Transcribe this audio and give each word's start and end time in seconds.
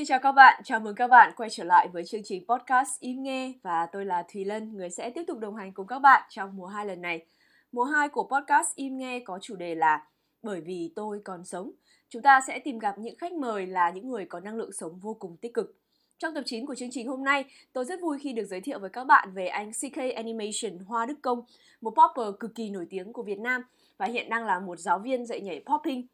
Xin 0.00 0.06
chào 0.06 0.18
các 0.18 0.32
bạn, 0.32 0.62
chào 0.64 0.80
mừng 0.80 0.94
các 0.94 1.08
bạn 1.08 1.32
quay 1.36 1.50
trở 1.50 1.64
lại 1.64 1.88
với 1.92 2.04
chương 2.04 2.20
trình 2.24 2.44
podcast 2.48 3.00
Im 3.00 3.22
Nghe 3.22 3.52
và 3.62 3.86
tôi 3.92 4.04
là 4.04 4.24
Thùy 4.32 4.44
Lân, 4.44 4.76
người 4.76 4.90
sẽ 4.90 5.10
tiếp 5.10 5.24
tục 5.26 5.38
đồng 5.38 5.56
hành 5.56 5.72
cùng 5.72 5.86
các 5.86 5.98
bạn 5.98 6.22
trong 6.30 6.56
mùa 6.56 6.66
2 6.66 6.86
lần 6.86 7.02
này. 7.02 7.26
Mùa 7.72 7.84
2 7.84 8.08
của 8.08 8.28
podcast 8.32 8.74
Im 8.74 8.98
Nghe 8.98 9.20
có 9.24 9.38
chủ 9.42 9.56
đề 9.56 9.74
là 9.74 10.06
Bởi 10.42 10.60
vì 10.60 10.92
tôi 10.96 11.20
còn 11.24 11.44
sống. 11.44 11.72
Chúng 12.08 12.22
ta 12.22 12.40
sẽ 12.46 12.58
tìm 12.58 12.78
gặp 12.78 12.98
những 12.98 13.16
khách 13.18 13.32
mời 13.32 13.66
là 13.66 13.90
những 13.90 14.08
người 14.08 14.24
có 14.24 14.40
năng 14.40 14.56
lượng 14.56 14.72
sống 14.72 14.98
vô 14.98 15.14
cùng 15.14 15.36
tích 15.36 15.54
cực. 15.54 15.76
Trong 16.18 16.34
tập 16.34 16.42
9 16.46 16.66
của 16.66 16.74
chương 16.74 16.90
trình 16.92 17.08
hôm 17.08 17.24
nay, 17.24 17.44
tôi 17.72 17.84
rất 17.84 18.00
vui 18.00 18.18
khi 18.20 18.32
được 18.32 18.44
giới 18.44 18.60
thiệu 18.60 18.78
với 18.78 18.90
các 18.90 19.04
bạn 19.04 19.32
về 19.34 19.46
anh 19.46 19.70
CK 19.72 19.96
Animation 20.16 20.84
Hoa 20.86 21.06
Đức 21.06 21.18
Công, 21.22 21.42
một 21.80 21.94
popper 21.96 22.34
cực 22.40 22.54
kỳ 22.54 22.70
nổi 22.70 22.86
tiếng 22.90 23.12
của 23.12 23.22
Việt 23.22 23.38
Nam 23.38 23.62
và 23.98 24.06
hiện 24.06 24.28
đang 24.28 24.46
là 24.46 24.60
một 24.60 24.78
giáo 24.78 24.98
viên 24.98 25.26
dạy 25.26 25.40
nhảy 25.40 25.62
popping 25.66 26.06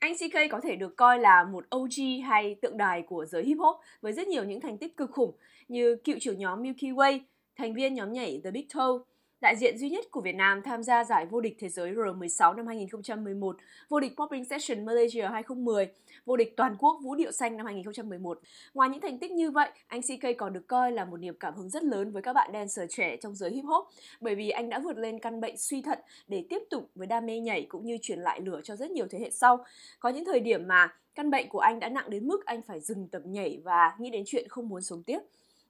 anh 0.00 0.14
CK 0.14 0.50
có 0.50 0.60
thể 0.60 0.76
được 0.76 0.96
coi 0.96 1.18
là 1.18 1.44
một 1.44 1.64
OG 1.76 2.22
hay 2.24 2.54
tượng 2.62 2.76
đài 2.76 3.02
của 3.02 3.26
giới 3.26 3.44
hip 3.44 3.58
hop 3.58 3.76
với 4.00 4.12
rất 4.12 4.28
nhiều 4.28 4.44
những 4.44 4.60
thành 4.60 4.78
tích 4.78 4.96
cực 4.96 5.10
khủng 5.10 5.36
như 5.68 5.96
cựu 6.04 6.16
trưởng 6.20 6.38
nhóm 6.38 6.62
Milky 6.62 6.90
Way, 6.90 7.20
thành 7.56 7.74
viên 7.74 7.94
nhóm 7.94 8.12
nhảy 8.12 8.40
The 8.44 8.50
Big 8.50 8.66
Toe, 8.74 9.09
đại 9.40 9.56
diện 9.56 9.78
duy 9.78 9.90
nhất 9.90 10.04
của 10.10 10.20
Việt 10.20 10.34
Nam 10.34 10.62
tham 10.62 10.82
gia 10.82 11.04
giải 11.04 11.26
vô 11.26 11.40
địch 11.40 11.56
thế 11.58 11.68
giới 11.68 11.92
R16 11.92 12.54
năm 12.54 12.66
2011, 12.66 13.56
vô 13.88 14.00
địch 14.00 14.12
Popping 14.16 14.44
Session 14.44 14.84
Malaysia 14.84 15.22
2010, 15.22 15.88
vô 16.24 16.36
địch 16.36 16.56
toàn 16.56 16.76
quốc 16.78 16.98
Vũ 17.02 17.14
điệu 17.14 17.32
xanh 17.32 17.56
năm 17.56 17.66
2011. 17.66 18.40
Ngoài 18.74 18.88
những 18.88 19.00
thành 19.00 19.18
tích 19.18 19.30
như 19.30 19.50
vậy, 19.50 19.70
anh 19.86 20.00
CK 20.02 20.26
còn 20.38 20.52
được 20.52 20.66
coi 20.66 20.92
là 20.92 21.04
một 21.04 21.16
niềm 21.16 21.34
cảm 21.40 21.54
hứng 21.54 21.68
rất 21.68 21.84
lớn 21.84 22.12
với 22.12 22.22
các 22.22 22.32
bạn 22.32 22.50
dancer 22.52 22.90
trẻ 22.90 23.16
trong 23.16 23.34
giới 23.34 23.50
hip 23.50 23.64
hop 23.64 23.88
bởi 24.20 24.34
vì 24.34 24.50
anh 24.50 24.68
đã 24.68 24.78
vượt 24.78 24.96
lên 24.96 25.18
căn 25.18 25.40
bệnh 25.40 25.56
suy 25.56 25.82
thận 25.82 25.98
để 26.28 26.44
tiếp 26.50 26.62
tục 26.70 26.90
với 26.94 27.06
đam 27.06 27.26
mê 27.26 27.40
nhảy 27.40 27.66
cũng 27.68 27.86
như 27.86 27.98
truyền 28.02 28.18
lại 28.18 28.40
lửa 28.40 28.60
cho 28.64 28.76
rất 28.76 28.90
nhiều 28.90 29.06
thế 29.10 29.18
hệ 29.18 29.30
sau. 29.30 29.64
Có 30.00 30.08
những 30.08 30.24
thời 30.24 30.40
điểm 30.40 30.68
mà 30.68 30.94
căn 31.14 31.30
bệnh 31.30 31.48
của 31.48 31.58
anh 31.58 31.80
đã 31.80 31.88
nặng 31.88 32.10
đến 32.10 32.28
mức 32.28 32.44
anh 32.44 32.62
phải 32.62 32.80
dừng 32.80 33.08
tập 33.08 33.22
nhảy 33.24 33.60
và 33.64 33.96
nghĩ 33.98 34.10
đến 34.10 34.22
chuyện 34.26 34.48
không 34.48 34.68
muốn 34.68 34.82
sống 34.82 35.02
tiếp 35.02 35.18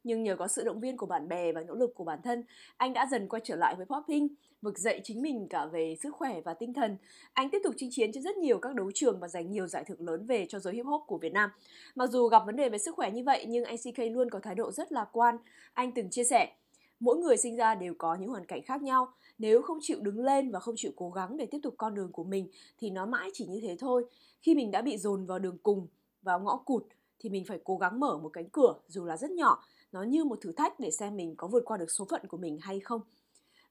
nhưng 0.05 0.23
nhờ 0.23 0.37
có 0.37 0.49
sự 0.49 0.65
động 0.65 0.81
viên 0.81 0.97
của 0.97 1.07
bạn 1.07 1.29
bè 1.29 1.53
và 1.53 1.61
nỗ 1.61 1.75
lực 1.75 1.95
của 1.95 2.05
bản 2.05 2.19
thân, 2.25 2.45
anh 2.77 2.93
đã 2.93 3.07
dần 3.11 3.29
quay 3.29 3.43
trở 3.45 3.57
lại 3.57 3.75
với 3.77 3.87
popping, 3.87 4.29
vực 4.63 4.79
dậy 4.79 5.01
chính 5.05 5.23
mình 5.23 5.47
cả 5.51 5.67
về 5.67 5.97
sức 6.03 6.15
khỏe 6.15 6.41
và 6.41 6.55
tinh 6.55 6.75
thần. 6.75 6.97
Anh 7.33 7.51
tiếp 7.51 7.59
tục 7.65 7.75
chinh 7.77 7.91
chiến 7.93 8.11
trên 8.13 8.23
rất 8.23 8.37
nhiều 8.37 8.59
các 8.59 8.75
đấu 8.75 8.91
trường 8.95 9.21
và 9.21 9.29
giành 9.29 9.51
nhiều 9.51 9.67
giải 9.67 9.85
thưởng 9.85 10.09
lớn 10.09 10.27
về 10.27 10.47
cho 10.49 10.59
giới 10.59 10.75
hip 10.75 10.87
hop 10.87 11.03
của 11.07 11.19
Việt 11.19 11.33
Nam. 11.33 11.51
Mặc 11.95 12.11
dù 12.11 12.29
gặp 12.29 12.43
vấn 12.47 12.57
đề 12.57 12.69
về 12.69 12.79
sức 12.79 12.95
khỏe 12.95 13.11
như 13.11 13.23
vậy 13.25 13.45
nhưng 13.49 13.65
anh 13.65 13.77
CK 13.77 13.99
luôn 14.13 14.31
có 14.31 14.41
thái 14.41 14.55
độ 14.55 14.73
rất 14.73 14.93
lạc 14.93 15.09
quan. 15.13 15.37
Anh 15.73 15.93
từng 15.93 16.11
chia 16.11 16.25
sẻ, 16.25 16.53
mỗi 17.01 17.17
người 17.17 17.37
sinh 17.37 17.57
ra 17.57 17.75
đều 17.75 17.95
có 17.99 18.15
những 18.15 18.31
hoàn 18.31 18.47
cảnh 18.47 18.63
khác 18.63 18.83
nhau. 18.83 19.13
Nếu 19.39 19.63
không 19.63 19.79
chịu 19.81 20.01
đứng 20.01 20.25
lên 20.25 20.51
và 20.51 20.61
không 20.61 20.75
chịu 20.79 20.93
cố 20.97 21.11
gắng 21.11 21.37
để 21.37 21.47
tiếp 21.47 21.59
tục 21.63 21.75
con 21.79 21.95
đường 21.95 22.13
của 22.13 22.25
mình 22.25 22.49
thì 22.79 22.91
nó 22.91 23.07
mãi 23.07 23.31
chỉ 23.33 23.47
như 23.47 23.61
thế 23.63 23.77
thôi. 23.81 24.05
Khi 24.41 24.55
mình 24.55 24.71
đã 24.71 24.83
bị 24.83 24.99
dồn 24.99 25.27
vào 25.27 25.39
đường 25.39 25.59
cùng, 25.63 25.87
vào 26.23 26.41
ngõ 26.41 26.57
cụt 26.57 26.83
thì 27.19 27.31
mình 27.31 27.45
phải 27.45 27.61
cố 27.65 27.77
gắng 27.77 28.01
mở 28.01 28.19
một 28.19 28.29
cánh 28.29 28.49
cửa 28.49 28.75
dù 28.89 29.05
là 29.05 29.17
rất 29.17 29.31
nhỏ 29.31 29.65
nó 29.93 30.03
như 30.03 30.25
một 30.25 30.39
thử 30.43 30.53
thách 30.53 30.81
để 30.81 30.91
xem 30.91 31.17
mình 31.17 31.35
có 31.37 31.49
vượt 31.49 31.63
qua 31.65 31.77
được 31.77 31.91
số 31.91 32.07
phận 32.11 32.27
của 32.29 32.37
mình 32.37 32.59
hay 32.61 32.81
không. 32.81 33.01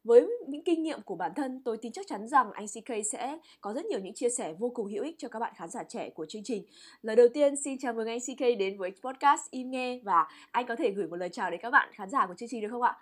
Với 0.03 0.27
những 0.47 0.63
kinh 0.63 0.83
nghiệm 0.83 1.01
của 1.01 1.15
bản 1.15 1.31
thân 1.35 1.61
tôi 1.65 1.77
tin 1.77 1.91
chắc 1.91 2.07
chắn 2.07 2.27
rằng 2.27 2.51
anh 2.51 2.65
CK 2.67 2.91
sẽ 3.11 3.37
có 3.61 3.73
rất 3.73 3.85
nhiều 3.85 3.99
những 3.99 4.13
chia 4.13 4.29
sẻ 4.29 4.53
vô 4.59 4.71
cùng 4.75 4.87
hữu 4.87 5.03
ích 5.03 5.15
cho 5.17 5.27
các 5.27 5.39
bạn 5.39 5.53
khán 5.55 5.69
giả 5.69 5.83
trẻ 5.83 6.09
của 6.09 6.25
chương 6.29 6.43
trình. 6.45 6.65
Lời 7.01 7.15
đầu 7.15 7.27
tiên 7.33 7.55
xin 7.55 7.77
chào 7.79 7.93
mừng 7.93 8.07
anh 8.07 8.19
CK 8.19 8.41
đến 8.59 8.77
với 8.77 8.91
podcast 9.03 9.41
im 9.51 9.71
nghe 9.71 9.99
và 10.03 10.27
anh 10.51 10.65
có 10.67 10.75
thể 10.75 10.91
gửi 10.91 11.07
một 11.07 11.15
lời 11.15 11.29
chào 11.31 11.51
đến 11.51 11.59
các 11.63 11.71
bạn 11.71 11.89
khán 11.93 12.09
giả 12.09 12.27
của 12.27 12.33
chương 12.37 12.49
trình 12.51 12.61
được 12.61 12.67
không 12.71 12.81
ạ? 12.81 12.95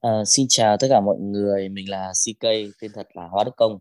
À, 0.00 0.24
xin 0.26 0.46
chào 0.48 0.76
tất 0.80 0.86
cả 0.90 1.00
mọi 1.00 1.16
người, 1.20 1.68
mình 1.68 1.90
là 1.90 2.12
CK, 2.12 2.42
tên 2.80 2.90
thật 2.94 3.06
là 3.14 3.28
Hoa 3.28 3.44
Đức 3.44 3.52
Công 3.56 3.78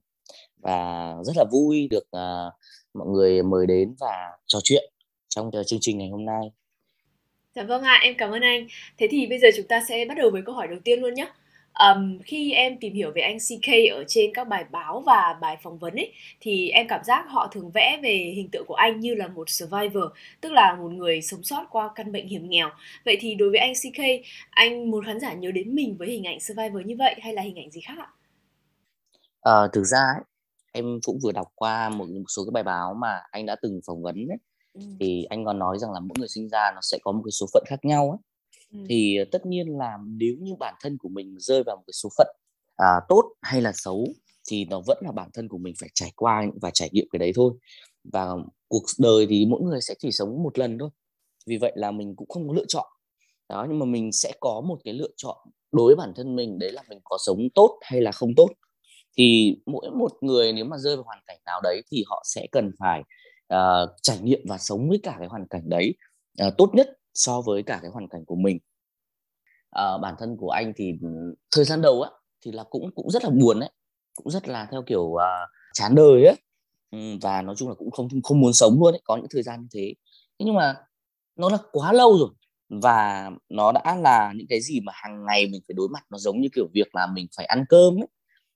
và 0.58 1.14
rất 1.24 1.38
là 1.38 1.44
vui 1.52 1.88
được 1.92 2.04
uh, 2.08 2.54
mọi 2.94 3.08
người 3.08 3.44
mời 3.44 3.68
đến 3.68 3.96
và 4.00 4.38
trò 4.46 4.60
chuyện 4.64 4.94
trong 5.30 5.52
ờ, 5.54 5.64
chương 5.64 5.80
trình 5.82 5.98
ngày 5.98 6.10
hôm 6.10 6.26
nay. 6.26 6.52
Dạ 7.58 7.64
vâng 7.64 7.84
ạ, 7.84 8.00
em 8.04 8.16
cảm 8.18 8.32
ơn 8.32 8.42
anh. 8.42 8.68
Thế 8.98 9.08
thì 9.12 9.28
bây 9.28 9.40
giờ 9.40 9.48
chúng 9.58 9.68
ta 9.68 9.84
sẽ 9.90 10.06
bắt 10.10 10.18
đầu 10.18 10.30
với 10.32 10.42
câu 10.46 10.56
hỏi 10.56 10.68
đầu 10.68 10.80
tiên 10.84 11.02
luôn 11.02 11.14
nhé. 11.14 11.28
Um, 11.74 12.20
khi 12.26 12.52
em 12.52 12.78
tìm 12.80 12.94
hiểu 12.94 13.12
về 13.16 13.22
anh 13.22 13.38
CK 13.40 13.70
ở 13.92 14.04
trên 14.08 14.34
các 14.34 14.48
bài 14.48 14.66
báo 14.72 15.04
và 15.06 15.38
bài 15.42 15.58
phỏng 15.64 15.78
vấn 15.78 15.96
ấy 15.96 16.14
thì 16.42 16.70
em 16.70 16.88
cảm 16.88 17.04
giác 17.04 17.26
họ 17.30 17.48
thường 17.48 17.72
vẽ 17.72 18.00
về 18.04 18.34
hình 18.36 18.50
tượng 18.52 18.66
của 18.68 18.74
anh 18.74 19.00
như 19.00 19.16
là 19.16 19.28
một 19.28 19.50
survivor, 19.50 20.04
tức 20.42 20.52
là 20.52 20.76
một 20.76 20.92
người 20.92 21.22
sống 21.22 21.44
sót 21.44 21.66
qua 21.70 21.90
căn 21.96 22.12
bệnh 22.12 22.28
hiểm 22.28 22.50
nghèo. 22.50 22.70
Vậy 23.06 23.18
thì 23.20 23.36
đối 23.36 23.50
với 23.50 23.60
anh 23.60 23.74
CK, 23.74 24.02
anh 24.50 24.92
muốn 24.92 25.06
khán 25.06 25.20
giả 25.20 25.34
nhớ 25.34 25.52
đến 25.52 25.76
mình 25.76 25.98
với 25.98 26.08
hình 26.08 26.24
ảnh 26.24 26.40
survivor 26.40 26.86
như 26.86 26.96
vậy 27.00 27.16
hay 27.22 27.34
là 27.34 27.42
hình 27.42 27.56
ảnh 27.56 27.72
gì 27.72 27.82
khác 27.82 27.96
ạ? 28.00 28.08
À, 29.42 29.54
thực 29.74 29.84
ra 29.84 30.00
ấy, 30.00 30.24
em 30.72 30.86
cũng 31.04 31.20
vừa 31.24 31.32
đọc 31.32 31.48
qua 31.56 31.90
một, 31.90 32.06
một 32.10 32.26
số 32.28 32.46
cái 32.46 32.52
bài 32.52 32.64
báo 32.64 32.94
mà 32.94 33.22
anh 33.32 33.46
đã 33.46 33.56
từng 33.62 33.80
phỏng 33.86 34.04
vấn 34.04 34.16
ấy 34.16 34.38
thì 35.00 35.24
anh 35.24 35.46
còn 35.46 35.60
nói 35.60 35.80
rằng 35.80 35.92
là 35.92 36.00
mỗi 36.00 36.16
người 36.20 36.28
sinh 36.28 36.50
ra 36.50 36.72
nó 36.76 36.80
sẽ 36.82 36.98
có 37.02 37.12
một 37.12 37.22
cái 37.26 37.32
số 37.32 37.46
phận 37.54 37.64
khác 37.68 37.86
nhau 37.86 38.10
ấy. 38.12 38.20
Ừ. 38.74 38.80
thì 38.90 39.18
tất 39.32 39.46
nhiên 39.46 39.78
là 39.78 39.98
nếu 40.06 40.34
như 40.40 40.56
bản 40.60 40.74
thân 40.82 40.98
của 40.98 41.10
mình 41.10 41.36
rơi 41.40 41.64
vào 41.64 41.76
một 41.76 41.84
cái 41.88 41.94
số 41.94 42.10
phận 42.18 42.28
à, 42.76 43.02
tốt 43.10 43.24
hay 43.42 43.62
là 43.62 43.72
xấu 43.76 44.08
thì 44.50 44.66
nó 44.66 44.82
vẫn 44.88 44.98
là 45.02 45.12
bản 45.12 45.30
thân 45.34 45.48
của 45.48 45.58
mình 45.58 45.74
phải 45.80 45.90
trải 45.94 46.12
qua 46.16 46.46
và 46.62 46.72
trải 46.74 46.90
nghiệm 46.92 47.06
cái 47.12 47.20
đấy 47.20 47.32
thôi. 47.36 47.54
Và 48.04 48.28
cuộc 48.68 48.84
đời 49.00 49.28
thì 49.30 49.46
mỗi 49.46 49.62
người 49.62 49.82
sẽ 49.82 49.94
chỉ 50.00 50.12
sống 50.12 50.44
một 50.44 50.60
lần 50.60 50.78
thôi. 50.80 50.90
Vì 51.46 51.58
vậy 51.58 51.72
là 51.76 51.92
mình 51.92 52.16
cũng 52.16 52.28
không 52.30 52.48
có 52.48 52.54
lựa 52.54 52.66
chọn. 52.68 52.86
Đó 53.50 53.66
nhưng 53.70 53.80
mà 53.80 53.86
mình 53.86 54.12
sẽ 54.12 54.34
có 54.40 54.62
một 54.62 54.80
cái 54.84 54.94
lựa 54.94 55.10
chọn 55.18 55.38
đối 55.72 55.86
với 55.86 55.96
bản 55.96 56.14
thân 56.16 56.36
mình 56.36 56.60
đấy 56.60 56.72
là 56.72 56.84
mình 56.90 57.00
có 57.04 57.18
sống 57.26 57.40
tốt 57.56 57.80
hay 57.82 58.02
là 58.02 58.12
không 58.12 58.36
tốt. 58.36 58.50
Thì 59.18 59.58
mỗi 59.66 59.92
một 59.92 60.12
người 60.22 60.54
nếu 60.54 60.66
mà 60.66 60.78
rơi 60.78 60.96
vào 60.96 61.04
hoàn 61.04 61.20
cảnh 61.28 61.38
nào 61.46 61.62
đấy 61.64 61.82
thì 61.92 62.04
họ 62.08 62.24
sẽ 62.26 62.48
cần 62.52 62.72
phải 62.80 63.04
uh, 63.54 63.90
trải 64.02 64.20
nghiệm 64.20 64.42
và 64.48 64.58
sống 64.58 64.90
với 64.90 65.00
cả 65.04 65.16
cái 65.20 65.28
hoàn 65.28 65.48
cảnh 65.48 65.70
đấy 65.70 65.96
uh, 66.48 66.54
tốt 66.58 66.70
nhất 66.74 66.90
so 67.14 67.42
với 67.42 67.64
cả 67.64 67.80
cái 67.82 67.92
hoàn 67.92 68.08
cảnh 68.08 68.26
của 68.26 68.36
mình. 68.36 68.60
Uh, 69.80 70.02
bản 70.02 70.16
thân 70.20 70.38
của 70.38 70.50
anh 70.50 70.74
thì 70.76 70.94
thời 71.56 71.66
gian 71.66 71.82
đầu 71.82 72.02
á 72.02 72.12
thì 72.46 72.52
là 72.52 72.64
cũng 72.70 72.92
cũng 72.96 73.10
rất 73.10 73.24
là 73.24 73.30
buồn 73.30 73.60
đấy 73.60 73.70
cũng 74.16 74.30
rất 74.30 74.48
là 74.48 74.68
theo 74.72 74.84
kiểu 74.88 75.02
uh, 75.02 75.20
chán 75.74 75.96
đời 75.96 76.26
ấy 76.26 76.36
và 77.22 77.42
nói 77.42 77.56
chung 77.58 77.70
là 77.70 77.76
cũng 77.76 77.92
không 77.92 78.08
không 78.24 78.40
muốn 78.40 78.54
sống 78.54 78.80
luôn 78.80 78.94
ấy 78.94 79.02
có 79.04 79.18
những 79.18 79.28
thời 79.30 79.44
gian 79.44 79.62
như 79.62 79.68
thế. 79.74 79.94
Thế 80.40 80.46
nhưng 80.46 80.56
mà 80.56 80.76
nó 81.36 81.50
là 81.50 81.58
quá 81.72 81.94
lâu 81.94 82.18
rồi 82.18 82.30
và 82.82 83.30
nó 83.50 83.72
đã 83.72 83.96
là 83.96 84.34
những 84.36 84.48
cái 84.50 84.62
gì 84.62 84.80
mà 84.80 84.94
hàng 84.96 85.26
ngày 85.26 85.48
mình 85.52 85.62
phải 85.68 85.74
đối 85.74 85.90
mặt 85.90 86.04
nó 86.10 86.18
giống 86.18 86.42
như 86.42 86.50
kiểu 86.54 86.68
việc 86.74 86.96
là 86.96 87.08
mình 87.08 87.28
phải 87.38 87.46
ăn 87.46 87.66
cơm 87.70 88.02
ấy. 88.02 88.08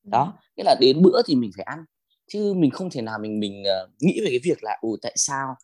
Đó 0.04 0.34
nghĩa 0.58 0.64
là 0.64 0.76
đến 0.82 1.02
bữa 1.02 1.22
thì 1.26 1.36
mình 1.36 1.52
phải 1.58 1.64
ăn 1.64 1.80
chứ 2.34 2.54
mình 2.54 2.72
không 2.72 2.90
thể 2.90 3.02
nào 3.02 3.20
mình 3.20 3.40
mình 3.40 3.64
uh, 3.84 3.90
nghĩ 4.00 4.20
về 4.22 4.28
cái 4.30 4.40
việc 4.44 4.64
là 4.64 4.78
ồ 4.82 4.98
tại 5.02 5.14
sao 5.16 5.56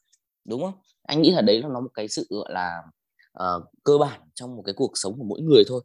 đúng 0.46 0.62
không? 0.62 0.74
Anh 1.04 1.22
nghĩ 1.22 1.32
là 1.32 1.42
đấy 1.42 1.62
là 1.62 1.70
nó 1.70 1.80
một 1.80 1.90
cái 1.94 2.08
sự 2.08 2.28
gọi 2.30 2.54
là 2.54 2.82
uh, 3.44 3.64
cơ 3.84 3.98
bản 3.98 4.22
trong 4.36 4.56
một 4.56 4.64
cái 4.66 4.74
cuộc 4.78 4.92
sống 4.94 5.18
của 5.18 5.24
mỗi 5.24 5.42
người 5.42 5.64
thôi. 5.68 5.84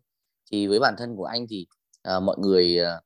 Thì 0.52 0.66
với 0.66 0.80
bản 0.80 0.94
thân 0.98 1.16
của 1.16 1.24
anh 1.24 1.46
thì 1.50 1.66
uh, 2.16 2.22
mọi 2.22 2.36
người 2.38 2.78
uh, 2.80 3.04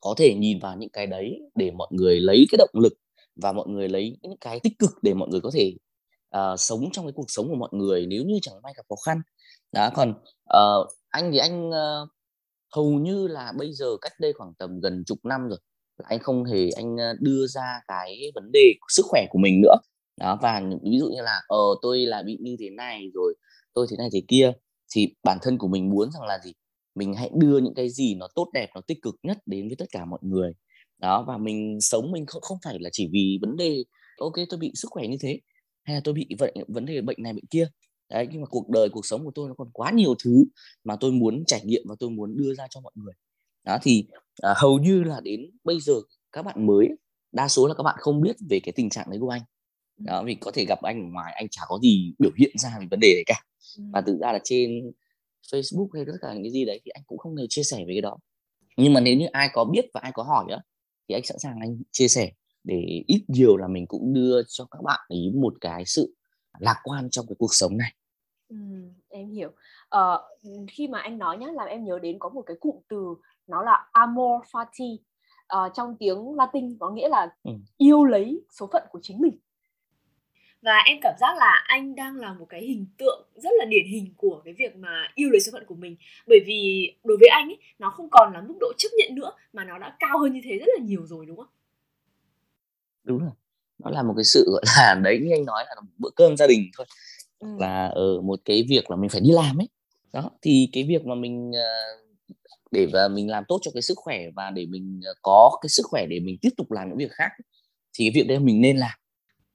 có 0.00 0.14
thể 0.18 0.34
nhìn 0.38 0.58
vào 0.58 0.76
những 0.76 0.90
cái 0.90 1.06
đấy 1.06 1.40
để 1.54 1.70
mọi 1.70 1.88
người 1.90 2.20
lấy 2.20 2.46
cái 2.50 2.56
động 2.58 2.82
lực 2.82 2.92
và 3.36 3.52
mọi 3.52 3.68
người 3.68 3.88
lấy 3.88 4.18
những 4.22 4.36
cái 4.40 4.60
tích 4.60 4.78
cực 4.78 4.90
để 5.02 5.14
mọi 5.14 5.28
người 5.28 5.40
có 5.40 5.50
thể 5.54 5.74
uh, 6.36 6.60
sống 6.60 6.88
trong 6.92 7.04
cái 7.04 7.12
cuộc 7.12 7.30
sống 7.30 7.48
của 7.48 7.56
mọi 7.56 7.70
người 7.72 8.06
nếu 8.06 8.24
như 8.24 8.38
chẳng 8.42 8.62
may 8.62 8.72
gặp 8.76 8.82
khó 8.88 8.96
khăn. 9.06 9.20
Đó 9.72 9.90
còn 9.94 10.10
uh, 10.56 10.88
anh 11.08 11.32
thì 11.32 11.38
anh 11.38 11.68
uh, 11.68 12.08
hầu 12.76 12.90
như 12.90 13.26
là 13.26 13.52
bây 13.58 13.72
giờ 13.72 13.86
cách 14.00 14.12
đây 14.20 14.32
khoảng 14.32 14.54
tầm 14.54 14.80
gần 14.80 15.04
chục 15.06 15.18
năm 15.24 15.48
rồi 15.48 15.58
anh 16.04 16.18
không 16.18 16.44
hề 16.44 16.70
anh 16.76 16.96
đưa 17.20 17.46
ra 17.46 17.80
cái 17.88 18.32
vấn 18.34 18.52
đề 18.52 18.72
sức 18.88 19.06
khỏe 19.08 19.26
của 19.30 19.38
mình 19.38 19.60
nữa. 19.60 19.76
Đó, 20.20 20.38
và 20.42 20.62
ví 20.82 20.98
dụ 20.98 21.08
như 21.08 21.22
là 21.22 21.40
ờ 21.48 21.64
tôi 21.82 21.98
là 21.98 22.22
bị 22.22 22.38
như 22.40 22.56
thế 22.60 22.70
này 22.70 23.10
rồi, 23.14 23.34
tôi 23.74 23.86
thế 23.90 23.96
này 23.96 24.08
thế 24.12 24.22
kia, 24.28 24.52
thì 24.94 25.14
bản 25.24 25.38
thân 25.42 25.58
của 25.58 25.68
mình 25.68 25.90
muốn 25.90 26.10
rằng 26.12 26.22
là 26.22 26.38
gì? 26.44 26.52
Mình 26.94 27.14
hãy 27.14 27.30
đưa 27.34 27.58
những 27.58 27.74
cái 27.74 27.90
gì 27.90 28.14
nó 28.14 28.28
tốt 28.34 28.50
đẹp, 28.54 28.70
nó 28.74 28.80
tích 28.80 28.98
cực 29.02 29.14
nhất 29.22 29.38
đến 29.46 29.68
với 29.68 29.76
tất 29.76 29.86
cả 29.90 30.04
mọi 30.04 30.20
người. 30.22 30.52
Đó, 30.98 31.24
và 31.28 31.38
mình 31.38 31.78
sống 31.80 32.12
mình 32.12 32.26
không 32.26 32.42
không 32.42 32.58
phải 32.64 32.78
là 32.80 32.90
chỉ 32.92 33.08
vì 33.12 33.38
vấn 33.42 33.56
đề, 33.56 33.84
ok, 34.18 34.32
tôi 34.48 34.58
bị 34.58 34.72
sức 34.74 34.88
khỏe 34.90 35.06
như 35.06 35.16
thế, 35.20 35.40
hay 35.82 35.96
là 35.96 36.00
tôi 36.04 36.14
bị 36.14 36.28
vậy, 36.38 36.54
vấn 36.68 36.86
đề 36.86 37.00
bệnh 37.00 37.22
này 37.22 37.32
bệnh 37.32 37.46
kia. 37.50 37.68
Đấy, 38.10 38.28
nhưng 38.32 38.40
mà 38.40 38.46
cuộc 38.50 38.68
đời, 38.68 38.88
cuộc 38.92 39.06
sống 39.06 39.24
của 39.24 39.32
tôi 39.34 39.48
nó 39.48 39.54
còn 39.58 39.68
quá 39.72 39.90
nhiều 39.90 40.14
thứ 40.24 40.44
mà 40.84 40.96
tôi 41.00 41.12
muốn 41.12 41.44
trải 41.46 41.60
nghiệm 41.64 41.82
và 41.88 41.94
tôi 41.98 42.10
muốn 42.10 42.36
đưa 42.36 42.54
ra 42.54 42.66
cho 42.70 42.80
mọi 42.80 42.92
người 42.94 43.14
đó 43.64 43.78
thì 43.82 44.06
à, 44.42 44.54
hầu 44.56 44.78
như 44.78 45.02
là 45.02 45.20
đến 45.20 45.50
bây 45.64 45.80
giờ 45.80 45.94
các 46.32 46.42
bạn 46.42 46.66
mới 46.66 46.88
đa 47.32 47.48
số 47.48 47.66
là 47.66 47.74
các 47.74 47.82
bạn 47.82 47.96
không 47.98 48.20
biết 48.20 48.36
về 48.50 48.60
cái 48.60 48.72
tình 48.72 48.90
trạng 48.90 49.10
đấy 49.10 49.18
của 49.20 49.28
anh. 49.28 49.42
Đó 49.96 50.22
vì 50.26 50.34
có 50.34 50.50
thể 50.54 50.64
gặp 50.68 50.82
anh 50.82 51.00
ở 51.00 51.08
ngoài 51.12 51.32
anh 51.36 51.46
chả 51.50 51.62
có 51.68 51.78
gì 51.82 52.14
biểu 52.18 52.30
hiện 52.36 52.50
ra 52.54 52.76
về 52.80 52.86
vấn 52.90 53.00
đề 53.00 53.12
đấy 53.14 53.24
cả. 53.26 53.42
Và 53.92 54.00
thực 54.00 54.18
ra 54.20 54.32
là 54.32 54.38
trên 54.44 54.92
Facebook 55.52 55.88
hay 55.94 56.04
tất 56.06 56.12
cả 56.22 56.32
những 56.34 56.42
cái 56.42 56.52
gì 56.52 56.64
đấy 56.64 56.80
thì 56.84 56.88
anh 56.88 57.02
cũng 57.06 57.18
không 57.18 57.36
hề 57.36 57.44
chia 57.48 57.62
sẻ 57.62 57.76
về 57.76 57.94
cái 57.94 58.00
đó. 58.00 58.18
Nhưng 58.76 58.92
mà 58.92 59.00
nếu 59.00 59.16
như 59.16 59.26
ai 59.26 59.48
có 59.52 59.64
biết 59.64 59.84
và 59.94 60.00
ai 60.00 60.12
có 60.14 60.22
hỏi 60.22 60.44
á 60.50 60.58
thì 61.08 61.14
anh 61.14 61.24
sẵn 61.24 61.38
sàng 61.38 61.60
anh 61.60 61.82
chia 61.90 62.08
sẻ 62.08 62.32
để 62.64 63.02
ít 63.06 63.24
nhiều 63.28 63.56
là 63.56 63.68
mình 63.68 63.86
cũng 63.86 64.14
đưa 64.14 64.42
cho 64.48 64.66
các 64.70 64.78
bạn 64.84 65.00
ý 65.08 65.32
một 65.34 65.54
cái 65.60 65.84
sự 65.86 66.14
lạc 66.58 66.76
quan 66.84 67.10
trong 67.10 67.26
cái 67.26 67.36
cuộc 67.38 67.54
sống 67.54 67.76
này. 67.76 67.94
Ừ, 68.48 68.56
em 69.08 69.30
hiểu. 69.30 69.50
Ờ, 69.88 70.28
khi 70.68 70.88
mà 70.88 71.00
anh 71.00 71.18
nói 71.18 71.38
nhá 71.38 71.46
làm 71.54 71.68
em 71.68 71.84
nhớ 71.84 71.98
đến 72.02 72.18
có 72.18 72.28
một 72.28 72.42
cái 72.46 72.56
cụm 72.60 72.76
từ 72.88 73.14
nó 73.50 73.62
là 73.62 73.86
amor 73.92 74.42
fati. 74.52 74.96
Uh, 75.56 75.72
trong 75.74 75.96
tiếng 75.98 76.34
Latin 76.34 76.76
có 76.80 76.90
nghĩa 76.90 77.08
là 77.08 77.28
ừ. 77.42 77.50
yêu 77.76 78.04
lấy 78.04 78.44
số 78.50 78.68
phận 78.72 78.82
của 78.90 78.98
chính 79.02 79.20
mình. 79.20 79.38
Và 80.62 80.72
em 80.86 80.98
cảm 81.02 81.14
giác 81.20 81.36
là 81.36 81.64
anh 81.66 81.94
đang 81.94 82.16
là 82.16 82.32
một 82.32 82.46
cái 82.48 82.60
hình 82.60 82.86
tượng 82.98 83.26
rất 83.34 83.50
là 83.58 83.64
điển 83.64 83.86
hình 83.86 84.14
của 84.16 84.42
cái 84.44 84.54
việc 84.54 84.76
mà 84.76 85.08
yêu 85.14 85.30
lấy 85.30 85.40
số 85.40 85.52
phận 85.52 85.66
của 85.66 85.74
mình. 85.74 85.96
Bởi 86.26 86.40
vì 86.46 86.92
đối 87.04 87.16
với 87.20 87.28
anh 87.28 87.48
ấy 87.48 87.58
nó 87.78 87.90
không 87.90 88.08
còn 88.10 88.32
là 88.32 88.40
mức 88.40 88.54
độ 88.60 88.72
chấp 88.78 88.88
nhận 88.98 89.14
nữa 89.14 89.32
mà 89.52 89.64
nó 89.64 89.78
đã 89.78 89.96
cao 89.98 90.18
hơn 90.18 90.32
như 90.32 90.40
thế 90.44 90.58
rất 90.58 90.66
là 90.78 90.84
nhiều 90.84 91.06
rồi 91.06 91.26
đúng 91.26 91.36
không? 91.36 91.46
Đúng 93.04 93.18
rồi. 93.18 93.30
Nó 93.78 93.90
là 93.90 94.02
một 94.02 94.12
cái 94.16 94.24
sự 94.24 94.44
gọi 94.52 94.62
là 94.76 94.94
đấy 95.04 95.18
như 95.22 95.30
anh 95.32 95.44
nói 95.44 95.64
là 95.68 95.80
một 95.80 95.92
bữa 95.98 96.10
cơm 96.16 96.36
gia 96.36 96.46
đình 96.46 96.70
thôi. 96.76 96.86
Ừ. 97.38 97.48
là 97.58 97.86
ở 97.86 98.20
một 98.20 98.40
cái 98.44 98.64
việc 98.68 98.90
là 98.90 98.96
mình 98.96 99.10
phải 99.10 99.20
đi 99.20 99.30
làm 99.30 99.60
ấy. 99.60 99.68
Đó 100.12 100.30
thì 100.42 100.68
cái 100.72 100.84
việc 100.84 101.06
mà 101.06 101.14
mình 101.14 101.52
ờ, 101.54 101.70
để 102.70 102.86
và 102.86 103.08
mình 103.08 103.30
làm 103.30 103.44
tốt 103.48 103.58
cho 103.62 103.70
cái 103.74 103.82
sức 103.82 103.98
khỏe 103.98 104.26
và 104.36 104.50
để 104.50 104.66
mình 104.66 105.00
ờ, 105.04 105.14
có 105.22 105.58
cái 105.62 105.68
sức 105.68 105.82
khỏe 105.86 106.06
để 106.06 106.20
mình 106.20 106.38
tiếp 106.42 106.50
tục 106.56 106.72
làm 106.72 106.88
những 106.88 106.98
việc 106.98 107.12
khác 107.12 107.30
thì 107.98 108.04
cái 108.04 108.10
việc 108.14 108.28
đấy 108.28 108.38
mình 108.38 108.60
nên 108.60 108.76
làm 108.76 109.00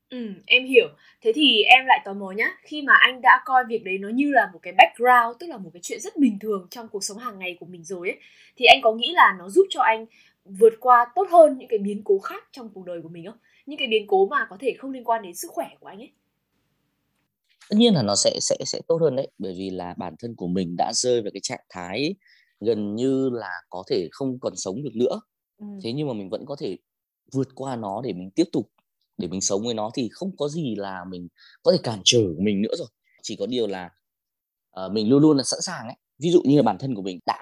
Ừ, 0.09 0.33
em 0.45 0.65
hiểu. 0.65 0.87
Thế 1.21 1.31
thì 1.35 1.63
em 1.63 1.85
lại 1.85 2.01
tò 2.05 2.13
mò 2.13 2.31
nhá, 2.31 2.57
khi 2.63 2.81
mà 2.81 2.93
anh 2.93 3.21
đã 3.21 3.41
coi 3.45 3.63
việc 3.67 3.83
đấy 3.83 3.97
nó 3.97 4.09
như 4.09 4.31
là 4.31 4.49
một 4.53 4.59
cái 4.61 4.73
background, 4.77 5.39
tức 5.39 5.47
là 5.47 5.57
một 5.57 5.69
cái 5.73 5.79
chuyện 5.83 5.99
rất 5.99 6.17
bình 6.17 6.39
thường 6.39 6.67
trong 6.71 6.87
cuộc 6.87 7.03
sống 7.03 7.17
hàng 7.17 7.39
ngày 7.39 7.57
của 7.59 7.65
mình 7.65 7.83
rồi 7.83 8.09
ấy, 8.09 8.19
thì 8.57 8.65
anh 8.65 8.79
có 8.83 8.93
nghĩ 8.93 9.11
là 9.13 9.35
nó 9.39 9.49
giúp 9.49 9.65
cho 9.69 9.81
anh 9.81 10.05
vượt 10.45 10.73
qua 10.79 11.05
tốt 11.15 11.27
hơn 11.31 11.57
những 11.57 11.67
cái 11.67 11.79
biến 11.79 12.01
cố 12.05 12.19
khác 12.19 12.43
trong 12.51 12.69
cuộc 12.73 12.85
đời 12.85 13.01
của 13.01 13.09
mình 13.09 13.25
không? 13.25 13.37
Những 13.65 13.79
cái 13.79 13.87
biến 13.87 14.07
cố 14.07 14.27
mà 14.27 14.47
có 14.49 14.57
thể 14.59 14.75
không 14.77 14.91
liên 14.91 15.03
quan 15.03 15.21
đến 15.21 15.35
sức 15.35 15.51
khỏe 15.51 15.69
của 15.79 15.87
anh 15.87 15.99
ấy. 15.99 16.11
Tất 17.69 17.75
nhiên 17.77 17.93
là 17.93 18.01
nó 18.03 18.15
sẽ 18.15 18.37
sẽ 18.41 18.55
sẽ 18.65 18.81
tốt 18.87 18.97
hơn 19.01 19.15
đấy, 19.15 19.31
bởi 19.37 19.53
vì 19.57 19.69
là 19.69 19.93
bản 19.97 20.15
thân 20.19 20.35
của 20.35 20.47
mình 20.47 20.75
đã 20.77 20.91
rơi 20.93 21.21
vào 21.21 21.31
cái 21.33 21.41
trạng 21.43 21.65
thái 21.69 22.15
gần 22.59 22.95
như 22.95 23.29
là 23.29 23.51
có 23.69 23.83
thể 23.89 24.09
không 24.11 24.39
còn 24.39 24.53
sống 24.55 24.83
được 24.83 24.95
nữa. 24.95 25.21
Ừ. 25.57 25.65
Thế 25.83 25.93
nhưng 25.93 26.07
mà 26.07 26.13
mình 26.13 26.29
vẫn 26.29 26.45
có 26.45 26.55
thể 26.59 26.77
vượt 27.33 27.47
qua 27.55 27.75
nó 27.75 28.01
để 28.01 28.13
mình 28.13 28.29
tiếp 28.35 28.45
tục 28.51 28.71
để 29.17 29.27
mình 29.27 29.41
sống 29.41 29.65
với 29.65 29.73
nó 29.73 29.91
thì 29.93 30.09
không 30.11 30.37
có 30.37 30.47
gì 30.47 30.75
là 30.75 31.05
mình 31.09 31.27
có 31.63 31.71
thể 31.71 31.77
cản 31.83 32.01
trở 32.03 32.21
mình 32.39 32.61
nữa 32.61 32.75
rồi 32.77 32.87
chỉ 33.23 33.35
có 33.39 33.45
điều 33.45 33.67
là 33.67 33.89
uh, 34.85 34.91
mình 34.91 35.09
luôn 35.09 35.21
luôn 35.21 35.37
là 35.37 35.43
sẵn 35.43 35.59
sàng 35.61 35.87
ấy 35.87 35.95
ví 36.19 36.31
dụ 36.31 36.41
như 36.45 36.57
là 36.57 36.63
bản 36.63 36.77
thân 36.79 36.95
của 36.95 37.01
mình 37.01 37.19
đã 37.25 37.39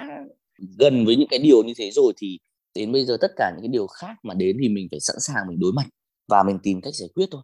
gần 0.80 1.06
với 1.06 1.16
những 1.16 1.28
cái 1.32 1.40
điều 1.40 1.64
như 1.64 1.74
thế 1.78 1.92
rồi 1.92 2.14
thì 2.18 2.40
đến 2.76 2.92
bây 2.92 3.06
giờ 3.06 3.18
tất 3.22 3.32
cả 3.36 3.52
những 3.56 3.62
cái 3.62 3.72
điều 3.72 3.88
khác 3.88 4.16
mà 4.24 4.34
đến 4.34 4.58
thì 4.62 4.70
mình 4.70 4.88
phải 4.92 5.00
sẵn 5.00 5.16
sàng 5.20 5.48
mình 5.48 5.60
đối 5.60 5.72
mặt 5.74 5.86
và 6.28 6.44
mình 6.44 6.60
tìm 6.64 6.82
cách 6.82 6.94
giải 6.96 7.10
quyết 7.16 7.26
thôi 7.32 7.42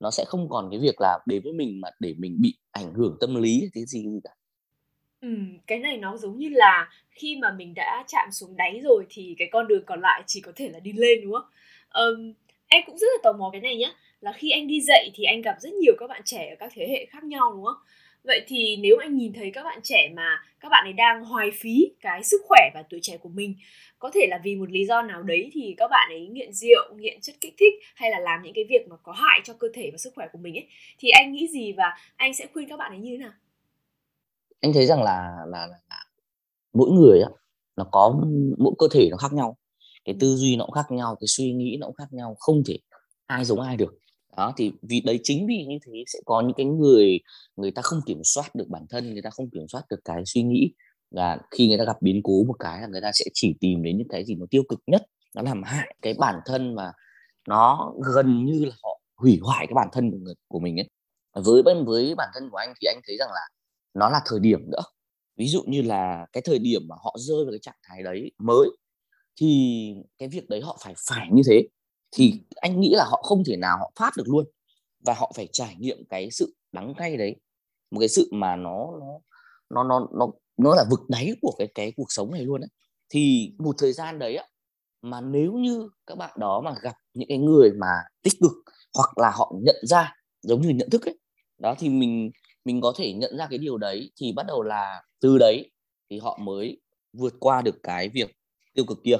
nó 0.00 0.10
sẽ 0.10 0.24
không 0.28 0.48
còn 0.48 0.68
cái 0.70 0.80
việc 0.80 1.00
là 1.00 1.18
đến 1.26 1.42
với 1.44 1.52
mình 1.52 1.80
mà 1.80 1.88
để 2.00 2.14
mình 2.18 2.36
bị 2.40 2.54
ảnh 2.70 2.94
hưởng 2.94 3.16
tâm 3.20 3.34
lý 3.34 3.62
cái 3.72 3.84
gì 3.86 4.04
cả 4.24 4.30
Ừ, 5.20 5.28
cái 5.66 5.78
này 5.78 5.96
nó 5.96 6.16
giống 6.16 6.38
như 6.38 6.48
là 6.48 6.88
khi 7.10 7.36
mà 7.36 7.52
mình 7.52 7.74
đã 7.74 8.04
chạm 8.08 8.28
xuống 8.32 8.56
đáy 8.56 8.80
rồi 8.82 9.06
thì 9.10 9.34
cái 9.38 9.48
con 9.52 9.68
đường 9.68 9.84
còn 9.86 10.00
lại 10.00 10.22
chỉ 10.26 10.40
có 10.40 10.52
thể 10.56 10.68
là 10.68 10.80
đi 10.80 10.92
lên 10.92 11.20
đúng 11.22 11.32
không? 11.32 11.50
Um, 11.92 12.32
em 12.68 12.82
cũng 12.86 12.98
rất 12.98 13.06
là 13.14 13.18
tò 13.22 13.32
mò 13.32 13.50
cái 13.52 13.60
này 13.60 13.76
nhé 13.76 13.92
là 14.20 14.32
khi 14.32 14.50
anh 14.50 14.66
đi 14.66 14.80
dạy 14.80 15.10
thì 15.14 15.24
anh 15.24 15.42
gặp 15.42 15.56
rất 15.60 15.72
nhiều 15.72 15.94
các 15.98 16.06
bạn 16.06 16.22
trẻ 16.24 16.48
ở 16.50 16.56
các 16.58 16.72
thế 16.74 16.86
hệ 16.88 17.06
khác 17.06 17.24
nhau 17.24 17.52
đúng 17.52 17.64
không 17.64 17.82
vậy 18.24 18.44
thì 18.46 18.76
nếu 18.80 18.96
anh 18.96 19.16
nhìn 19.16 19.32
thấy 19.32 19.50
các 19.50 19.62
bạn 19.62 19.80
trẻ 19.82 20.08
mà 20.14 20.42
các 20.60 20.68
bạn 20.68 20.84
ấy 20.84 20.92
đang 20.92 21.24
hoài 21.24 21.50
phí 21.50 21.92
cái 22.00 22.24
sức 22.24 22.40
khỏe 22.48 22.70
và 22.74 22.82
tuổi 22.90 23.00
trẻ 23.02 23.16
của 23.16 23.28
mình 23.28 23.54
có 23.98 24.10
thể 24.14 24.26
là 24.30 24.40
vì 24.44 24.56
một 24.56 24.70
lý 24.70 24.84
do 24.84 25.02
nào 25.02 25.22
đấy 25.22 25.50
thì 25.52 25.74
các 25.78 25.88
bạn 25.90 26.10
ấy 26.10 26.26
nghiện 26.26 26.52
rượu 26.52 26.94
nghiện 26.96 27.20
chất 27.20 27.34
kích 27.40 27.54
thích 27.58 27.74
hay 27.94 28.10
là 28.10 28.18
làm 28.18 28.42
những 28.42 28.54
cái 28.54 28.64
việc 28.68 28.88
mà 28.88 28.96
có 29.02 29.12
hại 29.12 29.40
cho 29.44 29.54
cơ 29.54 29.68
thể 29.74 29.88
và 29.92 29.98
sức 29.98 30.12
khỏe 30.14 30.26
của 30.32 30.38
mình 30.38 30.54
ấy 30.54 30.66
thì 30.98 31.08
anh 31.08 31.32
nghĩ 31.32 31.48
gì 31.48 31.72
và 31.72 31.96
anh 32.16 32.34
sẽ 32.34 32.46
khuyên 32.52 32.68
các 32.68 32.76
bạn 32.76 32.92
ấy 32.92 32.98
như 32.98 33.10
thế 33.10 33.18
nào 33.18 33.32
anh 34.60 34.72
thấy 34.72 34.86
rằng 34.86 35.02
là 35.02 35.36
là, 35.46 35.66
là, 35.66 35.76
là 35.90 36.04
mỗi 36.72 36.90
người 36.90 37.20
á 37.20 37.28
nó 37.76 37.84
có 37.92 38.20
mỗi 38.58 38.74
cơ 38.78 38.86
thể 38.92 39.08
nó 39.10 39.16
khác 39.16 39.32
nhau. 39.32 39.56
Cái 40.04 40.14
tư 40.20 40.36
duy 40.36 40.56
nó 40.56 40.64
cũng 40.64 40.74
khác 40.74 40.90
nhau 40.90 41.16
cái 41.20 41.26
suy 41.28 41.52
nghĩ 41.52 41.76
nó 41.80 41.86
cũng 41.86 41.96
khác 41.96 42.12
nhau 42.12 42.36
không 42.38 42.62
thể 42.66 42.78
ai 43.26 43.44
giống 43.44 43.60
ai 43.60 43.76
được. 43.76 43.94
Đó 44.36 44.52
thì 44.56 44.72
vì 44.82 45.00
đấy 45.00 45.20
chính 45.22 45.46
vì 45.46 45.64
như 45.68 45.78
thế 45.86 46.04
sẽ 46.06 46.18
có 46.26 46.40
những 46.40 46.54
cái 46.56 46.66
người 46.66 47.18
người 47.56 47.70
ta 47.70 47.82
không 47.82 48.00
kiểm 48.06 48.20
soát 48.24 48.54
được 48.54 48.68
bản 48.68 48.86
thân 48.90 49.12
người 49.12 49.22
ta 49.22 49.30
không 49.30 49.50
kiểm 49.50 49.68
soát 49.68 49.82
được 49.90 50.00
cái 50.04 50.22
suy 50.26 50.42
nghĩ. 50.42 50.72
Và 51.10 51.38
khi 51.50 51.68
người 51.68 51.78
ta 51.78 51.84
gặp 51.84 51.96
biến 52.02 52.20
cố 52.24 52.44
một 52.44 52.56
cái 52.58 52.80
là 52.80 52.86
người 52.86 53.00
ta 53.00 53.10
sẽ 53.14 53.24
chỉ 53.34 53.54
tìm 53.60 53.82
đến 53.82 53.98
những 53.98 54.08
cái 54.08 54.24
gì 54.24 54.34
nó 54.34 54.46
tiêu 54.50 54.62
cực 54.68 54.80
nhất 54.86 55.02
nó 55.34 55.42
làm 55.42 55.62
hại 55.62 55.96
cái 56.02 56.14
bản 56.18 56.40
thân 56.46 56.74
mà 56.74 56.92
nó 57.48 57.92
gần 58.14 58.44
như 58.44 58.64
là 58.64 58.74
họ 58.82 59.00
hủy 59.16 59.38
hoại 59.42 59.66
cái 59.66 59.74
bản 59.74 59.88
thân 59.92 60.10
của, 60.10 60.16
người, 60.18 60.34
của 60.48 60.58
mình 60.58 60.80
ấy. 60.80 60.90
Với 61.44 61.62
bên 61.62 61.84
với 61.84 62.14
bản 62.14 62.28
thân 62.34 62.50
của 62.50 62.56
anh 62.56 62.72
thì 62.80 62.86
anh 62.86 63.00
thấy 63.06 63.16
rằng 63.18 63.28
là 63.28 63.40
nó 63.94 64.10
là 64.10 64.20
thời 64.26 64.40
điểm 64.40 64.70
nữa 64.70 64.82
ví 65.36 65.48
dụ 65.48 65.62
như 65.66 65.82
là 65.82 66.26
cái 66.32 66.42
thời 66.46 66.58
điểm 66.58 66.82
mà 66.88 66.96
họ 67.04 67.16
rơi 67.18 67.44
vào 67.44 67.52
cái 67.52 67.58
trạng 67.62 67.76
thái 67.82 68.02
đấy 68.02 68.32
mới, 68.38 68.68
thì 69.40 69.94
cái 70.18 70.28
việc 70.28 70.48
đấy 70.48 70.60
họ 70.60 70.78
phải 70.84 70.94
phải 71.08 71.28
như 71.32 71.42
thế, 71.50 71.62
thì 72.16 72.32
anh 72.56 72.80
nghĩ 72.80 72.90
là 72.94 73.04
họ 73.04 73.22
không 73.22 73.42
thể 73.46 73.56
nào 73.56 73.78
họ 73.78 73.92
thoát 73.96 74.12
được 74.16 74.28
luôn 74.28 74.44
và 75.06 75.14
họ 75.14 75.32
phải 75.36 75.48
trải 75.52 75.76
nghiệm 75.78 75.98
cái 76.10 76.30
sự 76.32 76.54
đắng 76.72 76.94
cay 76.96 77.16
đấy, 77.16 77.36
một 77.90 78.00
cái 78.00 78.08
sự 78.08 78.28
mà 78.32 78.56
nó 78.56 78.92
nó 79.00 79.20
nó 79.70 79.84
nó 79.84 80.08
nó 80.18 80.28
nó 80.58 80.74
là 80.74 80.84
vực 80.90 81.00
đáy 81.08 81.32
của 81.42 81.54
cái 81.58 81.68
cái 81.74 81.92
cuộc 81.96 82.06
sống 82.12 82.32
này 82.32 82.42
luôn 82.44 82.60
ấy. 82.60 82.68
thì 83.10 83.52
một 83.58 83.74
thời 83.78 83.92
gian 83.92 84.18
đấy 84.18 84.36
á, 84.36 84.44
mà 85.02 85.20
nếu 85.20 85.52
như 85.52 85.88
các 86.06 86.18
bạn 86.18 86.30
đó 86.40 86.60
mà 86.64 86.74
gặp 86.82 86.94
những 87.14 87.28
cái 87.28 87.38
người 87.38 87.72
mà 87.80 87.88
tích 88.22 88.34
cực 88.40 88.52
hoặc 88.98 89.18
là 89.18 89.30
họ 89.34 89.54
nhận 89.64 89.76
ra 89.82 90.14
giống 90.42 90.62
như 90.62 90.68
nhận 90.68 90.90
thức 90.90 91.06
ấy, 91.06 91.18
đó 91.58 91.74
thì 91.78 91.88
mình 91.88 92.30
mình 92.72 92.80
có 92.80 92.92
thể 92.96 93.12
nhận 93.12 93.36
ra 93.36 93.46
cái 93.50 93.58
điều 93.58 93.78
đấy 93.78 94.10
thì 94.16 94.32
bắt 94.32 94.46
đầu 94.46 94.62
là 94.62 95.02
từ 95.20 95.38
đấy 95.38 95.70
thì 96.10 96.18
họ 96.18 96.38
mới 96.42 96.80
vượt 97.12 97.34
qua 97.40 97.62
được 97.62 97.76
cái 97.82 98.08
việc 98.08 98.30
tiêu 98.74 98.84
cực 98.84 98.98
kia 99.04 99.16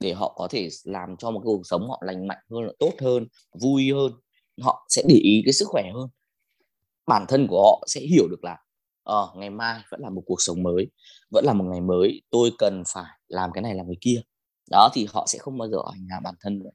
để 0.00 0.12
họ 0.12 0.34
có 0.36 0.48
thể 0.50 0.68
làm 0.84 1.16
cho 1.18 1.30
một 1.30 1.40
cái 1.40 1.44
cuộc 1.44 1.62
sống 1.64 1.88
họ 1.88 2.02
lành 2.04 2.26
mạnh 2.26 2.38
hơn 2.50 2.62
tốt 2.78 2.92
hơn 3.00 3.26
vui 3.60 3.92
hơn 3.94 4.12
họ 4.62 4.86
sẽ 4.88 5.02
để 5.08 5.14
ý 5.14 5.42
cái 5.44 5.52
sức 5.52 5.68
khỏe 5.68 5.82
hơn. 5.94 6.08
Bản 7.06 7.24
thân 7.28 7.46
của 7.50 7.62
họ 7.62 7.84
sẽ 7.86 8.00
hiểu 8.00 8.28
được 8.30 8.44
là 8.44 8.56
à, 9.04 9.22
ngày 9.34 9.50
mai 9.50 9.80
vẫn 9.90 10.00
là 10.00 10.10
một 10.10 10.22
cuộc 10.26 10.42
sống 10.42 10.62
mới 10.62 10.86
vẫn 11.30 11.44
là 11.44 11.52
một 11.52 11.64
ngày 11.64 11.80
mới 11.80 12.22
tôi 12.30 12.50
cần 12.58 12.82
phải 12.94 13.12
làm 13.28 13.50
cái 13.52 13.62
này 13.62 13.74
làm 13.74 13.86
cái 13.86 13.96
kia. 14.00 14.20
Đó 14.70 14.90
thì 14.94 15.06
họ 15.12 15.26
sẽ 15.28 15.38
không 15.38 15.58
bao 15.58 15.68
giờ 15.68 15.78
hành 15.92 16.06
hạ 16.10 16.20
bản 16.24 16.34
thân 16.40 16.58
nữa. 16.58 16.70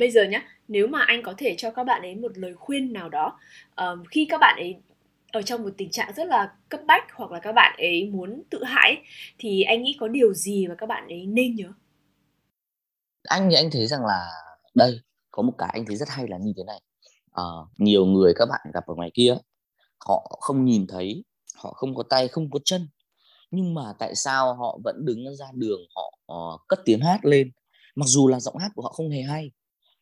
Bây 0.00 0.10
giờ 0.10 0.24
nhá, 0.24 0.42
nếu 0.68 0.86
mà 0.86 1.02
anh 1.02 1.22
có 1.22 1.34
thể 1.38 1.54
cho 1.58 1.70
các 1.70 1.84
bạn 1.84 2.02
ấy 2.02 2.14
một 2.14 2.38
lời 2.38 2.54
khuyên 2.54 2.92
nào 2.92 3.08
đó 3.08 3.38
um, 3.76 4.04
khi 4.10 4.26
các 4.30 4.38
bạn 4.38 4.56
ấy 4.58 4.76
ở 5.32 5.42
trong 5.42 5.62
một 5.62 5.70
tình 5.76 5.90
trạng 5.90 6.12
rất 6.16 6.26
là 6.26 6.52
cấp 6.68 6.80
bách 6.86 7.04
hoặc 7.14 7.30
là 7.30 7.40
các 7.40 7.52
bạn 7.52 7.76
ấy 7.78 8.10
muốn 8.12 8.42
tự 8.50 8.64
hại 8.64 8.96
thì 9.38 9.62
anh 9.62 9.82
nghĩ 9.82 9.96
có 10.00 10.08
điều 10.08 10.34
gì 10.34 10.66
mà 10.66 10.74
các 10.74 10.86
bạn 10.86 11.08
ấy 11.08 11.26
nên 11.26 11.54
nhớ? 11.54 11.72
Anh 13.22 13.48
thì 13.50 13.56
anh 13.56 13.70
thấy 13.70 13.86
rằng 13.86 14.06
là 14.06 14.30
đây 14.74 15.00
có 15.30 15.42
một 15.42 15.52
cái 15.58 15.70
anh 15.72 15.86
thấy 15.86 15.96
rất 15.96 16.08
hay 16.08 16.26
là 16.28 16.38
như 16.38 16.52
thế 16.56 16.62
này. 16.66 16.80
À, 17.32 17.44
nhiều 17.78 18.06
người 18.06 18.32
các 18.36 18.46
bạn 18.46 18.60
gặp 18.74 18.86
ở 18.86 18.94
ngoài 18.94 19.10
kia 19.14 19.36
họ 20.06 20.38
không 20.40 20.64
nhìn 20.64 20.86
thấy, 20.86 21.24
họ 21.54 21.72
không 21.72 21.94
có 21.94 22.02
tay, 22.02 22.28
không 22.28 22.50
có 22.50 22.58
chân 22.64 22.88
nhưng 23.50 23.74
mà 23.74 23.82
tại 23.98 24.14
sao 24.14 24.54
họ 24.54 24.78
vẫn 24.84 25.04
đứng 25.04 25.36
ra 25.36 25.46
đường 25.54 25.80
họ 25.94 26.18
uh, 26.32 26.60
cất 26.68 26.80
tiếng 26.84 27.00
hát 27.00 27.24
lên 27.24 27.50
mặc 27.94 28.06
dù 28.06 28.28
là 28.28 28.40
giọng 28.40 28.56
hát 28.56 28.72
của 28.74 28.82
họ 28.82 28.88
không 28.88 29.10
hề 29.10 29.22
hay 29.22 29.50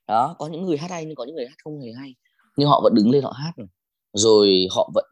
đó, 0.08 0.36
có 0.38 0.46
những 0.46 0.64
người 0.64 0.78
hát 0.78 0.90
hay 0.90 1.04
nhưng 1.04 1.14
có 1.16 1.24
những 1.24 1.36
người 1.36 1.46
hát 1.46 1.56
không 1.64 1.80
hề 1.80 1.92
hay. 1.92 2.14
Nhưng 2.56 2.68
họ 2.68 2.80
vẫn 2.84 2.94
đứng 2.94 3.10
lên 3.10 3.22
họ 3.22 3.30
hát 3.30 3.52
rồi. 4.12 4.66
Họ 4.70 4.90
vẫn 4.94 5.04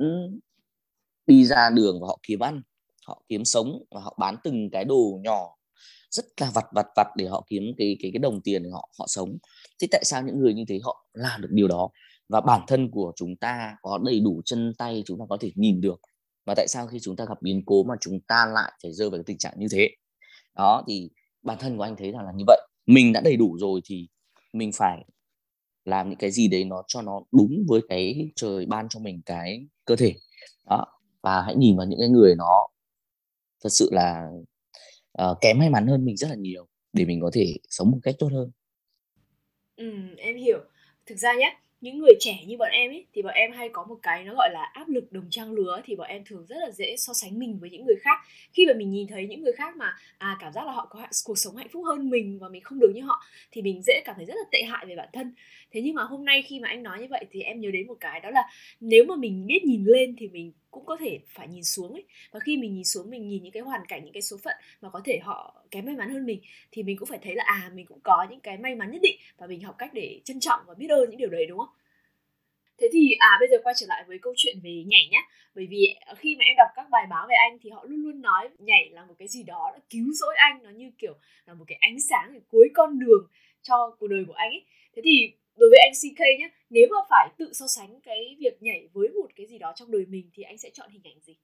đi 1.27 1.45
ra 1.45 1.71
đường 1.71 2.01
và 2.01 2.07
họ 2.07 2.19
kiếm 2.23 2.41
ăn, 2.41 2.63
họ 3.07 3.23
kiếm 3.29 3.45
sống 3.45 3.85
và 3.91 4.01
họ 4.01 4.17
bán 4.21 4.37
từng 4.45 4.71
cái 4.73 4.85
đồ 4.85 5.21
nhỏ 5.23 5.57
rất 6.11 6.25
là 6.41 6.51
vặt 6.55 6.65
vặt 6.73 6.87
vặt 6.97 7.07
để 7.17 7.27
họ 7.27 7.45
kiếm 7.49 7.63
cái 7.79 7.97
cái 8.01 8.11
cái 8.15 8.19
đồng 8.19 8.41
tiền 8.41 8.63
để 8.63 8.71
họ 8.71 8.89
họ 8.99 9.07
sống. 9.09 9.39
Thế 9.81 9.89
tại 9.91 10.05
sao 10.05 10.23
những 10.23 10.39
người 10.39 10.55
như 10.55 10.65
thế 10.69 10.81
họ 10.85 11.07
làm 11.13 11.43
được 11.43 11.49
điều 11.51 11.69
đó? 11.69 11.89
Và 12.29 12.41
bản 12.41 12.61
thân 12.67 12.91
của 12.91 13.13
chúng 13.17 13.37
ta 13.37 13.77
có 13.83 13.99
đầy 14.05 14.21
đủ 14.21 14.43
chân 14.45 14.73
tay 14.79 15.03
chúng 15.07 15.19
ta 15.19 15.25
có 15.29 15.37
thể 15.41 15.51
nhìn 15.55 15.81
được. 15.81 16.01
Và 16.47 16.55
tại 16.57 16.69
sao 16.69 16.87
khi 16.87 16.99
chúng 17.01 17.17
ta 17.17 17.25
gặp 17.25 17.43
biến 17.43 17.63
cố 17.67 17.83
mà 17.83 17.95
chúng 18.01 18.21
ta 18.21 18.47
lại 18.47 18.73
phải 18.83 18.93
rơi 18.93 19.11
vào 19.11 19.19
cái 19.19 19.25
tình 19.27 19.39
trạng 19.39 19.55
như 19.59 19.67
thế? 19.71 19.91
Đó, 20.57 20.85
thì 20.89 21.11
bản 21.43 21.59
thân 21.61 21.77
của 21.77 21.83
anh 21.83 21.97
thấy 21.97 22.11
rằng 22.11 22.25
là 22.25 22.33
như 22.37 22.45
vậy. 22.47 22.61
Mình 22.87 23.13
đã 23.13 23.21
đầy 23.21 23.37
đủ 23.37 23.57
rồi 23.59 23.81
thì 23.85 24.09
mình 24.53 24.71
phải 24.73 25.05
làm 25.85 26.09
những 26.09 26.19
cái 26.19 26.31
gì 26.31 26.49
đấy 26.49 26.65
nó 26.65 26.83
cho 26.89 27.03
nó 27.03 27.23
đúng 27.33 27.65
với 27.69 27.81
cái 27.89 28.31
trời 28.37 28.67
ban 28.67 28.89
cho 28.89 29.01
mình 29.01 29.23
cái 29.27 29.67
cơ 29.85 29.97
thể. 29.97 30.15
Đó 30.65 30.87
và 31.23 31.43
hãy 31.43 31.57
nhìn 31.57 31.77
vào 31.77 31.87
những 31.87 31.99
cái 31.99 32.09
người 32.09 32.35
nó 32.37 32.69
thật 33.63 33.71
sự 33.71 33.89
là 33.93 34.29
uh, 35.23 35.39
kém 35.41 35.59
may 35.59 35.71
mắn 35.71 35.87
hơn 35.87 36.05
mình 36.05 36.17
rất 36.17 36.29
là 36.29 36.37
nhiều 36.37 36.69
để 36.93 37.05
mình 37.05 37.21
có 37.21 37.31
thể 37.33 37.57
sống 37.69 37.91
một 37.91 37.99
cách 38.03 38.15
tốt 38.19 38.29
hơn. 38.33 38.51
Ừ 39.77 39.93
em 40.19 40.37
hiểu. 40.37 40.59
Thực 41.07 41.19
ra 41.19 41.35
nhé 41.35 41.59
những 41.87 41.99
người 41.99 42.15
trẻ 42.21 42.39
như 42.47 42.57
bọn 42.57 42.69
em 42.73 42.91
ấy, 42.91 43.07
thì 43.15 43.23
bọn 43.23 43.35
em 43.35 43.53
hay 43.53 43.69
có 43.69 43.85
một 43.89 43.97
cái 44.03 44.25
nó 44.25 44.35
gọi 44.35 44.51
là 44.53 44.71
áp 44.73 44.89
lực 44.89 45.13
đồng 45.13 45.27
trang 45.31 45.53
lứa 45.53 45.81
thì 45.85 45.97
bọn 45.97 46.07
em 46.09 46.25
thường 46.25 46.47
rất 46.49 46.57
là 46.59 46.71
dễ 46.71 46.97
so 46.99 47.13
sánh 47.13 47.39
mình 47.39 47.59
với 47.61 47.71
những 47.71 47.85
người 47.87 47.97
khác. 48.01 48.19
Khi 48.53 48.67
mà 48.67 48.73
mình 48.77 48.91
nhìn 48.91 49.07
thấy 49.07 49.27
những 49.27 49.43
người 49.43 49.53
khác 49.53 49.77
mà 49.77 49.97
à 50.19 50.37
cảm 50.41 50.53
giác 50.53 50.67
là 50.67 50.73
họ 50.73 50.87
có 50.91 51.07
cuộc 51.25 51.39
sống 51.39 51.57
hạnh 51.57 51.69
phúc 51.73 51.85
hơn 51.87 52.11
mình 52.11 52.39
và 52.39 52.49
mình 52.49 52.63
không 52.63 52.79
được 52.79 52.93
như 52.95 53.03
họ, 53.03 53.25
thì 53.53 53.63
mình 53.63 53.83
dễ 53.83 54.03
cảm 54.05 54.17
thấy 54.17 54.25
rất 54.25 54.35
là 54.37 54.45
tệ 54.53 54.63
hại 54.63 54.87
về 54.87 54.97
bản 54.97 55.09
thân. 55.13 55.35
Thế 55.71 55.81
nhưng 55.81 55.95
mà 55.95 56.03
hôm 56.03 56.25
nay 56.25 56.43
khi 56.43 56.61
mà 56.61 56.69
anh 56.69 56.83
nói 56.83 57.01
như 57.01 57.07
vậy 57.11 57.25
thì 57.31 57.43
em 57.43 57.61
nhớ 57.61 57.71
đến 57.73 57.87
một 57.87 57.97
cái, 58.01 58.21
đó 58.21 58.31
là 58.31 58.43
nếu 58.81 59.05
mà 59.05 59.17
mình 59.17 59.47
biết 59.47 59.65
nhìn 59.65 59.85
lên 59.85 60.15
thì 60.19 60.29
mình 60.29 60.53
cũng 60.77 60.87
có 60.87 60.97
thể 61.01 61.19
phải 61.27 61.49
nhìn 61.49 61.65
xuống 61.65 61.93
ấy. 61.93 62.05
Và 62.31 62.41
khi 62.41 62.57
mình 62.57 62.75
nhìn 62.75 62.85
xuống, 62.85 63.11
mình 63.11 63.29
nhìn 63.29 63.43
những 63.43 63.53
cái 63.53 63.63
hoàn 63.63 63.87
cảnh, 63.89 64.05
những 64.05 64.13
cái 64.13 64.23
số 64.23 64.37
phận 64.45 64.57
mà 64.81 64.91
có 64.91 65.01
thể 65.05 65.19
họ 65.23 65.63
kém 65.71 65.85
may 65.87 65.97
mắn 65.97 66.11
hơn 66.11 66.27
mình, 66.27 66.41
thì 66.71 66.83
mình 66.83 66.97
cũng 66.97 67.09
phải 67.09 67.19
thấy 67.23 67.35
là 67.35 67.45
à 67.47 67.71
mình 67.75 67.87
cũng 67.87 68.01
có 68.03 68.27
những 68.31 68.41
cái 68.41 68.57
may 68.57 68.75
mắn 68.75 68.91
nhất 68.91 69.03
định 69.03 69.17
và 69.39 69.47
mình 69.47 69.61
học 69.61 69.75
cách 69.79 69.91
để 69.95 70.21
trân 70.25 70.41
trọng 70.41 70.61
và 70.67 70.75
biết 70.75 70.91
ơn 70.91 71.11
những 71.11 71.19
điều 71.19 71.29
đấy, 71.29 71.47
đúng 71.47 71.59
không? 71.59 71.75
Thế 72.79 72.89
thì 72.93 73.15
à 73.19 73.37
bây 73.41 73.49
giờ 73.49 73.57
quay 73.65 73.75
trở 73.79 73.87
lại 73.89 74.05
với 74.09 74.19
câu 74.19 74.33
chuyện 74.37 74.57
về 74.63 74.85
nhảy 74.87 75.09
nhá. 75.11 75.21
Bởi 75.55 75.67
vì 75.71 75.97
à, 76.01 76.15
khi 76.15 76.37
mà 76.37 76.45
em 76.45 76.57
đọc 76.57 76.69
các 76.77 76.91
bài 76.91 77.07
báo 77.11 77.27
về 77.29 77.35
anh 77.35 77.59
thì 77.63 77.71
họ 77.71 77.85
luôn 77.89 78.03
luôn 78.03 78.23
nói 78.23 78.49
nhảy 78.59 78.91
là 78.91 79.05
một 79.05 79.15
cái 79.19 79.29
gì 79.29 79.43
đó 79.43 79.71
đã 79.75 79.81
cứu 79.91 80.13
rỗi 80.13 80.35
anh, 80.37 80.63
nó 80.63 80.71
như 80.71 80.91
kiểu 80.99 81.15
là 81.47 81.55
một 81.55 81.65
cái 81.67 81.79
ánh 81.81 82.01
sáng 82.01 82.35
ở 82.35 82.41
cuối 82.49 82.69
con 82.75 82.99
đường 82.99 83.29
cho 83.63 83.97
cuộc 83.99 84.07
đời 84.07 84.25
của 84.27 84.33
anh 84.33 84.51
ấy. 84.51 84.65
Thế 84.97 85.03
thì 85.05 85.33
đối 85.57 85.71
với 85.71 85.79
anh 85.79 85.93
CK 85.93 86.21
nhé 86.41 86.51
nếu 86.71 86.89
mà 86.91 86.97
phải 87.11 87.29
tự 87.39 87.53
so 87.53 87.67
sánh 87.67 88.01
cái 88.01 88.37
việc 88.41 88.63
nhảy 88.63 88.89
với 88.93 89.09
một 89.09 89.29
cái 89.37 89.47
gì 89.47 89.59
đó 89.59 89.73
trong 89.77 89.91
đời 89.91 90.07
mình 90.09 90.31
thì 90.35 90.43
anh 90.43 90.59
sẽ 90.59 90.71
chọn 90.75 90.91
hình 90.91 91.03
ảnh 91.05 91.21
gì? 91.27 91.37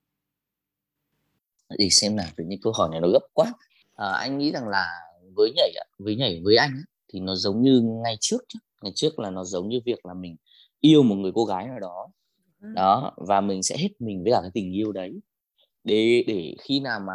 Thì 1.78 1.90
xem 1.90 2.16
nào 2.16 2.26
tự 2.36 2.44
nhiên 2.44 2.58
câu 2.62 2.72
hỏi 2.72 2.88
này 2.90 3.00
nó 3.00 3.08
gấp 3.08 3.26
quá. 3.32 3.52
À, 3.94 4.12
anh 4.12 4.38
nghĩ 4.38 4.52
rằng 4.52 4.68
là 4.68 4.86
với 5.34 5.52
nhảy 5.56 5.72
với 5.98 6.16
nhảy 6.16 6.40
với 6.44 6.56
anh 6.56 6.82
thì 7.12 7.20
nó 7.20 7.34
giống 7.34 7.62
như 7.62 7.80
ngày 8.04 8.16
trước 8.20 8.38
ngày 8.82 8.92
trước 8.94 9.18
là 9.18 9.30
nó 9.30 9.44
giống 9.44 9.68
như 9.68 9.80
việc 9.84 10.06
là 10.06 10.14
mình 10.14 10.36
yêu 10.80 11.02
một 11.02 11.14
người 11.14 11.32
cô 11.34 11.44
gái 11.44 11.66
nào 11.66 11.80
đó. 11.80 12.08
Đó 12.74 13.12
và 13.16 13.40
mình 13.40 13.62
sẽ 13.62 13.76
hết 13.78 13.88
mình 13.98 14.22
với 14.22 14.32
cả 14.32 14.38
cái 14.42 14.50
tình 14.54 14.72
yêu 14.76 14.92
đấy. 14.92 15.12
Để 15.84 16.24
để 16.26 16.54
khi 16.62 16.80
nào 16.80 17.00
mà 17.00 17.14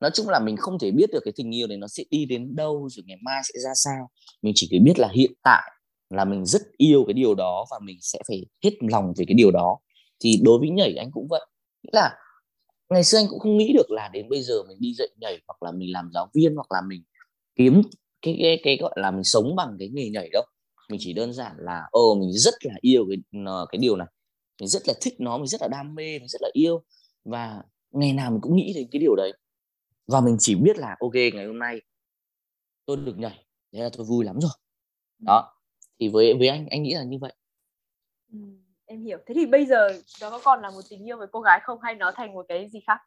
nói 0.00 0.10
chung 0.14 0.28
là 0.28 0.40
mình 0.40 0.56
không 0.56 0.78
thể 0.78 0.90
biết 0.90 1.10
được 1.12 1.20
cái 1.24 1.32
tình 1.36 1.54
yêu 1.54 1.66
này 1.66 1.76
nó 1.76 1.88
sẽ 1.88 2.04
đi 2.10 2.24
đến 2.24 2.56
đâu 2.56 2.88
rồi 2.90 3.04
ngày 3.06 3.18
mai 3.22 3.42
sẽ 3.44 3.58
ra 3.64 3.70
sao. 3.74 4.10
Mình 4.42 4.52
chỉ 4.56 4.78
biết 4.84 4.98
là 4.98 5.08
hiện 5.14 5.32
tại 5.42 5.70
là 6.10 6.24
mình 6.24 6.46
rất 6.46 6.62
yêu 6.76 7.04
cái 7.06 7.14
điều 7.14 7.34
đó 7.34 7.66
và 7.70 7.78
mình 7.82 7.98
sẽ 8.00 8.18
phải 8.28 8.46
hết 8.64 8.70
lòng 8.80 9.12
về 9.16 9.24
cái 9.28 9.34
điều 9.34 9.50
đó. 9.50 9.78
Thì 10.20 10.36
đối 10.44 10.58
với 10.58 10.70
nhảy 10.70 10.94
anh 10.96 11.10
cũng 11.12 11.26
vậy. 11.30 11.46
Nghĩa 11.82 11.90
là 11.92 12.16
ngày 12.90 13.04
xưa 13.04 13.18
anh 13.18 13.26
cũng 13.30 13.38
không 13.40 13.58
nghĩ 13.58 13.72
được 13.74 13.90
là 13.90 14.10
đến 14.12 14.28
bây 14.28 14.42
giờ 14.42 14.54
mình 14.68 14.76
đi 14.80 14.94
dạy 14.94 15.08
nhảy 15.20 15.40
hoặc 15.48 15.62
là 15.62 15.72
mình 15.72 15.92
làm 15.92 16.10
giáo 16.14 16.28
viên 16.34 16.54
hoặc 16.56 16.72
là 16.72 16.80
mình 16.88 17.02
kiếm 17.56 17.82
cái 18.22 18.38
cái 18.42 18.60
cái 18.64 18.76
gọi 18.80 18.92
là 18.96 19.10
mình 19.10 19.24
sống 19.24 19.56
bằng 19.56 19.76
cái 19.78 19.88
nghề 19.94 20.10
nhảy 20.10 20.28
đâu. 20.32 20.44
Mình 20.90 21.00
chỉ 21.04 21.12
đơn 21.12 21.32
giản 21.32 21.52
là 21.58 21.82
ồ 21.90 22.14
mình 22.20 22.32
rất 22.32 22.54
là 22.62 22.74
yêu 22.80 23.06
cái 23.10 23.44
ờ, 23.46 23.66
cái 23.72 23.78
điều 23.78 23.96
này. 23.96 24.08
Mình 24.60 24.68
rất 24.68 24.82
là 24.88 24.94
thích 25.02 25.14
nó, 25.20 25.38
mình 25.38 25.46
rất 25.46 25.62
là 25.62 25.68
đam 25.68 25.94
mê, 25.94 26.18
mình 26.18 26.28
rất 26.28 26.42
là 26.42 26.50
yêu. 26.52 26.82
Và 27.24 27.62
ngày 27.90 28.12
nào 28.12 28.30
mình 28.30 28.40
cũng 28.42 28.56
nghĩ 28.56 28.72
đến 28.76 28.88
cái 28.92 29.00
điều 29.00 29.16
đấy. 29.16 29.32
Và 30.06 30.20
mình 30.20 30.36
chỉ 30.40 30.54
biết 30.54 30.78
là, 30.78 30.96
ok, 31.00 31.14
ngày 31.14 31.46
hôm 31.46 31.58
nay 31.58 31.80
tôi 32.86 32.96
được 32.96 33.18
nhảy, 33.18 33.44
thế 33.72 33.80
là 33.82 33.90
tôi 33.96 34.06
vui 34.06 34.24
lắm 34.24 34.40
rồi. 34.40 34.50
Đó 35.26 35.57
thì 36.00 36.08
với 36.08 36.34
với 36.34 36.48
anh 36.48 36.66
anh 36.70 36.82
nghĩ 36.82 36.94
là 36.94 37.02
như 37.02 37.18
vậy. 37.20 37.32
Ừ, 38.32 38.38
em 38.86 39.00
hiểu. 39.04 39.18
Thế 39.26 39.34
thì 39.34 39.46
bây 39.46 39.66
giờ 39.66 39.88
nó 40.20 40.30
có 40.30 40.40
còn 40.44 40.62
là 40.62 40.70
một 40.70 40.80
tình 40.90 41.08
yêu 41.08 41.16
với 41.16 41.26
cô 41.32 41.40
gái 41.40 41.60
không? 41.62 41.78
Hay 41.82 41.94
nó 41.94 42.12
thành 42.16 42.34
một 42.34 42.46
cái 42.48 42.68
gì 42.68 42.80
khác? 42.86 42.98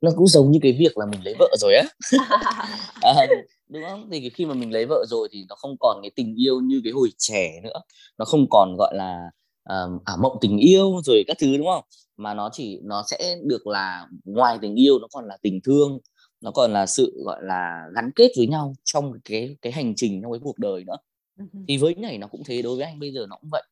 Nó 0.00 0.10
cũng 0.16 0.26
giống 0.26 0.50
như 0.50 0.58
cái 0.62 0.72
việc 0.72 0.98
là 0.98 1.06
mình 1.06 1.20
lấy 1.24 1.34
vợ 1.38 1.48
rồi 1.60 1.74
á. 1.74 1.84
À, 3.02 3.14
đúng 3.68 3.82
không? 3.88 4.08
Thì 4.10 4.30
khi 4.30 4.46
mà 4.46 4.54
mình 4.54 4.72
lấy 4.72 4.86
vợ 4.86 5.04
rồi 5.08 5.28
thì 5.32 5.44
nó 5.48 5.54
không 5.54 5.76
còn 5.80 5.98
cái 6.02 6.10
tình 6.16 6.34
yêu 6.34 6.60
như 6.60 6.80
cái 6.84 6.92
hồi 6.92 7.08
trẻ 7.18 7.60
nữa. 7.64 7.80
Nó 8.18 8.24
không 8.24 8.46
còn 8.50 8.76
gọi 8.78 8.94
là 8.96 9.30
uh, 9.70 10.02
ả 10.04 10.16
mộng 10.16 10.36
tình 10.40 10.58
yêu 10.58 11.00
rồi 11.04 11.24
các 11.26 11.36
thứ 11.40 11.56
đúng 11.56 11.66
không? 11.66 11.84
Mà 12.16 12.34
nó 12.34 12.50
chỉ 12.52 12.80
nó 12.82 13.02
sẽ 13.06 13.36
được 13.42 13.66
là 13.66 14.06
ngoài 14.24 14.58
tình 14.62 14.74
yêu 14.74 14.98
nó 14.98 15.06
còn 15.12 15.26
là 15.26 15.36
tình 15.42 15.60
thương. 15.64 15.98
Nó 16.40 16.50
còn 16.50 16.72
là 16.72 16.86
sự 16.86 17.22
gọi 17.24 17.40
là 17.42 17.82
gắn 17.94 18.10
kết 18.16 18.28
với 18.36 18.46
nhau 18.46 18.74
trong 18.84 19.12
cái 19.24 19.56
cái 19.62 19.72
hành 19.72 19.92
trình 19.96 20.22
trong 20.22 20.32
cái 20.32 20.40
cuộc 20.42 20.58
đời 20.58 20.84
nữa 20.84 20.96
thì 21.68 21.76
với 21.76 21.94
nhảy 21.94 22.18
nó 22.18 22.26
cũng 22.26 22.42
thế 22.44 22.62
đối 22.62 22.76
với 22.76 22.84
anh 22.84 22.98
bây 22.98 23.12
giờ 23.12 23.26
nó 23.28 23.36
cũng 23.36 23.50
vậy. 23.52 23.62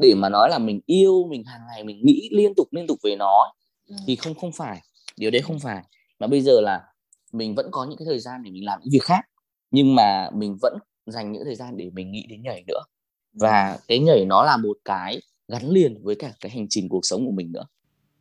Để 0.00 0.14
mà 0.16 0.28
nói 0.28 0.48
là 0.50 0.58
mình 0.58 0.80
yêu 0.86 1.26
mình 1.30 1.44
hàng 1.44 1.60
ngày 1.68 1.84
mình 1.84 2.00
nghĩ 2.04 2.28
liên 2.32 2.54
tục 2.54 2.68
liên 2.70 2.86
tục 2.86 2.98
về 3.02 3.16
nó 3.16 3.52
thì 4.06 4.16
không 4.16 4.34
không 4.34 4.52
phải. 4.52 4.80
Điều 5.16 5.30
đấy 5.30 5.42
không 5.42 5.60
phải. 5.60 5.82
Mà 6.18 6.26
bây 6.26 6.40
giờ 6.40 6.60
là 6.60 6.82
mình 7.32 7.54
vẫn 7.54 7.68
có 7.70 7.84
những 7.84 7.98
cái 7.98 8.06
thời 8.06 8.18
gian 8.18 8.42
để 8.42 8.50
mình 8.50 8.64
làm 8.64 8.80
những 8.82 8.92
việc 8.92 9.02
khác 9.02 9.20
nhưng 9.70 9.94
mà 9.94 10.30
mình 10.34 10.56
vẫn 10.62 10.78
dành 11.06 11.32
những 11.32 11.44
thời 11.44 11.54
gian 11.54 11.76
để 11.76 11.90
mình 11.90 12.12
nghĩ 12.12 12.26
đến 12.28 12.42
nhảy 12.42 12.64
nữa. 12.66 12.80
Và 13.32 13.78
cái 13.88 13.98
nhảy 13.98 14.24
nó 14.24 14.44
là 14.44 14.56
một 14.56 14.76
cái 14.84 15.20
gắn 15.48 15.70
liền 15.70 16.02
với 16.02 16.14
cả 16.14 16.32
cái 16.40 16.50
hành 16.50 16.66
trình 16.70 16.88
cuộc 16.88 17.00
sống 17.02 17.26
của 17.26 17.32
mình 17.32 17.52
nữa. 17.52 17.64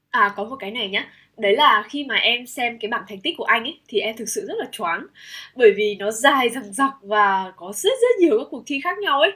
À 0.10 0.34
có 0.36 0.44
một 0.44 0.56
cái 0.60 0.72
này 0.72 0.90
nhá 0.90 1.12
đấy 1.38 1.56
là 1.56 1.84
khi 1.90 2.06
mà 2.06 2.16
em 2.16 2.48
xem 2.48 2.80
cái 2.80 2.90
bảng 2.90 3.04
thành 3.08 3.22
tích 3.22 3.36
của 3.38 3.44
anh 3.44 3.64
ấy 3.64 3.80
thì 3.88 4.00
em 4.00 4.18
thực 4.18 4.30
sự 4.30 4.46
rất 4.48 4.54
là 4.58 4.66
choáng. 4.72 5.08
Bởi 5.56 5.72
vì 5.78 5.96
nó 5.96 6.12
dài 6.12 6.50
dằng 6.50 6.74
dặc 6.74 6.94
và 7.02 7.54
có 7.56 7.74
rất 7.76 7.94
rất 8.02 8.20
nhiều 8.20 8.38
các 8.40 8.48
cuộc 8.52 8.64
thi 8.66 8.80
khác 8.84 8.98
nhau 8.98 9.20
ấy. 9.20 9.32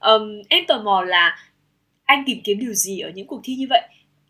Um, 0.00 0.42
em 0.48 0.64
tò 0.68 0.82
mò 0.82 1.02
là 1.02 1.38
anh 2.04 2.22
tìm 2.26 2.38
kiếm 2.44 2.58
điều 2.58 2.72
gì 2.72 3.00
ở 3.00 3.10
những 3.10 3.26
cuộc 3.26 3.40
thi 3.44 3.54
như 3.54 3.66
vậy? 3.70 3.82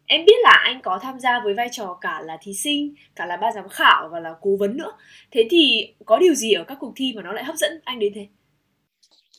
Em 0.07 0.25
biết 0.25 0.37
là 0.43 0.62
anh 0.65 0.81
có 0.83 0.99
tham 1.03 1.21
gia 1.21 1.41
với 1.45 1.55
vai 1.55 1.69
trò 1.73 1.99
cả 2.00 2.23
là 2.25 2.39
thí 2.43 2.55
sinh 2.55 2.95
cả 3.15 3.27
là 3.27 3.37
ban 3.37 3.55
giám 3.55 3.69
khảo 3.69 4.09
và 4.12 4.21
là 4.21 4.35
cố 4.41 4.57
vấn 4.57 4.77
nữa. 4.77 4.93
Thế 5.31 5.49
thì 5.50 5.95
có 6.05 6.19
điều 6.19 6.35
gì 6.35 6.53
ở 6.53 6.65
các 6.65 6.79
cuộc 6.81 6.93
thi 6.97 7.12
mà 7.17 7.23
nó 7.23 7.33
lại 7.33 7.45
hấp 7.45 7.57
dẫn 7.57 7.81
anh 7.85 7.99
đến 7.99 8.12
thế? 8.15 8.27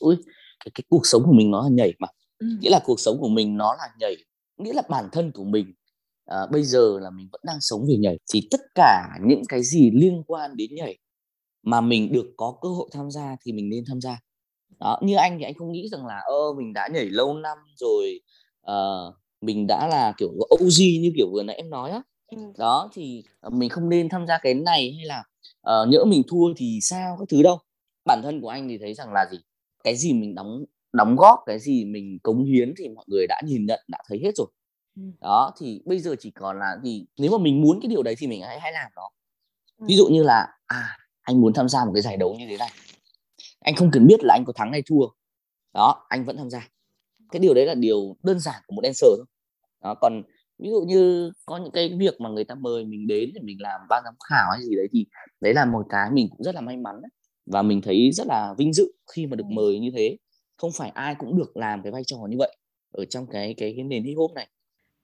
Ui 0.00 0.16
cái, 0.64 0.70
cái 0.74 0.84
cuộc 0.88 1.06
sống 1.06 1.22
của 1.26 1.32
mình 1.32 1.50
nó 1.50 1.62
là 1.62 1.68
nhảy 1.72 1.94
mà. 1.98 2.08
Ừ. 2.38 2.46
nghĩa 2.60 2.70
là 2.70 2.80
cuộc 2.84 3.00
sống 3.00 3.18
của 3.20 3.28
mình 3.28 3.56
nó 3.56 3.74
là 3.78 3.84
nhảy 4.00 4.16
nghĩa 4.56 4.72
là 4.72 4.82
bản 4.88 5.08
thân 5.12 5.30
của 5.34 5.44
mình 5.44 5.72
à, 6.26 6.46
bây 6.52 6.62
giờ 6.62 6.98
là 7.00 7.10
mình 7.10 7.28
vẫn 7.32 7.40
đang 7.44 7.60
sống 7.60 7.86
về 7.88 7.96
nhảy 7.98 8.18
thì 8.32 8.48
tất 8.50 8.60
cả 8.74 9.08
những 9.26 9.42
cái 9.48 9.62
gì 9.62 9.90
liên 9.90 10.22
quan 10.26 10.56
đến 10.56 10.74
nhảy 10.74 10.98
mà 11.62 11.80
mình 11.80 12.12
được 12.12 12.34
có 12.36 12.54
cơ 12.60 12.68
hội 12.68 12.88
tham 12.92 13.10
gia 13.10 13.36
thì 13.44 13.52
mình 13.52 13.68
nên 13.68 13.84
tham 13.88 14.00
gia. 14.00 14.20
Đó 14.80 14.98
như 15.02 15.16
anh 15.16 15.38
thì 15.38 15.44
anh 15.44 15.54
không 15.54 15.72
nghĩ 15.72 15.88
rằng 15.88 16.06
là 16.06 16.20
ơ 16.24 16.52
mình 16.56 16.72
đã 16.72 16.88
nhảy 16.92 17.04
lâu 17.04 17.34
năm 17.34 17.58
rồi 17.76 18.20
uh, 18.70 19.14
mình 19.40 19.66
đã 19.66 19.88
là 19.88 20.14
kiểu 20.18 20.28
OG 20.54 20.78
như 20.78 21.12
kiểu 21.16 21.26
vừa 21.32 21.42
nãy 21.42 21.56
em 21.56 21.70
nói 21.70 21.90
á. 21.90 22.02
Ừ. 22.26 22.38
đó 22.58 22.90
thì 22.92 23.24
ờ, 23.40 23.50
mình 23.50 23.70
không 23.70 23.88
nên 23.88 24.08
tham 24.08 24.26
gia 24.26 24.38
cái 24.38 24.54
này 24.54 24.94
hay 24.96 25.06
là 25.06 25.24
uh, 25.82 25.88
nhỡ 25.88 26.04
mình 26.04 26.22
thua 26.28 26.54
thì 26.56 26.78
sao 26.82 27.16
các 27.18 27.24
thứ 27.28 27.42
đâu. 27.42 27.58
Bản 28.04 28.20
thân 28.22 28.40
của 28.40 28.48
anh 28.48 28.68
thì 28.68 28.78
thấy 28.78 28.94
rằng 28.94 29.12
là 29.12 29.26
gì? 29.32 29.38
Cái 29.84 29.96
gì 29.96 30.12
mình 30.12 30.34
đóng 30.34 30.64
đóng 30.92 31.16
góp 31.16 31.38
cái 31.46 31.58
gì 31.58 31.84
mình 31.84 32.18
cống 32.22 32.44
hiến 32.44 32.74
thì 32.78 32.88
mọi 32.88 33.04
người 33.08 33.26
đã 33.26 33.40
nhìn 33.44 33.66
nhận 33.66 33.80
đã 33.88 33.98
thấy 34.08 34.20
hết 34.24 34.30
rồi 34.36 34.46
ừ. 34.96 35.02
đó 35.20 35.52
thì 35.58 35.82
bây 35.84 35.98
giờ 35.98 36.14
chỉ 36.18 36.30
còn 36.30 36.58
là 36.58 36.76
gì 36.82 37.06
nếu 37.18 37.30
mà 37.30 37.38
mình 37.38 37.60
muốn 37.60 37.78
cái 37.82 37.88
điều 37.88 38.02
đấy 38.02 38.14
thì 38.18 38.26
mình 38.26 38.42
hãy 38.42 38.60
hãy 38.60 38.72
làm 38.72 38.90
nó. 38.96 39.08
Ừ. 39.78 39.86
ví 39.88 39.96
dụ 39.96 40.06
như 40.06 40.22
là 40.22 40.48
à 40.66 40.98
anh 41.22 41.40
muốn 41.40 41.52
tham 41.52 41.68
gia 41.68 41.84
một 41.84 41.92
cái 41.94 42.02
giải 42.02 42.16
đấu 42.16 42.34
như 42.38 42.46
thế 42.48 42.56
này. 42.56 42.70
Anh 43.60 43.74
không 43.74 43.90
cần 43.92 44.06
biết 44.06 44.24
là 44.24 44.34
anh 44.34 44.44
có 44.46 44.52
thắng 44.56 44.72
hay 44.72 44.82
thua. 44.86 45.06
Đó 45.74 46.06
anh 46.08 46.24
vẫn 46.24 46.36
tham 46.36 46.50
gia. 46.50 46.68
Cái 47.32 47.40
điều 47.40 47.54
đấy 47.54 47.66
là 47.66 47.74
điều 47.74 48.16
đơn 48.22 48.40
giản 48.40 48.62
của 48.66 48.74
một 48.74 48.82
dancer 48.84 49.10
thôi. 49.16 49.26
Đó 49.82 49.94
còn 50.00 50.22
ví 50.58 50.70
dụ 50.70 50.80
như 50.80 51.32
có 51.46 51.58
những 51.58 51.72
cái 51.72 51.94
việc 51.98 52.20
mà 52.20 52.28
người 52.30 52.44
ta 52.44 52.54
mời 52.54 52.84
mình 52.84 53.06
đến 53.06 53.30
để 53.34 53.40
mình 53.44 53.56
làm 53.60 53.80
ban 53.88 54.02
giám 54.04 54.14
khảo 54.28 54.50
hay 54.50 54.62
gì 54.62 54.76
đấy 54.76 54.88
thì 54.92 55.06
đấy 55.40 55.54
là 55.54 55.64
một 55.64 55.86
cái 55.88 56.10
mình 56.12 56.28
cũng 56.30 56.42
rất 56.42 56.54
là 56.54 56.60
may 56.60 56.76
mắn 56.76 57.02
đấy. 57.02 57.10
và 57.46 57.62
mình 57.62 57.80
thấy 57.82 58.10
rất 58.12 58.26
là 58.26 58.54
vinh 58.58 58.72
dự 58.72 58.92
khi 59.12 59.26
mà 59.26 59.36
được 59.36 59.46
mời 59.46 59.78
như 59.80 59.90
thế. 59.96 60.16
Không 60.56 60.70
phải 60.72 60.90
ai 60.90 61.14
cũng 61.18 61.38
được 61.38 61.56
làm 61.56 61.82
cái 61.82 61.92
vai 61.92 62.02
trò 62.06 62.16
như 62.28 62.36
vậy 62.38 62.56
ở 62.92 63.04
trong 63.04 63.26
cái 63.26 63.54
cái 63.56 63.72
cái 63.76 63.84
nền 63.84 64.04
hip 64.04 64.16
hop 64.16 64.32
này 64.32 64.48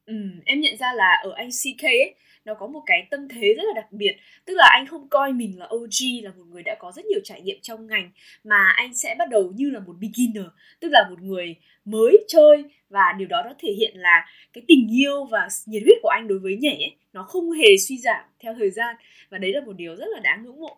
ừ, 0.08 0.14
em 0.44 0.60
nhận 0.60 0.76
ra 0.76 0.92
là 0.92 1.20
ở 1.22 1.32
anh 1.36 1.48
CK 1.50 1.84
ấy 1.84 2.14
nó 2.44 2.54
có 2.54 2.66
một 2.66 2.82
cái 2.86 3.06
tâm 3.10 3.28
thế 3.28 3.54
rất 3.56 3.62
là 3.66 3.72
đặc 3.74 3.92
biệt. 3.92 4.16
Tức 4.44 4.54
là 4.56 4.68
anh 4.72 4.86
không 4.86 5.08
coi 5.08 5.32
mình 5.32 5.58
là 5.58 5.66
OG 5.66 6.22
là 6.22 6.30
một 6.36 6.44
người 6.50 6.62
đã 6.62 6.76
có 6.78 6.92
rất 6.92 7.04
nhiều 7.04 7.20
trải 7.24 7.40
nghiệm 7.40 7.58
trong 7.62 7.86
ngành 7.86 8.10
mà 8.44 8.72
anh 8.76 8.94
sẽ 8.94 9.14
bắt 9.18 9.28
đầu 9.28 9.52
như 9.54 9.70
là 9.70 9.80
một 9.80 9.96
beginner 10.00 10.46
tức 10.80 10.88
là 10.88 11.06
một 11.10 11.22
người 11.22 11.56
mới 11.84 12.24
chơi. 12.28 12.64
Và 12.90 13.14
điều 13.18 13.28
đó 13.28 13.42
nó 13.44 13.52
thể 13.58 13.72
hiện 13.72 13.92
là 13.96 14.26
cái 14.52 14.64
tình 14.68 14.88
yêu 14.90 15.24
và 15.24 15.48
nhiệt 15.66 15.82
huyết 15.82 15.98
của 16.02 16.08
anh 16.08 16.28
đối 16.28 16.38
với 16.38 16.56
nhảy 16.56 16.76
ấy 16.76 16.96
nó 17.12 17.22
không 17.22 17.50
hề 17.50 17.76
suy 17.88 17.98
giảm 17.98 18.24
theo 18.38 18.54
thời 18.58 18.70
gian. 18.70 18.96
Và 19.30 19.38
đấy 19.38 19.52
là 19.52 19.60
một 19.60 19.72
điều 19.76 19.96
rất 19.96 20.06
là 20.12 20.20
đáng 20.20 20.44
ngưỡng 20.44 20.60
mộ. 20.60 20.76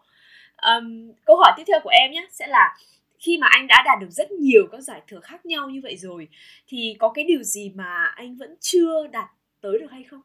Um, 0.57 1.13
câu 1.25 1.37
hỏi 1.37 1.53
tiếp 1.57 1.65
theo 1.67 1.81
của 1.85 1.91
em 1.93 2.13
nhé 2.13 2.27
sẽ 2.31 2.47
là 2.47 2.77
khi 3.21 3.39
mà 3.39 3.47
anh 3.51 3.67
đã 3.67 3.83
đạt 3.87 4.01
được 4.01 4.11
rất 4.11 4.31
nhiều 4.31 4.67
các 4.73 4.81
giải 4.81 5.03
thưởng 5.09 5.23
khác 5.23 5.47
nhau 5.47 5.71
như 5.71 5.81
vậy 5.83 5.97
rồi 5.97 6.29
thì 6.67 6.97
có 6.99 7.13
cái 7.15 7.25
điều 7.25 7.43
gì 7.43 7.73
mà 7.75 8.05
anh 8.17 8.37
vẫn 8.37 8.57
chưa 8.61 9.07
đạt 9.07 9.31
tới 9.61 9.79
được 9.79 9.91
hay 9.91 10.05
không? 10.05 10.21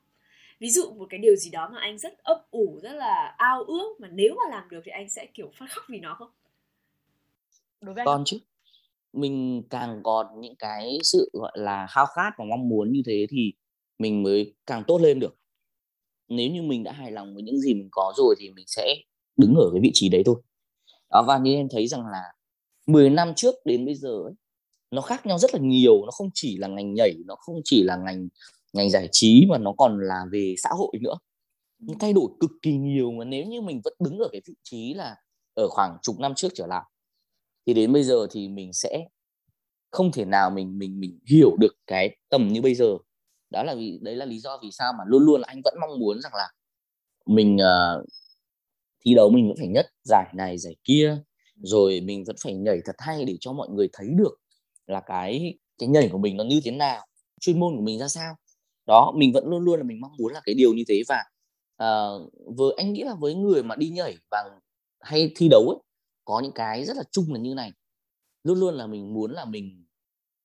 Ví 0.59 0.69
dụ 0.69 0.93
một 0.93 1.07
cái 1.09 1.19
điều 1.19 1.35
gì 1.35 1.49
đó 1.49 1.69
mà 1.73 1.79
anh 1.79 1.97
rất 1.97 2.17
ấp 2.23 2.45
ủ 2.51 2.79
rất 2.83 2.93
là 2.93 3.35
ao 3.37 3.63
ước 3.63 3.95
mà 3.99 4.07
nếu 4.07 4.35
mà 4.35 4.55
làm 4.55 4.69
được 4.69 4.81
thì 4.85 4.91
anh 4.91 5.09
sẽ 5.09 5.25
kiểu 5.33 5.51
phát 5.55 5.65
khóc 5.69 5.85
vì 5.89 5.99
nó 5.99 6.15
không? 6.19 6.29
Đối 7.81 7.95
với 7.95 8.05
còn 8.05 8.23
chứ. 8.25 8.39
Mình 9.13 9.63
càng 9.69 10.01
còn 10.03 10.41
những 10.41 10.55
cái 10.55 10.97
sự 11.03 11.29
gọi 11.33 11.51
là 11.55 11.87
khao 11.89 12.05
khát 12.05 12.31
và 12.37 12.45
mong 12.45 12.69
muốn 12.69 12.91
như 12.91 13.01
thế 13.05 13.27
thì 13.29 13.53
mình 13.99 14.23
mới 14.23 14.53
càng 14.65 14.83
tốt 14.87 15.01
lên 15.01 15.19
được. 15.19 15.37
Nếu 16.27 16.51
như 16.51 16.61
mình 16.61 16.83
đã 16.83 16.91
hài 16.91 17.11
lòng 17.11 17.33
với 17.33 17.43
những 17.43 17.59
gì 17.59 17.73
mình 17.73 17.89
có 17.91 18.13
rồi 18.17 18.35
thì 18.39 18.49
mình 18.49 18.65
sẽ 18.67 18.95
đứng 19.37 19.55
ở 19.55 19.69
cái 19.73 19.79
vị 19.81 19.91
trí 19.93 20.09
đấy 20.09 20.23
thôi. 20.25 20.41
Đó 21.09 21.23
và 21.27 21.37
như 21.37 21.55
em 21.55 21.67
thấy 21.71 21.87
rằng 21.87 22.07
là 22.07 22.21
10 22.85 23.09
năm 23.09 23.33
trước 23.35 23.55
đến 23.65 23.85
bây 23.85 23.95
giờ 23.95 24.09
ấy, 24.09 24.33
nó 24.91 25.01
khác 25.01 25.25
nhau 25.25 25.37
rất 25.37 25.53
là 25.53 25.59
nhiều. 25.63 26.05
Nó 26.05 26.11
không 26.11 26.29
chỉ 26.33 26.57
là 26.57 26.67
ngành 26.67 26.93
nhảy 26.93 27.13
nó 27.25 27.35
không 27.35 27.61
chỉ 27.63 27.83
là 27.83 27.95
ngành 27.95 28.27
ngành 28.73 28.89
giải 28.89 29.09
trí 29.11 29.45
mà 29.49 29.57
nó 29.57 29.73
còn 29.77 29.99
là 29.99 30.25
về 30.31 30.55
xã 30.57 30.69
hội 30.69 30.91
nữa. 31.01 31.15
Nó 31.79 31.93
thay 31.99 32.13
đổi 32.13 32.27
cực 32.39 32.51
kỳ 32.61 32.77
nhiều 32.77 33.11
mà 33.11 33.25
nếu 33.25 33.45
như 33.45 33.61
mình 33.61 33.81
vẫn 33.83 33.93
đứng 33.99 34.19
ở 34.19 34.29
cái 34.31 34.41
vị 34.47 34.53
trí 34.63 34.93
là 34.93 35.15
ở 35.53 35.67
khoảng 35.69 35.97
chục 36.01 36.19
năm 36.19 36.35
trước 36.35 36.49
trở 36.55 36.67
lại 36.67 36.83
thì 37.67 37.73
đến 37.73 37.93
bây 37.93 38.03
giờ 38.03 38.27
thì 38.31 38.49
mình 38.49 38.73
sẽ 38.73 39.05
không 39.91 40.11
thể 40.11 40.25
nào 40.25 40.49
mình 40.49 40.77
mình 40.77 40.99
mình 40.99 41.19
hiểu 41.31 41.55
được 41.59 41.75
cái 41.87 42.17
tầm 42.29 42.47
như 42.47 42.61
bây 42.61 42.75
giờ. 42.75 42.97
Đó 43.49 43.63
là 43.63 43.75
vì 43.75 43.99
đấy 44.01 44.15
là 44.15 44.25
lý 44.25 44.39
do 44.39 44.59
vì 44.63 44.71
sao 44.71 44.93
mà 44.97 45.03
luôn 45.07 45.23
luôn 45.25 45.41
là 45.41 45.45
anh 45.47 45.61
vẫn 45.63 45.73
mong 45.81 45.99
muốn 45.99 46.21
rằng 46.21 46.33
là 46.35 46.49
mình 47.25 47.55
uh, 47.55 48.05
thi 49.05 49.13
đấu 49.15 49.29
mình 49.29 49.47
vẫn 49.47 49.57
phải 49.57 49.67
nhất 49.67 49.85
giải 50.03 50.31
này 50.33 50.57
giải 50.57 50.75
kia 50.83 51.17
rồi 51.61 52.01
mình 52.01 52.23
vẫn 52.23 52.35
phải 52.43 52.53
nhảy 52.53 52.79
thật 52.85 52.95
hay 52.97 53.25
để 53.25 53.37
cho 53.39 53.53
mọi 53.53 53.69
người 53.69 53.89
thấy 53.93 54.07
được 54.17 54.39
là 54.87 55.01
cái 55.05 55.57
cái 55.77 55.89
nhảy 55.89 56.09
của 56.11 56.17
mình 56.17 56.37
nó 56.37 56.43
như 56.43 56.61
thế 56.63 56.71
nào 56.71 57.05
chuyên 57.41 57.59
môn 57.59 57.75
của 57.75 57.81
mình 57.81 57.99
ra 57.99 58.07
sao 58.07 58.35
đó 58.85 59.13
mình 59.15 59.31
vẫn 59.33 59.47
luôn 59.47 59.63
luôn 59.63 59.79
là 59.79 59.83
mình 59.83 60.01
mong 60.01 60.11
muốn 60.17 60.33
là 60.33 60.41
cái 60.45 60.55
điều 60.55 60.73
như 60.73 60.83
thế 60.87 61.01
và 61.07 61.23
uh, 61.83 62.31
với 62.57 62.73
anh 62.77 62.93
nghĩ 62.93 63.03
là 63.03 63.15
với 63.15 63.35
người 63.35 63.63
mà 63.63 63.75
đi 63.75 63.89
nhảy 63.89 64.17
và 64.31 64.59
hay 64.99 65.31
thi 65.35 65.47
đấu 65.49 65.69
ấy 65.69 65.77
có 66.25 66.39
những 66.39 66.51
cái 66.51 66.85
rất 66.85 66.97
là 66.97 67.03
chung 67.11 67.33
là 67.33 67.39
như 67.39 67.53
này 67.53 67.71
luôn 68.43 68.59
luôn 68.59 68.73
là 68.73 68.87
mình 68.87 69.13
muốn 69.13 69.31
là 69.31 69.45
mình 69.45 69.85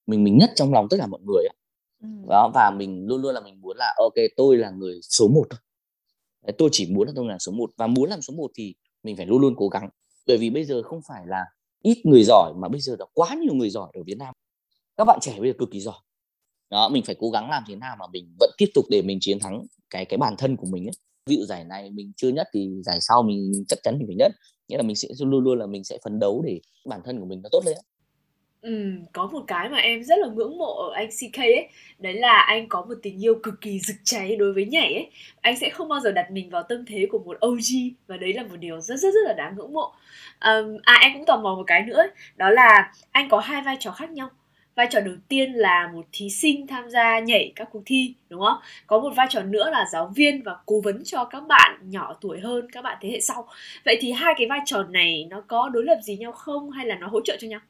mình 0.06 0.24
mình 0.24 0.38
nhất 0.38 0.50
trong 0.54 0.72
lòng 0.72 0.86
tất 0.90 0.96
cả 1.00 1.06
mọi 1.06 1.20
người 1.26 1.44
ấy. 1.44 1.56
Ừ. 2.02 2.08
đó 2.28 2.50
và 2.54 2.70
mình 2.70 3.06
luôn 3.06 3.22
luôn 3.22 3.34
là 3.34 3.40
mình 3.40 3.60
muốn 3.60 3.76
là 3.76 3.94
ok 3.98 4.14
tôi 4.36 4.56
là 4.56 4.70
người 4.70 5.00
số 5.02 5.28
một 5.28 5.46
thôi 5.50 5.60
tôi 6.58 6.68
chỉ 6.72 6.92
muốn 6.94 7.06
là 7.06 7.12
tôi 7.16 7.28
là 7.28 7.38
số 7.38 7.52
một 7.52 7.70
và 7.76 7.86
muốn 7.86 8.10
làm 8.10 8.22
số 8.22 8.34
một 8.34 8.50
thì 8.54 8.74
mình 9.02 9.16
phải 9.16 9.26
luôn 9.26 9.40
luôn 9.40 9.54
cố 9.56 9.68
gắng 9.68 9.88
bởi 10.26 10.36
vì 10.38 10.50
bây 10.50 10.64
giờ 10.64 10.82
không 10.82 11.00
phải 11.08 11.26
là 11.26 11.44
ít 11.82 12.06
người 12.06 12.24
giỏi 12.24 12.52
mà 12.56 12.68
bây 12.68 12.80
giờ 12.80 12.96
là 12.98 13.06
quá 13.14 13.34
nhiều 13.34 13.54
người 13.54 13.70
giỏi 13.70 13.90
ở 13.94 14.02
Việt 14.06 14.18
Nam. 14.18 14.34
Các 14.96 15.04
bạn 15.04 15.18
trẻ 15.22 15.40
bây 15.40 15.50
giờ 15.50 15.54
cực 15.58 15.70
kỳ 15.72 15.80
giỏi. 15.80 15.98
Đó, 16.70 16.88
mình 16.88 17.04
phải 17.06 17.16
cố 17.18 17.30
gắng 17.30 17.50
làm 17.50 17.64
thế 17.68 17.76
nào 17.76 17.96
mà 18.00 18.06
mình 18.12 18.34
vẫn 18.40 18.50
tiếp 18.58 18.66
tục 18.74 18.84
để 18.90 19.02
mình 19.02 19.18
chiến 19.20 19.38
thắng 19.40 19.66
cái 19.90 20.04
cái 20.04 20.18
bản 20.18 20.34
thân 20.38 20.56
của 20.56 20.66
mình 20.66 20.86
ấy. 20.86 20.92
Ví 21.26 21.36
dụ 21.36 21.44
giải 21.44 21.64
này 21.64 21.90
mình 21.90 22.12
chưa 22.16 22.28
nhất 22.28 22.46
thì 22.54 22.70
giải 22.84 22.98
sau 23.00 23.22
mình 23.22 23.64
chắc 23.68 23.78
chắn 23.82 23.98
mình 23.98 24.06
phải 24.06 24.16
nhất. 24.16 24.32
Nghĩa 24.68 24.76
là 24.76 24.82
mình 24.82 24.96
sẽ 24.96 25.08
luôn 25.18 25.44
luôn 25.44 25.58
là 25.58 25.66
mình 25.66 25.84
sẽ 25.84 25.98
phấn 26.04 26.18
đấu 26.18 26.42
để 26.46 26.60
bản 26.88 27.00
thân 27.04 27.20
của 27.20 27.26
mình 27.26 27.40
nó 27.42 27.48
tốt 27.52 27.62
lên. 27.66 27.76
Ừm, 28.62 29.04
có 29.12 29.26
một 29.32 29.44
cái 29.46 29.68
mà 29.68 29.78
em 29.78 30.02
rất 30.04 30.18
là 30.18 30.26
ngưỡng 30.28 30.58
mộ 30.58 30.74
ở 30.88 30.92
anh 30.94 31.08
CK 31.10 31.42
ấy, 31.42 31.68
đấy 31.98 32.14
là 32.14 32.38
anh 32.40 32.68
có 32.68 32.82
một 32.88 32.94
tình 33.02 33.24
yêu 33.24 33.34
cực 33.42 33.60
kỳ 33.60 33.78
rực 33.80 33.96
cháy 34.04 34.36
đối 34.36 34.52
với 34.52 34.64
nhảy 34.66 34.94
ấy. 34.94 35.10
Anh 35.40 35.56
sẽ 35.56 35.70
không 35.70 35.88
bao 35.88 36.00
giờ 36.00 36.12
đặt 36.12 36.30
mình 36.30 36.50
vào 36.50 36.62
tâm 36.62 36.84
thế 36.86 37.06
của 37.10 37.18
một 37.18 37.36
OG 37.46 37.92
và 38.06 38.16
đấy 38.16 38.32
là 38.32 38.42
một 38.42 38.56
điều 38.60 38.80
rất 38.80 38.96
rất 38.96 39.10
rất 39.14 39.20
là 39.26 39.32
đáng 39.32 39.54
ngưỡng 39.56 39.72
mộ. 39.72 39.92
Ờm, 40.38 40.76
à 40.82 40.98
em 41.02 41.12
cũng 41.14 41.26
tò 41.26 41.36
mò 41.36 41.54
một 41.54 41.64
cái 41.66 41.82
nữa 41.82 41.96
ấy, 41.96 42.08
đó 42.36 42.50
là 42.50 42.92
anh 43.12 43.28
có 43.28 43.38
hai 43.38 43.62
vai 43.62 43.76
trò 43.80 43.90
khác 43.92 44.10
nhau. 44.10 44.28
Vai 44.74 44.86
trò 44.90 45.00
đầu 45.00 45.14
tiên 45.28 45.52
là 45.52 45.90
một 45.94 46.06
thí 46.12 46.30
sinh 46.30 46.66
tham 46.66 46.90
gia 46.90 47.18
nhảy 47.20 47.52
các 47.56 47.68
cuộc 47.72 47.82
thi, 47.86 48.14
đúng 48.30 48.40
không? 48.40 48.58
Có 48.86 48.98
một 49.00 49.10
vai 49.16 49.26
trò 49.30 49.42
nữa 49.42 49.70
là 49.70 49.86
giáo 49.92 50.12
viên 50.16 50.42
và 50.42 50.56
cố 50.66 50.80
vấn 50.80 51.04
cho 51.04 51.24
các 51.24 51.40
bạn 51.48 51.78
nhỏ 51.90 52.14
tuổi 52.20 52.40
hơn, 52.40 52.66
các 52.72 52.82
bạn 52.82 52.98
thế 53.00 53.08
hệ 53.10 53.20
sau. 53.20 53.48
Vậy 53.84 53.98
thì 54.00 54.12
hai 54.12 54.34
cái 54.38 54.46
vai 54.50 54.60
trò 54.66 54.82
này 54.82 55.26
nó 55.30 55.40
có 55.48 55.68
đối 55.68 55.84
lập 55.84 55.98
gì 56.02 56.16
nhau 56.16 56.32
không 56.32 56.70
hay 56.70 56.86
là 56.86 56.94
nó 56.94 57.06
hỗ 57.08 57.20
trợ 57.24 57.36
cho 57.40 57.48
nhau? 57.48 57.60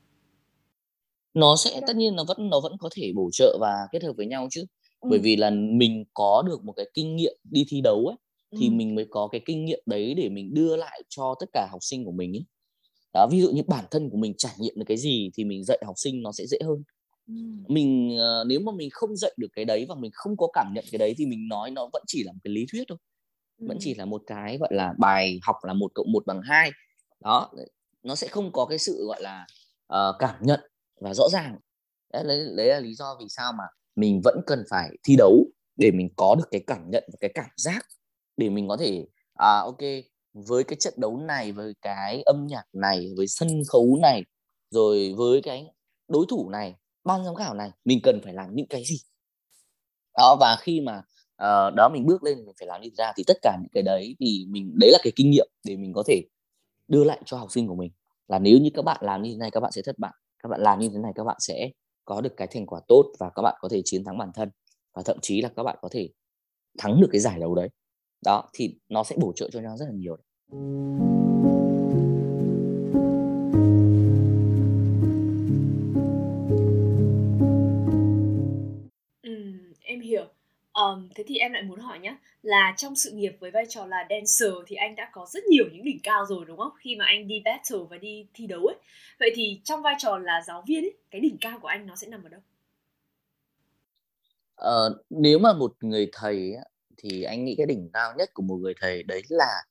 Nó 1.35 1.57
sẽ 1.57 1.81
tất 1.87 1.97
nhiên 1.97 2.17
nó 2.17 2.25
vẫn 2.25 2.51
nó 2.51 2.61
vẫn 2.61 2.73
có 2.81 2.89
thể 2.97 3.13
bổ 3.17 3.31
trợ 3.33 3.57
và 3.61 3.73
kết 3.93 4.03
hợp 4.03 4.13
với 4.17 4.27
nhau 4.27 4.49
chứ. 4.51 4.65
Bởi 5.09 5.19
vì 5.19 5.37
là 5.37 5.51
mình 5.51 6.05
có 6.15 6.43
được 6.47 6.65
một 6.65 6.73
cái 6.77 6.87
kinh 6.95 7.17
nghiệm 7.17 7.33
đi 7.51 7.65
thi 7.69 7.81
đấu 7.81 8.07
ấy, 8.07 8.17
thì 8.61 8.69
Ừm. 8.69 8.77
mình 8.79 8.95
mới 8.95 9.07
có 9.11 9.29
cái 9.33 9.41
kinh 9.47 9.65
nghiệm 9.65 9.81
đấy 9.87 10.15
để 10.15 10.29
mình 10.29 10.55
đưa 10.55 10.77
lại 10.77 11.03
cho 11.09 11.35
tất 11.41 11.47
cả 11.53 11.69
học 11.71 11.79
sinh 11.83 12.05
của 12.05 12.13
mình 12.13 12.33
ấy. 12.37 12.45
Đó, 13.15 13.29
ví 13.33 13.41
dụ 13.43 13.51
như 13.53 13.63
bản 13.69 13.85
thân 13.91 14.11
của 14.11 14.17
mình 14.19 14.35
trải 14.39 14.53
nghiệm 14.61 14.75
được 14.77 14.85
cái 14.89 14.97
gì 14.97 15.31
thì 15.35 15.45
mình 15.45 15.65
dạy 15.65 15.79
học 15.87 15.95
sinh 15.99 16.23
nó 16.23 16.33
sẽ 16.33 16.47
dễ 16.47 16.59
hơn. 16.65 16.83
Ừm. 17.29 17.65
Mình, 17.69 18.17
ờ, 18.21 18.45
nếu 18.49 18.61
mà 18.61 18.73
mình 18.73 18.89
không 18.93 19.17
dạy 19.17 19.33
được 19.39 19.49
cái 19.57 19.65
đấy 19.65 19.87
và 19.91 19.95
mình 20.01 20.11
không 20.15 20.37
có 20.39 20.49
cảm 20.55 20.73
nhận 20.75 20.85
cái 20.93 20.99
đấy 21.01 21.15
thì 21.19 21.27
mình 21.27 21.49
nói 21.49 21.71
nó 21.71 21.91
vẫn 21.95 22.03
chỉ 22.07 22.25
là 22.25 22.33
một 22.33 22.39
cái 22.45 22.53
lý 22.55 22.67
thuyết 22.73 22.85
thôi. 22.89 22.99
Vẫn 23.67 23.79
chỉ 23.81 23.95
là 23.95 24.05
một 24.07 24.23
cái, 24.27 24.59
gọi 24.59 24.71
là, 24.75 24.95
bài 25.01 25.41
học 25.43 25.57
là 25.65 25.75
một 25.75 25.93
cộng 25.95 26.13
một 26.13 26.27
bằng 26.27 26.41
hai 26.45 26.73
Đó, 27.25 27.51
nó 28.05 28.17
sẽ 28.17 28.29
không 28.29 28.53
có 28.53 28.67
cái 28.67 28.79
sự, 28.79 29.07
gọi 29.09 29.23
là, 29.23 29.47
ờ, 29.89 30.17
cảm 30.21 30.37
nhận 30.43 30.61
và 31.01 31.15
rõ 31.15 31.29
ràng. 31.33 31.59
Đấy, 32.13 32.25
đấy, 32.27 32.47
đấy 32.57 32.69
là 32.69 32.81
lý 32.81 32.95
do 32.95 33.17
vì 33.21 33.27
sao 33.29 33.53
mà 33.53 33.65
mình 33.97 34.21
vẫn 34.25 34.41
cần 34.47 34.65
phải 34.71 34.91
thi 35.05 35.17
đấu 35.19 35.47
để 35.77 35.91
mình 35.91 36.09
có 36.17 36.35
được 36.39 36.49
cái 36.51 36.65
cảm 36.67 36.91
nhận 36.91 37.05
và 37.13 37.17
cái 37.21 37.31
cảm 37.35 37.51
giác 37.57 37.87
để 38.37 38.49
mình 38.49 38.69
có 38.69 38.77
thể 38.77 39.07
à 39.35 39.59
ok 39.59 39.79
với 40.33 40.65
cái 40.65 40.77
trận 40.81 40.95
đấu 40.97 41.17
này 41.17 41.53
với 41.53 41.73
cái 41.83 42.23
âm 42.23 42.47
nhạc 42.47 42.65
này 42.73 43.07
với 43.17 43.27
sân 43.29 43.49
khấu 43.69 43.99
này 44.03 44.25
rồi 44.71 45.15
với 45.17 45.43
cái 45.43 45.67
đối 46.09 46.27
thủ 46.29 46.51
này 46.51 46.75
ban 47.05 47.25
giám 47.25 47.35
khảo 47.35 47.55
này 47.55 47.71
mình 47.85 48.01
cần 48.03 48.21
phải 48.25 48.35
làm 48.35 48.55
những 48.55 48.67
cái 48.69 48.83
gì? 48.85 48.97
Đó 50.19 50.37
và 50.41 50.57
khi 50.61 50.81
mà 50.81 50.99
uh, 51.43 51.75
đó 51.75 51.91
mình 51.93 52.07
bước 52.07 52.23
lên 52.23 52.45
mình 52.45 52.55
phải 52.59 52.67
làm 52.67 52.81
như 52.81 52.89
thế 52.89 53.05
nào 53.05 53.13
thì 53.17 53.25
tất 53.27 53.37
cả 53.43 53.57
những 53.61 53.71
cái 53.73 53.83
đấy 53.83 54.17
thì 54.21 54.47
mình 54.49 54.73
đấy 54.81 54.91
là 54.93 54.99
cái 55.03 55.13
kinh 55.17 55.31
nghiệm 55.31 55.49
để 55.65 55.77
mình 55.77 55.93
có 55.95 56.03
thể 56.09 56.23
đưa 56.89 57.05
lại 57.05 57.23
cho 57.25 57.37
học 57.37 57.53
sinh 57.53 57.67
của 57.67 57.75
mình. 57.75 57.93
Là 58.29 58.39
nếu 58.39 58.59
như 58.59 58.71
các 58.75 58.83
bạn 58.83 59.01
làm 59.03 59.23
như 59.23 59.31
thế 59.33 59.37
này 59.37 59.51
các 59.51 59.61
bạn 59.61 59.73
sẽ 59.73 59.83
thất 59.83 59.99
bại 59.99 60.13
các 60.43 60.49
bạn 60.49 60.61
làm 60.61 60.79
như 60.79 60.89
thế 60.89 60.99
này 60.99 61.13
các 61.15 61.25
bạn 61.25 61.37
sẽ 61.41 61.71
có 62.05 62.21
được 62.21 62.37
cái 62.37 62.49
thành 62.51 62.67
quả 62.67 62.81
tốt 62.89 63.13
và 63.19 63.31
các 63.35 63.43
bạn 63.43 63.59
có 63.61 63.69
thể 63.69 63.83
chiến 63.85 64.05
thắng 64.05 64.19
bản 64.19 64.31
thân. 64.35 64.51
Và 64.95 65.03
thậm 65.03 65.19
chí 65.23 65.43
là 65.43 65.49
các 65.57 65.63
bạn 65.63 65.77
có 65.83 65.89
thể 65.93 66.09
thắng 66.79 67.01
được 67.01 67.09
cái 67.13 67.21
giải 67.21 67.41
đấu 67.41 67.55
đấy. 67.55 67.69
Đó, 68.25 68.51
thì 68.55 68.79
nó 68.89 69.05
sẽ 69.05 69.17
bổ 69.19 69.33
trợ 69.37 69.51
cho 69.53 69.61
nhau 69.61 69.77
rất 69.77 69.87
là 69.87 69.93
nhiều 69.95 70.17
Ờm, 80.81 81.09
thế 81.15 81.25
thì 81.27 81.37
em 81.39 81.53
lại 81.53 81.63
muốn 81.63 81.81
hỏi 81.81 81.99
nhá, 81.99 82.17
là 82.43 82.75
trong 82.77 82.97
sự 82.97 83.11
nghiệp 83.11 83.37
với 83.41 83.51
vai 83.51 83.65
trò 83.69 83.87
là 83.87 84.07
dancer 84.11 84.53
thì 84.67 84.77
anh 84.77 84.97
đã 84.97 85.11
có 85.13 85.27
rất 85.31 85.45
nhiều 85.45 85.65
những 85.73 85.85
đỉnh 85.85 85.99
cao 86.03 86.27
rồi, 86.29 86.45
đúng 86.49 86.59
không? 86.59 86.73
Khi 86.81 86.97
mà 86.97 87.05
anh 87.05 87.29
đi 87.29 87.43
battle 87.45 87.79
và 87.91 87.99
đi 87.99 88.27
thi 88.35 88.47
đấu 88.47 88.61
ấy. 88.67 88.77
Vậy 89.21 89.31
thì 89.35 89.61
trong 89.65 89.83
vai 89.83 89.95
trò 89.99 90.19
là 90.19 90.43
giáo 90.47 90.65
viên 90.67 90.85
ấy, 90.85 90.95
cái 91.11 91.21
đỉnh 91.21 91.37
cao 91.41 91.59
của 91.63 91.69
anh 91.69 91.87
nó 91.87 91.97
sẽ 91.97 92.07
nằm 92.09 92.25
ở 92.25 92.29
đâu? 92.29 92.41
Ờ, 94.55 95.03
nếu 95.11 95.39
mà 95.39 95.53
một 95.53 95.73
người 95.81 96.11
thầy 96.13 96.53
thì 96.97 97.23
anh 97.23 97.45
nghĩ 97.45 97.55
cái 97.59 97.67
đỉnh 97.67 97.91
cao 97.93 98.13
nhất 98.19 98.31
của 98.35 98.43
một 98.43 98.57
người 98.57 98.75
thầy 98.81 99.03
đấy 99.03 99.23
là 99.29 99.63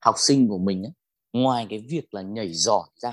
học 0.00 0.14
sinh 0.18 0.48
của 0.48 0.58
mình 0.58 0.84
á, 0.84 0.90
ngoài 1.32 1.66
cái 1.70 1.78
việc 1.88 2.14
là 2.14 2.22
nhảy 2.22 2.52
giỏi 2.52 2.88
ra 2.96 3.12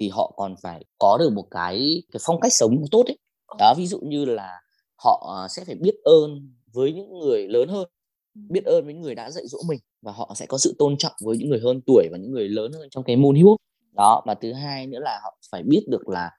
thì 0.00 0.08
họ 0.08 0.32
còn 0.36 0.54
phải 0.62 0.84
có 0.98 1.16
được 1.20 1.30
một 1.32 1.46
cái 1.50 2.02
cái 2.12 2.20
phong 2.26 2.40
cách 2.40 2.52
sống 2.52 2.84
tốt 2.90 3.04
ấy. 3.06 3.18
Đó, 3.58 3.74
ví 3.78 3.86
dụ 3.86 4.00
như 4.00 4.24
là 4.24 4.60
họ 5.04 5.34
ờ, 5.36 5.48
sẽ 5.48 5.64
phải 5.64 5.74
biết 5.74 5.94
ơn 6.04 6.52
với 6.72 6.92
những 6.92 7.18
người 7.18 7.48
lớn 7.48 7.68
hơn 7.68 7.88
biết 8.34 8.64
ơn 8.64 8.84
với 8.84 8.94
những 8.94 9.02
người 9.02 9.14
đã 9.14 9.30
dạy 9.30 9.46
dỗ 9.46 9.58
mình 9.68 9.80
và 10.02 10.12
họ 10.12 10.34
sẽ 10.36 10.46
có 10.46 10.58
sự 10.58 10.74
tôn 10.78 10.96
trọng 10.98 11.12
với 11.24 11.36
những 11.38 11.48
người 11.48 11.60
hơn 11.60 11.80
tuổi 11.86 12.08
và 12.12 12.18
những 12.18 12.30
người 12.30 12.48
lớn 12.48 12.72
hơn 12.72 12.88
trong 12.90 13.04
cái 13.04 13.16
môn 13.16 13.34
hip 13.34 13.44
hop. 13.44 13.60
Đó 13.92 14.22
và 14.26 14.34
thứ 14.34 14.52
hai 14.52 14.86
nữa 14.86 14.98
là 15.00 15.20
họ 15.22 15.38
phải 15.50 15.62
biết 15.62 15.84
được 15.88 16.08
là 16.08 16.30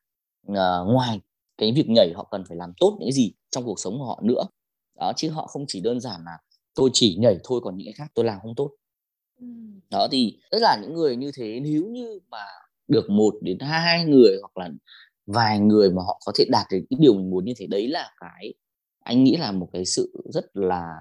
uh, 0.52 0.94
ngoài 0.94 1.20
cái 1.58 1.72
việc 1.72 1.90
nhảy 1.90 2.14
họ 2.16 2.28
cần 2.32 2.44
phải 2.48 2.58
làm 2.58 2.74
tốt 2.80 2.98
những 3.00 3.08
cái 3.08 3.14
gì 3.14 3.34
trong 3.52 3.64
cuộc 3.66 3.80
sống 3.80 4.00
của 4.00 4.06
họ 4.06 4.20
nữa. 4.24 4.44
Đó 5.00 5.14
chứ 5.16 5.30
họ 5.30 5.48
không 5.48 5.66
chỉ 5.68 5.82
đơn 5.82 6.00
giản 6.00 6.22
là 6.26 6.38
tôi 6.76 6.90
chỉ 6.94 7.18
nhảy 7.20 7.38
thôi 7.44 7.62
còn 7.64 7.78
những 7.78 7.86
cái 7.86 7.94
khác 7.94 8.12
tôi 8.14 8.26
làm 8.26 8.40
không 8.42 8.56
tốt. 8.56 8.72
Đó 9.90 10.08
thì 10.12 10.38
tất 10.52 10.58
là 10.62 10.80
những 10.82 10.94
người 10.94 11.16
như 11.16 11.32
thế 11.38 11.60
nếu 11.60 11.86
như 11.86 12.20
mà 12.32 12.46
được 12.88 13.10
một 13.10 13.36
đến 13.42 13.60
hai 13.60 14.06
người 14.06 14.38
hoặc 14.42 14.58
là 14.58 14.70
vài 15.26 15.60
người 15.60 15.92
mà 15.92 16.02
họ 16.04 16.22
có 16.26 16.32
thể 16.36 16.46
đạt 16.50 16.66
được 16.72 16.80
cái 16.90 16.98
điều 17.00 17.14
mình 17.14 17.30
muốn 17.30 17.46
như 17.46 17.54
thế. 17.58 17.68
Đấy 17.68 17.88
là 17.88 18.12
cái 18.20 18.54
anh 19.00 19.24
nghĩ 19.24 19.36
là 19.36 19.52
một 19.52 19.70
cái 19.74 19.86
sự 19.86 20.24
rất 20.34 20.46
là 20.54 20.96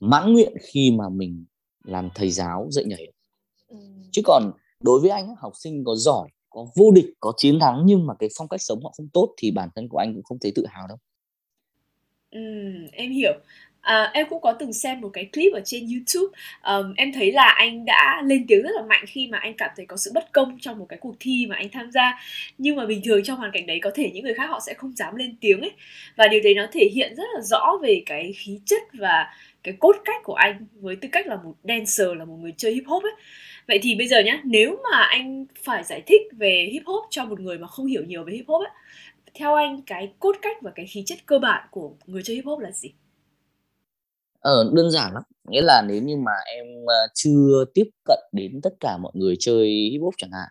mãn 0.00 0.32
nguyện 0.32 0.52
khi 0.60 0.90
mà 0.90 1.08
mình 1.08 1.44
làm 1.84 2.08
thầy 2.14 2.30
giáo 2.30 2.68
dạy 2.70 2.84
nhảy. 2.84 3.12
Ừ. 3.68 3.76
chứ 4.12 4.22
còn 4.24 4.52
đối 4.80 5.00
với 5.00 5.10
anh 5.10 5.34
học 5.38 5.52
sinh 5.56 5.84
có 5.84 5.96
giỏi 5.96 6.28
có 6.50 6.66
vô 6.76 6.90
địch 6.90 7.06
có 7.20 7.32
chiến 7.36 7.60
thắng 7.60 7.82
nhưng 7.84 8.06
mà 8.06 8.14
cái 8.18 8.28
phong 8.38 8.48
cách 8.48 8.62
sống 8.62 8.84
họ 8.84 8.92
không 8.96 9.08
tốt 9.12 9.34
thì 9.36 9.50
bản 9.50 9.68
thân 9.74 9.88
của 9.88 9.98
anh 9.98 10.14
cũng 10.14 10.22
không 10.22 10.38
thấy 10.40 10.52
tự 10.54 10.66
hào 10.68 10.86
đâu. 10.86 10.96
Ừ, 12.30 12.40
em 12.92 13.10
hiểu 13.10 13.32
À, 13.80 14.10
em 14.14 14.26
cũng 14.30 14.40
có 14.40 14.52
từng 14.52 14.72
xem 14.72 15.00
một 15.00 15.10
cái 15.12 15.28
clip 15.32 15.52
ở 15.52 15.60
trên 15.64 15.86
YouTube. 15.86 16.38
Um, 16.62 16.94
Em 16.96 17.12
thấy 17.12 17.32
là 17.32 17.48
anh 17.48 17.84
đã 17.84 18.22
lên 18.24 18.44
tiếng 18.48 18.62
rất 18.62 18.70
là 18.74 18.82
mạnh 18.82 19.04
khi 19.08 19.28
mà 19.28 19.38
anh 19.38 19.54
cảm 19.54 19.70
thấy 19.76 19.86
có 19.86 19.96
sự 19.96 20.10
bất 20.14 20.32
công 20.32 20.58
trong 20.60 20.78
một 20.78 20.86
cái 20.88 20.98
cuộc 20.98 21.14
thi 21.20 21.46
mà 21.48 21.56
anh 21.56 21.68
tham 21.72 21.90
gia. 21.90 22.20
Nhưng 22.58 22.76
mà 22.76 22.86
bình 22.86 23.00
thường 23.04 23.22
trong 23.24 23.38
hoàn 23.38 23.50
cảnh 23.52 23.66
đấy 23.66 23.78
có 23.82 23.90
thể 23.94 24.10
những 24.14 24.24
người 24.24 24.34
khác 24.34 24.46
họ 24.48 24.60
sẽ 24.66 24.74
không 24.74 24.92
dám 24.96 25.16
lên 25.16 25.36
tiếng 25.40 25.60
ấy. 25.60 25.72
Và 26.16 26.28
điều 26.28 26.40
đấy 26.44 26.54
nó 26.54 26.66
thể 26.72 26.88
hiện 26.94 27.14
rất 27.16 27.24
là 27.34 27.40
rõ 27.40 27.78
về 27.82 28.02
cái 28.06 28.32
khí 28.32 28.60
chất 28.64 28.82
và 28.92 29.26
cái 29.62 29.74
cốt 29.78 29.96
cách 30.04 30.22
của 30.24 30.34
anh 30.34 30.66
Với 30.80 30.96
tư 30.96 31.08
cách 31.12 31.26
là 31.26 31.36
một 31.36 31.54
dancer, 31.64 32.08
là 32.18 32.24
một 32.24 32.36
người 32.40 32.52
chơi 32.56 32.72
hip 32.74 32.84
hop 32.86 33.02
ấy. 33.02 33.12
Vậy 33.68 33.78
thì 33.82 33.94
bây 33.94 34.06
giờ 34.08 34.20
nhá, 34.20 34.40
nếu 34.44 34.78
mà 34.90 34.98
anh 35.02 35.46
phải 35.62 35.84
giải 35.84 36.02
thích 36.06 36.22
về 36.32 36.68
hip 36.72 36.82
hop 36.86 37.04
cho 37.10 37.24
một 37.24 37.40
người 37.40 37.58
mà 37.58 37.66
không 37.66 37.86
hiểu 37.86 38.02
nhiều 38.04 38.24
về 38.24 38.32
hip 38.32 38.44
hop 38.48 38.62
ấy 38.62 38.70
Theo 39.34 39.54
anh 39.54 39.82
cái 39.82 40.12
cốt 40.18 40.36
cách 40.42 40.56
và 40.62 40.70
cái 40.74 40.86
khí 40.86 41.02
chất 41.06 41.18
cơ 41.26 41.38
bản 41.38 41.68
của 41.70 41.92
người 42.06 42.22
chơi 42.24 42.36
hip 42.36 42.44
hop 42.44 42.60
là 42.60 42.70
gì? 42.70 42.92
Ờ, 44.40 44.70
đơn 44.74 44.90
giản 44.90 45.12
lắm. 45.14 45.22
Nghĩa 45.50 45.62
là 45.62 45.82
nếu 45.88 46.02
như 46.02 46.16
mà 46.16 46.32
em, 46.56 46.66
ơ, 46.86 46.94
chưa 47.14 47.64
tiếp 47.74 47.84
cận 48.04 48.18
đến 48.32 48.60
tất 48.62 48.70
cả 48.80 48.96
mọi 48.98 49.12
người 49.14 49.34
chơi 49.40 49.66
Hip 49.92 50.00
hop 50.02 50.14
chẳng 50.18 50.30
hạn, 50.32 50.48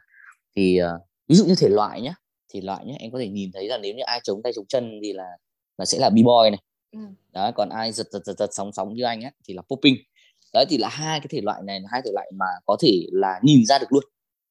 thì, 0.56 0.78
ờ, 0.78 1.00
ví 1.28 1.36
dụ 1.36 1.46
như 1.46 1.56
thể 1.60 1.70
loại 1.70 2.02
nhá, 2.02 2.14
thể 2.54 2.62
loại 2.62 2.86
nhá, 2.86 2.94
em 3.00 3.12
có 3.12 3.20
thể 3.20 3.28
nhìn 3.30 3.52
thấy 3.54 3.68
là 3.68 3.78
nếu 3.78 3.94
như 3.96 4.04
ai 4.06 4.20
chống 4.24 4.42
tay 4.44 4.54
chống 4.56 4.66
chân 4.70 4.92
thì 5.04 5.14
là 5.14 5.26
là 5.78 5.86
sẽ 5.86 6.00
là 6.00 6.10
B-boy 6.10 6.52
này. 6.52 6.60
Ừm. 6.92 7.16
Đấy, 7.34 7.52
còn 7.56 7.70
ai 7.70 7.92
giật, 7.92 8.08
giật, 8.12 8.22
giật, 8.26 8.34
giật, 8.40 8.50
sóng, 8.54 8.72
sóng 8.74 8.94
như 8.94 9.04
anh 9.04 9.22
á 9.22 9.32
thì 9.48 9.54
là 9.54 9.62
popping. 9.70 9.96
Đấy, 10.54 10.66
thì 10.70 10.78
là 10.78 10.90
hai 10.90 11.20
cái 11.20 11.28
thể 11.32 11.42
loại 11.42 11.62
này 11.66 11.80
là 11.82 11.88
hai 11.92 12.02
thể 12.06 12.12
loại 12.14 12.32
mà 12.40 12.46
có 12.66 12.78
thể 12.82 12.92
là 13.12 13.40
nhìn 13.44 13.66
ra 13.66 13.80
được 13.80 13.88
luôn, 13.94 14.04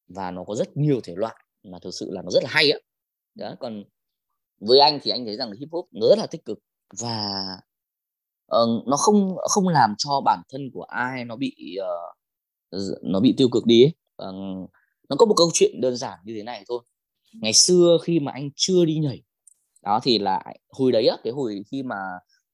và 0.07 0.31
nó 0.31 0.43
có 0.43 0.55
rất 0.55 0.77
nhiều 0.77 0.99
thể 1.03 1.13
loại 1.17 1.35
mà 1.63 1.79
thực 1.83 1.91
sự 1.93 2.11
là 2.11 2.21
nó 2.21 2.29
rất 2.31 2.43
là 2.43 2.49
hay 2.53 2.71
á. 2.71 2.79
Đó, 3.35 3.55
còn 3.59 3.83
với 4.61 4.79
anh 4.79 4.99
thì 5.03 5.11
anh 5.11 5.25
thấy 5.25 5.37
rằng 5.37 5.51
Hip 5.59 5.69
hop 5.71 5.85
nó 5.93 6.07
rất 6.09 6.19
là 6.19 6.27
tích 6.27 6.45
cực 6.45 6.59
và 7.01 7.33
uh, 8.55 8.87
nó 8.87 8.97
không 8.97 9.37
không 9.49 9.67
làm 9.67 9.93
cho 9.97 10.21
bản 10.25 10.41
thân 10.49 10.71
của 10.73 10.83
ai 10.83 11.25
nó 11.25 11.35
bị 11.35 11.77
uh, 11.81 12.79
nó 13.01 13.19
bị 13.19 13.33
tiêu 13.37 13.49
cực 13.51 13.65
đi 13.65 13.83
ấy. 13.83 13.93
Uh, 14.29 14.69
nó 15.09 15.15
có 15.15 15.25
một 15.25 15.33
câu 15.37 15.49
chuyện 15.53 15.81
đơn 15.81 15.97
giản 15.97 16.19
như 16.23 16.33
thế 16.37 16.43
này 16.43 16.63
thôi 16.69 16.83
ngày 17.33 17.53
xưa 17.53 17.97
khi 18.03 18.19
mà 18.19 18.31
anh 18.31 18.49
chưa 18.55 18.85
đi 18.85 18.97
nhảy 18.99 19.21
đó 19.81 19.99
thì 20.03 20.19
là 20.19 20.43
hồi 20.69 20.91
đấy 20.91 21.07
á 21.07 21.17
cái 21.23 21.33
hồi 21.33 21.63
khi 21.71 21.83
mà 21.83 21.95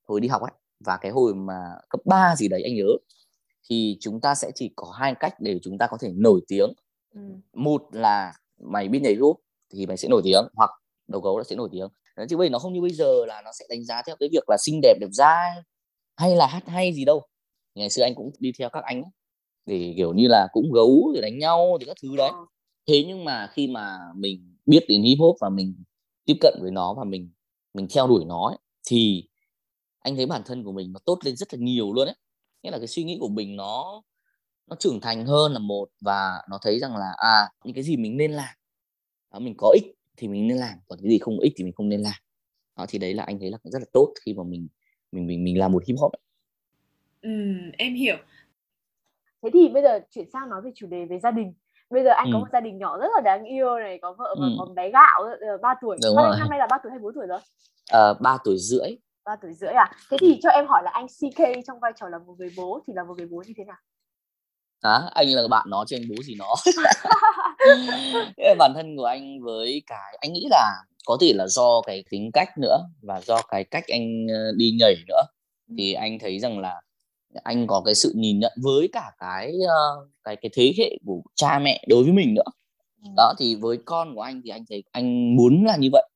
hồi 0.03 0.21
đi 0.21 0.27
học 0.27 0.41
ấy 0.41 0.51
và 0.85 0.97
cái 0.97 1.11
hồi 1.11 1.35
mà 1.35 1.59
cấp 1.89 1.99
3 2.05 2.35
gì 2.35 2.47
đấy 2.47 2.63
anh 2.63 2.75
nhớ 2.75 2.87
thì 3.69 3.97
chúng 3.99 4.21
ta 4.21 4.35
sẽ 4.35 4.51
chỉ 4.55 4.71
có 4.75 4.91
hai 4.91 5.15
cách 5.19 5.33
để 5.39 5.59
chúng 5.63 5.77
ta 5.77 5.87
có 5.87 5.97
thể 6.01 6.11
nổi 6.15 6.41
tiếng 6.47 6.69
ừ. 7.13 7.21
một 7.53 7.81
là 7.91 8.33
mày 8.57 8.89
biết 8.89 8.99
nhảy 8.99 9.13
hip 9.13 9.35
thì 9.73 9.85
mày 9.85 9.97
sẽ 9.97 10.07
nổi 10.07 10.21
tiếng 10.23 10.43
hoặc 10.53 10.69
đầu 11.07 11.21
gấu 11.21 11.37
là 11.37 11.43
sẽ 11.43 11.55
nổi 11.55 11.69
tiếng 11.71 11.87
chứ 12.29 12.37
bây 12.37 12.49
nó 12.49 12.59
không 12.59 12.73
như 12.73 12.81
bây 12.81 12.93
giờ 12.93 13.25
là 13.25 13.41
nó 13.45 13.51
sẽ 13.59 13.65
đánh 13.69 13.85
giá 13.85 14.01
theo 14.07 14.15
cái 14.19 14.29
việc 14.31 14.43
là 14.47 14.57
xinh 14.59 14.79
đẹp 14.81 14.97
đẹp 15.01 15.09
dai 15.11 15.51
hay 16.17 16.35
là 16.35 16.47
hát 16.47 16.63
hay 16.67 16.93
gì 16.93 17.05
đâu. 17.05 17.21
Ngày 17.75 17.89
xưa 17.89 18.03
anh 18.03 18.15
cũng 18.15 18.31
đi 18.39 18.51
theo 18.59 18.69
các 18.69 18.83
anh 18.83 19.03
để 19.65 19.93
kiểu 19.97 20.13
như 20.13 20.27
là 20.27 20.47
cũng 20.53 20.71
gấu 20.73 21.11
để 21.15 21.21
đánh 21.21 21.39
nhau 21.39 21.77
thì 21.79 21.85
các 21.85 21.97
thứ 22.03 22.15
đấy. 22.17 22.29
Ờ. 22.29 22.45
thế 22.87 23.03
nhưng 23.07 23.25
mà 23.25 23.47
khi 23.53 23.67
mà 23.67 23.97
mình 24.15 24.57
biết 24.65 24.85
đến 24.89 25.03
hip 25.03 25.17
hop 25.19 25.35
và 25.41 25.49
mình 25.49 25.83
tiếp 26.25 26.35
cận 26.41 26.53
với 26.61 26.71
nó 26.71 26.93
và 26.93 27.03
mình 27.03 27.31
mình 27.73 27.87
theo 27.95 28.07
đuổi 28.07 28.25
nó 28.25 28.47
ấy, 28.47 28.57
thì 28.89 29.23
anh 29.99 30.15
thấy 30.15 30.25
bản 30.25 30.41
thân 30.45 30.63
của 30.63 30.71
mình 30.71 30.91
nó 30.93 30.99
tốt 31.05 31.19
lên 31.25 31.35
rất 31.35 31.53
là 31.53 31.59
nhiều 31.61 31.93
luôn 31.93 32.07
ấy. 32.07 32.15
Nghĩa 32.63 32.71
là 32.71 32.77
cái 32.77 32.87
suy 32.87 33.03
nghĩ 33.03 33.17
của 33.21 33.29
mình 33.29 33.55
nó 33.55 34.03
nó 34.67 34.75
trưởng 34.79 35.01
thành 35.01 35.25
hơn 35.25 35.53
là 35.53 35.59
một 35.59 35.89
và 36.01 36.41
nó 36.49 36.59
thấy 36.61 36.79
rằng 36.79 36.97
là 36.97 37.13
à 37.17 37.49
những 37.65 37.75
cái 37.75 37.83
gì 37.83 37.97
mình 37.97 38.17
nên 38.17 38.31
làm 38.31 38.55
đó, 39.33 39.39
mình 39.39 39.53
có 39.57 39.69
ích 39.75 39.83
thì 40.17 40.27
mình 40.27 40.47
nên 40.47 40.57
làm 40.57 40.77
còn 40.87 40.99
cái 41.03 41.09
gì 41.11 41.19
không 41.19 41.39
ích 41.39 41.53
thì 41.57 41.63
mình 41.63 41.73
không 41.73 41.89
nên 41.89 42.01
làm. 42.01 42.13
Đó, 42.77 42.85
thì 42.89 42.99
đấy 42.99 43.13
là 43.13 43.23
anh 43.23 43.39
thấy 43.39 43.51
là 43.51 43.57
rất 43.63 43.79
là 43.79 43.85
tốt 43.93 44.13
khi 44.25 44.33
mà 44.33 44.43
mình 44.43 44.67
mình 45.15 45.27
mình 45.27 45.43
mình 45.43 45.59
làm 45.59 45.71
một 45.71 45.83
hip 45.87 45.95
hop 45.99 46.11
ừ, 47.21 47.31
em 47.77 47.93
hiểu. 47.93 48.15
Thế 49.43 49.49
thì 49.53 49.69
bây 49.69 49.83
giờ 49.83 49.99
chuyển 50.11 50.29
sang 50.33 50.49
nói 50.49 50.61
về 50.61 50.71
chủ 50.75 50.87
đề 50.87 51.05
về 51.05 51.19
gia 51.19 51.31
đình. 51.31 51.53
Bây 51.89 52.03
giờ 52.03 52.09
anh 52.11 52.27
ừ. 52.27 52.29
có 52.33 52.39
một 52.39 52.47
gia 52.53 52.59
đình 52.59 52.77
nhỏ 52.77 52.97
rất 52.97 53.07
là 53.15 53.21
đáng 53.21 53.43
yêu 53.43 53.79
này 53.79 53.99
có 54.01 54.13
vợ 54.17 54.35
và 54.39 54.45
ừ. 54.45 54.55
có 54.59 54.65
bé 54.65 54.91
gạo 54.91 55.23
ba 55.61 55.75
tuổi. 55.81 55.97
Đúng 56.03 56.15
rồi. 56.15 56.35
năm 56.39 56.49
nay 56.49 56.59
là 56.59 56.67
ba 56.69 56.77
tuổi 56.83 56.89
hay 56.89 56.99
bốn 56.99 57.13
tuổi 57.13 57.27
rồi? 57.27 57.39
Ờ, 57.91 58.13
ba 58.21 58.37
tuổi 58.43 58.57
rưỡi. 58.57 58.97
Ba 59.25 59.35
tuổi 59.41 59.53
rưỡi 59.53 59.71
à? 59.71 59.91
Thế 60.11 60.17
thì 60.21 60.39
cho 60.43 60.49
em 60.49 60.67
hỏi 60.67 60.83
là 60.83 60.91
anh 60.91 61.07
CK 61.07 61.41
trong 61.67 61.79
vai 61.79 61.91
trò 61.95 62.09
là 62.09 62.17
một 62.17 62.35
người 62.37 62.51
bố 62.57 62.83
thì 62.87 62.93
là 62.93 63.03
một 63.03 63.13
người 63.17 63.27
bố 63.31 63.43
như 63.47 63.53
thế 63.57 63.63
nào 63.63 63.77
hả? 64.85 65.01
Anh 65.13 65.29
là 65.29 65.47
bạn 65.47 65.65
nó 65.69 65.85
chứ 65.87 65.95
anh 65.95 66.09
bố 66.09 66.23
gì 66.23 66.35
nó. 66.35 66.55
Bản 68.57 68.71
thân 68.75 68.97
của 68.97 69.05
anh 69.05 69.41
với 69.43 69.81
cái 69.87 70.17
anh 70.21 70.33
nghĩ 70.33 70.47
là 70.49 70.75
có 71.05 71.17
thể 71.21 71.33
là 71.33 71.47
do 71.47 71.81
cái 71.81 72.03
tính 72.09 72.29
cách 72.33 72.57
nữa 72.57 72.77
và 73.01 73.21
do 73.21 73.41
cái 73.41 73.63
cách 73.63 73.83
anh 73.87 74.27
ờ, 74.29 74.51
đi 74.57 74.71
nhảy 74.79 74.95
nữa. 75.07 75.21
Thì 75.77 75.93
anh 75.93 76.19
thấy 76.19 76.39
rằng 76.39 76.59
là 76.59 76.81
anh 77.43 77.67
có 77.67 77.81
cái 77.85 77.95
sự 77.95 78.13
nhìn 78.15 78.39
nhận 78.39 78.53
với 78.63 78.89
cả 78.93 79.11
cái 79.19 79.53
uh, 79.63 80.07
cái 80.23 80.35
cái 80.35 80.49
thế 80.53 80.73
hệ 80.77 80.97
của 81.05 81.21
cha 81.35 81.59
mẹ 81.59 81.83
đối 81.87 82.03
với 82.03 82.13
mình 82.13 82.33
nữa. 82.33 82.51
Đó 83.17 83.33
thì 83.39 83.55
với 83.55 83.77
con 83.85 84.15
của 84.15 84.21
anh 84.21 84.41
thì 84.43 84.49
anh 84.49 84.65
thấy 84.69 84.83
anh 84.91 85.35
muốn 85.35 85.65
là 85.65 85.77
như 85.77 85.89
vậy. 85.91 86.09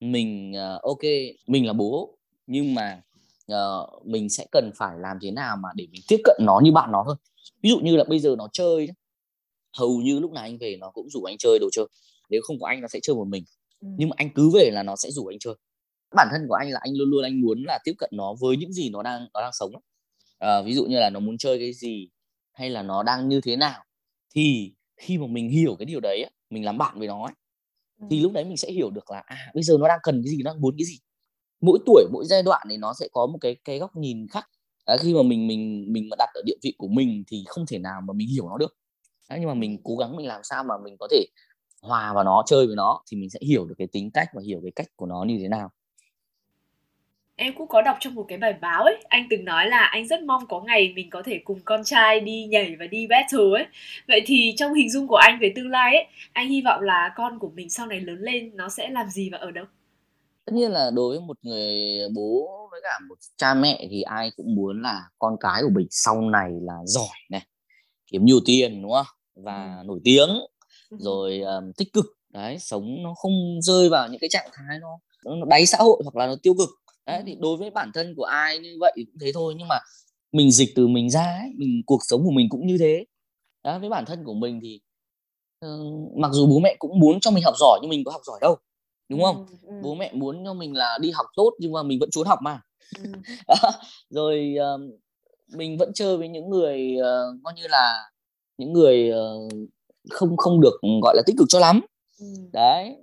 Mình 0.00 0.52
uh, 0.76 0.82
ok 0.82 1.02
mình 1.46 1.66
là 1.66 1.72
bố 1.72 2.18
nhưng 2.46 2.74
mà 2.74 3.00
uh, 3.52 4.06
mình 4.06 4.28
sẽ 4.28 4.46
cần 4.52 4.70
phải 4.76 4.98
làm 4.98 5.18
thế 5.22 5.30
nào 5.30 5.56
mà 5.56 5.68
để 5.74 5.86
mình 5.92 6.02
tiếp 6.08 6.20
cận 6.24 6.36
nó 6.40 6.60
như 6.62 6.72
bạn 6.72 6.92
nó 6.92 7.02
thôi 7.06 7.16
ví 7.62 7.70
dụ 7.70 7.78
như 7.78 7.96
là 7.96 8.04
bây 8.04 8.18
giờ 8.18 8.34
nó 8.38 8.48
chơi 8.52 8.88
hầu 9.78 10.00
như 10.00 10.20
lúc 10.20 10.32
nào 10.32 10.44
anh 10.44 10.58
về 10.58 10.76
nó 10.80 10.90
cũng 10.90 11.10
rủ 11.10 11.22
anh 11.22 11.36
chơi 11.38 11.58
đồ 11.60 11.68
chơi. 11.72 11.86
Nếu 12.30 12.40
không 12.44 12.58
có 12.60 12.66
anh 12.66 12.80
nó 12.80 12.88
sẽ 12.88 12.98
chơi 13.02 13.16
một 13.16 13.28
mình. 13.28 13.44
Ừ. 13.80 13.88
nhưng 13.98 14.08
mà 14.08 14.14
anh 14.18 14.30
cứ 14.34 14.50
về 14.54 14.70
là 14.72 14.82
nó 14.82 14.96
sẽ 14.96 15.10
rủ 15.10 15.26
anh 15.26 15.38
chơi. 15.38 15.54
Bản 16.16 16.28
thân 16.30 16.46
của 16.48 16.54
anh 16.54 16.70
là 16.70 16.80
anh 16.82 16.92
luôn 16.96 17.10
luôn 17.10 17.24
anh 17.24 17.40
muốn 17.40 17.64
là 17.66 17.78
tiếp 17.84 17.92
cận 17.98 18.10
nó 18.12 18.34
với 18.40 18.56
những 18.56 18.72
gì 18.72 18.90
nó 18.90 19.02
đang 19.02 19.26
nó 19.34 19.40
đang 19.40 19.52
sống 19.52 19.72
à, 20.38 20.62
ví 20.62 20.74
dụ 20.74 20.84
như 20.84 20.98
là 20.98 21.10
nó 21.10 21.20
muốn 21.20 21.38
chơi 21.38 21.58
cái 21.58 21.72
gì 21.72 22.08
hay 22.52 22.70
là 22.70 22.82
nó 22.82 23.02
đang 23.02 23.28
như 23.28 23.40
thế 23.40 23.56
nào 23.56 23.84
thì 24.34 24.72
khi 24.96 25.18
mà 25.18 25.26
mình 25.26 25.48
hiểu 25.48 25.76
cái 25.78 25.86
điều 25.86 26.00
đấy 26.00 26.30
mình 26.50 26.64
làm 26.64 26.78
bạn 26.78 26.98
với 26.98 27.08
nó 27.08 27.24
ấy, 27.24 27.34
thì 28.10 28.20
lúc 28.20 28.32
đấy 28.32 28.44
mình 28.44 28.56
sẽ 28.56 28.72
hiểu 28.72 28.90
được 28.90 29.10
là 29.10 29.22
à 29.26 29.50
bây 29.54 29.62
giờ 29.62 29.76
nó 29.80 29.88
đang 29.88 29.98
cần 30.02 30.22
cái 30.24 30.30
gì 30.30 30.42
nó 30.42 30.50
đang 30.52 30.60
muốn 30.60 30.74
cái 30.78 30.84
gì. 30.84 30.98
Mỗi 31.60 31.78
tuổi 31.86 32.04
mỗi 32.12 32.24
giai 32.26 32.42
đoạn 32.42 32.66
thì 32.70 32.76
nó 32.76 32.94
sẽ 33.00 33.08
có 33.12 33.26
một 33.26 33.38
cái 33.40 33.56
cái 33.64 33.78
góc 33.78 33.96
nhìn 33.96 34.26
khác 34.28 34.50
à, 34.86 34.96
khi 34.96 35.14
mà 35.14 35.22
mình 35.22 35.46
mình 35.46 35.92
mình 35.92 36.08
mà 36.10 36.16
đặt 36.18 36.28
ở 36.34 36.42
địa 36.44 36.56
vị 36.62 36.74
của 36.78 36.88
mình 36.88 37.24
thì 37.28 37.44
không 37.48 37.66
thể 37.66 37.78
nào 37.78 38.00
mà 38.00 38.12
mình 38.12 38.28
hiểu 38.28 38.48
nó 38.48 38.58
được. 38.58 38.76
À, 39.28 39.36
nhưng 39.40 39.48
mà 39.48 39.54
mình 39.54 39.78
cố 39.84 39.96
gắng 39.96 40.16
mình 40.16 40.26
làm 40.26 40.40
sao 40.44 40.64
mà 40.64 40.74
mình 40.84 40.96
có 40.98 41.08
thể 41.10 41.26
hòa 41.82 42.12
vào 42.12 42.24
nó 42.24 42.42
chơi 42.46 42.66
với 42.66 42.76
nó 42.76 43.02
thì 43.10 43.16
mình 43.16 43.30
sẽ 43.30 43.38
hiểu 43.42 43.66
được 43.66 43.74
cái 43.78 43.88
tính 43.92 44.10
cách 44.10 44.28
và 44.34 44.42
hiểu 44.46 44.60
cái 44.62 44.72
cách 44.76 44.86
của 44.96 45.06
nó 45.06 45.24
như 45.24 45.38
thế 45.42 45.48
nào. 45.48 45.70
Em 47.36 47.54
cũng 47.56 47.68
có 47.68 47.82
đọc 47.82 47.96
trong 48.00 48.14
một 48.14 48.24
cái 48.28 48.38
bài 48.38 48.52
báo 48.60 48.82
ấy 48.82 48.96
anh 49.08 49.26
từng 49.30 49.44
nói 49.44 49.66
là 49.66 49.78
anh 49.78 50.06
rất 50.06 50.22
mong 50.22 50.46
có 50.48 50.60
ngày 50.60 50.92
mình 50.96 51.10
có 51.10 51.22
thể 51.22 51.40
cùng 51.44 51.60
con 51.64 51.84
trai 51.84 52.20
đi 52.20 52.46
nhảy 52.46 52.76
và 52.78 52.86
đi 52.86 53.06
battle 53.06 53.50
ấy. 53.54 53.66
Vậy 54.08 54.22
thì 54.26 54.54
trong 54.56 54.74
hình 54.74 54.90
dung 54.90 55.08
của 55.08 55.16
anh 55.16 55.38
về 55.40 55.52
tương 55.56 55.70
lai 55.70 55.96
ấy 55.96 56.06
anh 56.32 56.48
hy 56.48 56.62
vọng 56.62 56.80
là 56.80 57.12
con 57.16 57.38
của 57.38 57.50
mình 57.54 57.70
sau 57.70 57.86
này 57.86 58.00
lớn 58.00 58.18
lên 58.20 58.50
nó 58.56 58.68
sẽ 58.68 58.88
làm 58.88 59.08
gì 59.10 59.30
và 59.30 59.38
ở 59.38 59.50
đâu? 59.50 59.64
Tất 60.46 60.52
nhiên 60.54 60.70
là 60.70 60.90
đối 60.90 61.08
với 61.08 61.26
một 61.26 61.36
người 61.42 61.74
bố 62.14 62.48
với 62.70 62.80
cả 62.82 62.98
một 63.08 63.14
cha 63.36 63.54
mẹ 63.54 63.86
thì 63.90 64.02
ai 64.02 64.30
cũng 64.36 64.54
muốn 64.54 64.82
là 64.82 65.02
con 65.18 65.36
cái 65.40 65.62
của 65.62 65.70
mình 65.74 65.86
sau 65.90 66.20
này 66.20 66.50
là 66.62 66.74
giỏi 66.84 67.16
này 67.30 67.46
kiếm 68.06 68.24
nhiều 68.24 68.40
tiền 68.44 68.82
đúng 68.82 68.92
không? 68.92 69.06
Và 69.34 69.76
ừ. 69.80 69.86
nổi 69.86 70.00
tiếng 70.04 70.28
ừ. 70.90 70.96
rồi 71.00 71.40
um, 71.40 71.72
tích 71.76 71.92
cực. 71.92 72.04
Đấy 72.28 72.58
sống 72.58 73.02
nó 73.02 73.14
không 73.14 73.32
rơi 73.62 73.88
vào 73.88 74.08
những 74.08 74.20
cái 74.20 74.28
trạng 74.30 74.48
thái 74.52 74.78
nó, 74.80 74.98
nó 75.24 75.46
đáy 75.46 75.66
xã 75.66 75.78
hội 75.78 76.00
hoặc 76.04 76.16
là 76.16 76.26
nó 76.26 76.34
tiêu 76.42 76.54
cực. 76.58 76.68
Đấy 77.06 77.22
thì 77.26 77.36
đối 77.40 77.56
với 77.56 77.70
bản 77.70 77.90
thân 77.94 78.14
của 78.16 78.24
ai 78.24 78.58
như 78.58 78.76
vậy 78.80 78.92
cũng 78.96 79.18
thế 79.20 79.32
thôi 79.34 79.54
nhưng 79.58 79.68
mà 79.68 79.78
mình 80.32 80.50
dịch 80.50 80.72
từ 80.76 80.86
mình 80.86 81.10
ra 81.10 81.38
ấy, 81.42 81.50
mình 81.56 81.82
cuộc 81.86 82.00
sống 82.02 82.24
của 82.24 82.30
mình 82.30 82.48
cũng 82.48 82.66
như 82.66 82.78
thế. 82.78 83.04
Đó 83.64 83.78
với 83.78 83.88
bản 83.88 84.04
thân 84.04 84.24
của 84.24 84.34
mình 84.34 84.60
thì 84.62 84.80
uh, 85.66 86.16
mặc 86.16 86.30
dù 86.32 86.46
bố 86.46 86.58
mẹ 86.58 86.76
cũng 86.78 86.98
muốn 86.98 87.20
cho 87.20 87.30
mình 87.30 87.44
học 87.44 87.54
giỏi 87.58 87.78
nhưng 87.82 87.90
mình 87.90 88.04
có 88.04 88.12
học 88.12 88.22
giỏi 88.24 88.38
đâu 88.40 88.56
đúng 89.08 89.22
không? 89.22 89.46
ừ, 89.48 89.56
ừ. 89.62 89.74
bố 89.82 89.94
mẹ 89.94 90.12
muốn 90.14 90.44
cho 90.44 90.54
mình 90.54 90.74
là 90.74 90.98
đi 91.00 91.10
học 91.10 91.26
tốt 91.36 91.52
nhưng 91.58 91.72
mà 91.72 91.82
mình 91.82 91.98
vẫn 91.98 92.10
trốn 92.12 92.26
học 92.26 92.38
mà. 92.42 92.60
Ừ. 92.98 93.12
rồi 94.10 94.54
uh, 94.74 94.80
mình 95.56 95.78
vẫn 95.78 95.92
chơi 95.94 96.16
với 96.16 96.28
những 96.28 96.50
người 96.50 96.96
uh, 96.98 97.40
coi 97.44 97.54
như 97.54 97.62
là 97.68 98.10
những 98.58 98.72
người 98.72 99.10
uh, 99.10 99.52
không 100.10 100.36
không 100.36 100.60
được 100.60 100.80
gọi 101.02 101.16
là 101.16 101.22
tích 101.26 101.36
cực 101.38 101.46
cho 101.48 101.58
lắm. 101.58 101.80
Ừ. 102.18 102.26
đấy 102.52 102.96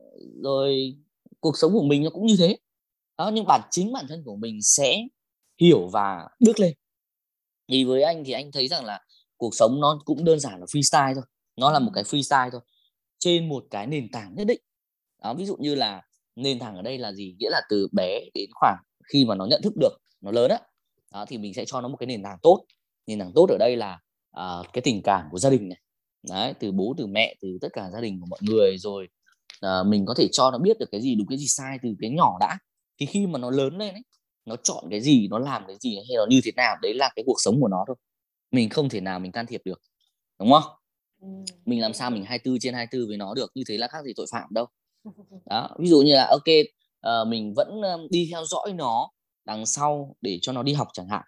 rồi 0.43 0.95
cuộc 1.39 1.57
sống 1.57 1.73
của 1.73 1.83
mình 1.83 2.03
nó 2.03 2.09
cũng 2.09 2.25
như 2.25 2.35
thế. 2.39 2.57
Đó 3.17 3.31
nhưng 3.33 3.45
bản 3.47 3.61
chính 3.71 3.93
bản 3.93 4.05
thân 4.09 4.23
của 4.25 4.35
mình 4.35 4.59
sẽ 4.61 5.01
hiểu 5.61 5.87
và 5.87 6.27
bước 6.39 6.59
lên. 6.59 6.73
Thì 7.69 7.83
với 7.83 8.01
anh 8.03 8.23
thì 8.25 8.31
anh 8.31 8.51
thấy 8.51 8.67
rằng 8.67 8.85
là 8.85 8.99
cuộc 9.37 9.55
sống 9.55 9.79
nó 9.79 9.99
cũng 10.05 10.23
đơn 10.23 10.39
giản 10.39 10.59
là 10.59 10.65
freestyle 10.65 11.15
thôi. 11.15 11.23
Nó 11.55 11.71
là 11.71 11.79
một 11.79 11.91
cái 11.93 12.03
freestyle 12.03 12.49
thôi. 12.51 12.61
Trên 13.19 13.49
một 13.49 13.65
cái 13.69 13.87
nền 13.87 14.11
tảng 14.11 14.35
nhất 14.35 14.47
định 14.47 14.61
đó 15.23 15.33
ví 15.33 15.45
dụ 15.45 15.55
như 15.59 15.75
là 15.75 16.01
nền 16.35 16.59
tảng 16.59 16.75
ở 16.75 16.81
đây 16.81 16.97
là 16.97 17.11
gì? 17.11 17.35
Nghĩa 17.39 17.49
là 17.49 17.61
từ 17.69 17.87
bé 17.91 18.19
đến 18.33 18.49
khoảng 18.53 18.77
khi 19.13 19.25
mà 19.25 19.35
nó 19.35 19.45
nhận 19.45 19.61
thức 19.61 19.73
được 19.79 19.97
nó 20.21 20.31
lớn 20.31 20.51
á. 20.51 20.59
Đó, 21.13 21.25
thì 21.27 21.37
mình 21.37 21.53
sẽ 21.53 21.65
cho 21.65 21.81
nó 21.81 21.87
một 21.87 21.97
cái 21.97 22.07
nền 22.07 22.23
tảng 22.23 22.37
tốt. 22.41 22.65
Nền 23.07 23.19
tảng 23.19 23.31
tốt 23.35 23.49
ở 23.49 23.57
đây 23.59 23.75
là 23.75 23.99
uh, 24.37 24.65
cái 24.73 24.81
tình 24.81 25.01
cảm 25.03 25.27
của 25.31 25.39
gia 25.39 25.49
đình 25.49 25.69
này. 25.69 25.79
Đấy 26.29 26.53
từ 26.59 26.71
bố 26.71 26.93
từ 26.97 27.07
mẹ 27.07 27.35
từ 27.41 27.57
tất 27.61 27.67
cả 27.73 27.89
gia 27.93 28.01
đình 28.01 28.19
của 28.19 28.25
mọi 28.25 28.39
người. 28.41 28.77
Rồi 28.77 29.07
uh, 29.65 29.87
mình 29.87 30.05
có 30.05 30.13
thể 30.17 30.27
cho 30.31 30.51
nó 30.51 30.57
biết 30.57 30.79
được 30.79 30.89
cái 30.91 31.01
gì 31.01 31.15
đúng 31.15 31.27
cái 31.27 31.37
gì 31.37 31.47
sai 31.47 31.77
từ 31.83 31.89
cái 32.01 32.09
nhỏ 32.09 32.37
đã. 32.39 32.57
Thì 32.99 33.05
khi 33.05 33.27
mà 33.27 33.39
nó 33.39 33.49
lớn 33.51 33.77
lên 33.77 33.93
ấy 33.93 34.03
nó 34.45 34.55
chọn 34.63 34.83
cái 34.89 35.01
gì 35.01 35.27
nó 35.27 35.39
làm 35.39 35.63
cái 35.67 35.75
gì 35.79 35.95
hay 35.95 36.17
nó 36.17 36.25
như 36.29 36.41
thế 36.43 36.51
nào 36.55 36.75
đấy 36.81 36.93
là 36.93 37.09
cái 37.15 37.23
cuộc 37.25 37.37
sống 37.37 37.61
của 37.61 37.67
nó 37.67 37.83
thôi. 37.87 37.95
Mình 38.51 38.69
không 38.69 38.89
thể 38.89 39.01
nào 39.01 39.19
mình 39.19 39.31
can 39.31 39.45
thiệp 39.45 39.61
được. 39.65 39.81
Đúng 40.39 40.51
không? 40.51 40.63
Ừ. 41.21 41.27
mình 41.65 41.81
làm 41.81 41.93
sao 41.93 42.11
mình 42.11 42.25
24 42.25 42.59
trên 42.59 42.73
24 42.73 43.07
với 43.07 43.17
nó 43.17 43.33
được 43.33 43.51
như 43.55 43.63
thế 43.67 43.77
là 43.77 43.87
khác 43.87 44.03
gì 44.05 44.13
tội 44.15 44.25
phạm 44.31 44.47
đâu 44.53 44.67
đó 45.45 45.69
ví 45.79 45.87
dụ 45.87 46.01
như 46.01 46.13
là 46.13 46.27
ok 46.31 46.43
uh, 47.07 47.27
mình 47.27 47.53
vẫn 47.53 47.81
đi 48.09 48.27
theo 48.31 48.45
dõi 48.45 48.73
nó 48.73 49.09
đằng 49.45 49.65
sau 49.65 50.15
để 50.21 50.39
cho 50.41 50.51
nó 50.51 50.63
đi 50.63 50.73
học 50.73 50.87
chẳng 50.93 51.07
hạn. 51.07 51.23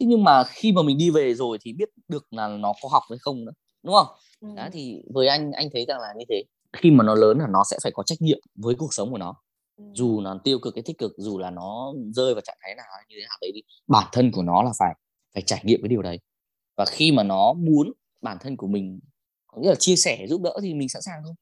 Thế 0.00 0.06
nhưng 0.06 0.24
mà 0.24 0.44
khi 0.44 0.72
mà 0.72 0.82
mình 0.82 0.98
đi 0.98 1.10
về 1.10 1.34
rồi 1.34 1.58
thì 1.60 1.72
biết 1.72 1.88
được 2.08 2.26
là 2.30 2.48
nó 2.48 2.72
có 2.82 2.88
học 2.88 3.02
hay 3.10 3.18
không 3.18 3.44
nữa 3.44 3.52
đúng 3.82 3.94
không? 3.94 4.06
Ừ. 4.40 4.48
đó 4.56 4.68
thì 4.72 5.02
với 5.14 5.28
anh 5.28 5.52
anh 5.52 5.68
thấy 5.72 5.84
rằng 5.88 6.00
là 6.00 6.08
như 6.18 6.24
thế. 6.28 6.42
Khi 6.72 6.90
mà 6.90 7.04
nó 7.04 7.14
lớn 7.14 7.38
là 7.38 7.46
nó 7.50 7.62
sẽ 7.70 7.78
phải 7.82 7.92
có 7.94 8.02
trách 8.02 8.22
nhiệm 8.22 8.38
với 8.54 8.74
cuộc 8.78 8.94
sống 8.94 9.10
của 9.10 9.18
nó. 9.18 9.34
Ừ. 9.76 9.84
dù 9.94 10.20
nó 10.20 10.40
tiêu 10.44 10.58
cực 10.62 10.74
hay 10.74 10.82
tích 10.86 10.98
cực 10.98 11.12
dù 11.16 11.38
là 11.38 11.50
nó 11.50 11.92
rơi 12.14 12.34
vào 12.34 12.40
trạng 12.40 12.58
thái 12.60 12.74
nào 12.74 12.86
như 13.08 13.16
thế 13.18 13.26
nào 13.28 13.38
đấy 13.40 13.52
đi 13.54 13.60
bản 13.86 14.06
thân 14.12 14.32
của 14.32 14.42
nó 14.42 14.62
là 14.62 14.70
phải 14.78 14.94
phải 15.34 15.42
trải 15.46 15.60
nghiệm 15.64 15.82
cái 15.82 15.88
điều 15.88 16.02
đấy. 16.02 16.18
Và 16.76 16.84
khi 16.84 17.12
mà 17.12 17.22
nó 17.22 17.52
muốn 17.52 17.92
bản 18.20 18.36
thân 18.40 18.56
của 18.56 18.66
mình 18.66 19.00
có 19.46 19.60
nghĩa 19.60 19.68
là 19.68 19.74
chia 19.78 19.96
sẻ 19.96 20.26
giúp 20.28 20.42
đỡ 20.42 20.58
thì 20.62 20.74
mình 20.74 20.88
sẵn 20.88 21.02
sàng 21.02 21.20
thôi 21.24 21.34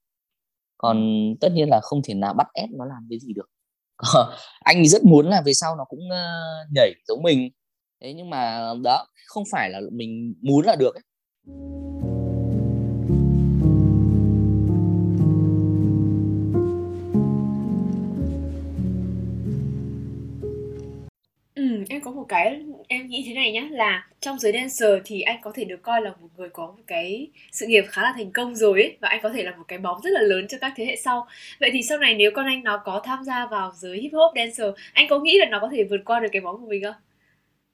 còn 0.79 1.07
tất 1.41 1.53
nhiên 1.53 1.69
là 1.69 1.81
không 1.83 2.01
thể 2.05 2.15
nào 2.15 2.35
bắt 2.35 2.47
ép 2.55 2.69
nó 2.71 2.85
làm 2.85 3.07
cái 3.11 3.19
gì 3.19 3.33
được. 3.33 3.51
Anh 4.61 4.87
rất 4.87 5.05
muốn 5.05 5.27
là 5.27 5.43
về 5.47 5.55
sau 5.55 5.77
nó 5.77 5.85
cũng 5.85 6.01
uh, 6.01 6.73
nhảy 6.75 6.93
giống 7.09 7.23
mình. 7.23 7.51
Thế 8.03 8.15
nhưng 8.15 8.31
mà 8.31 8.73
đó 8.85 9.07
không 9.27 9.45
phải 9.53 9.71
là 9.71 9.81
mình 9.93 10.35
muốn 10.41 10.65
là 10.65 10.77
được 10.77 10.95
ấy. 10.95 11.03
Em 21.99 22.05
có 22.05 22.11
một 22.11 22.25
cái 22.29 22.61
em 22.89 23.09
nghĩ 23.09 23.25
thế 23.27 23.35
này 23.35 23.53
nhé 23.53 23.69
là 23.71 24.07
trong 24.21 24.39
giới 24.39 24.53
dancer 24.53 24.91
thì 25.05 25.21
anh 25.21 25.41
có 25.43 25.53
thể 25.55 25.65
được 25.65 25.83
coi 25.83 26.03
là 26.03 26.11
một 26.21 26.29
người 26.37 26.49
có 26.49 26.67
một 26.67 26.83
cái 26.87 27.29
sự 27.53 27.67
nghiệp 27.67 27.85
khá 27.89 28.03
là 28.03 28.13
thành 28.17 28.33
công 28.33 28.55
rồi 28.57 28.83
ấy 28.83 28.97
và 29.01 29.09
anh 29.09 29.21
có 29.23 29.29
thể 29.29 29.43
là 29.43 29.57
một 29.57 29.65
cái 29.69 29.79
bóng 29.79 30.01
rất 30.03 30.11
là 30.11 30.21
lớn 30.21 30.49
cho 30.49 30.59
các 30.61 30.73
thế 30.77 30.87
hệ 30.87 30.97
sau 30.97 31.27
vậy 31.61 31.71
thì 31.73 31.83
sau 31.83 31.99
này 31.99 32.15
nếu 32.15 32.31
con 32.35 32.47
anh 32.47 32.65
nó 32.65 32.83
có 32.85 33.01
tham 33.05 33.25
gia 33.25 33.47
vào 33.47 33.73
giới 33.77 33.99
hip 33.99 34.13
hop 34.13 34.33
dancer 34.37 34.75
anh 34.93 35.07
có 35.11 35.19
nghĩ 35.19 35.39
là 35.39 35.47
nó 35.51 35.59
có 35.61 35.69
thể 35.73 35.85
vượt 35.91 36.01
qua 36.05 36.21
được 36.21 36.29
cái 36.33 36.41
bóng 36.41 36.61
của 36.61 36.67
mình 36.67 36.83
không 36.85 36.95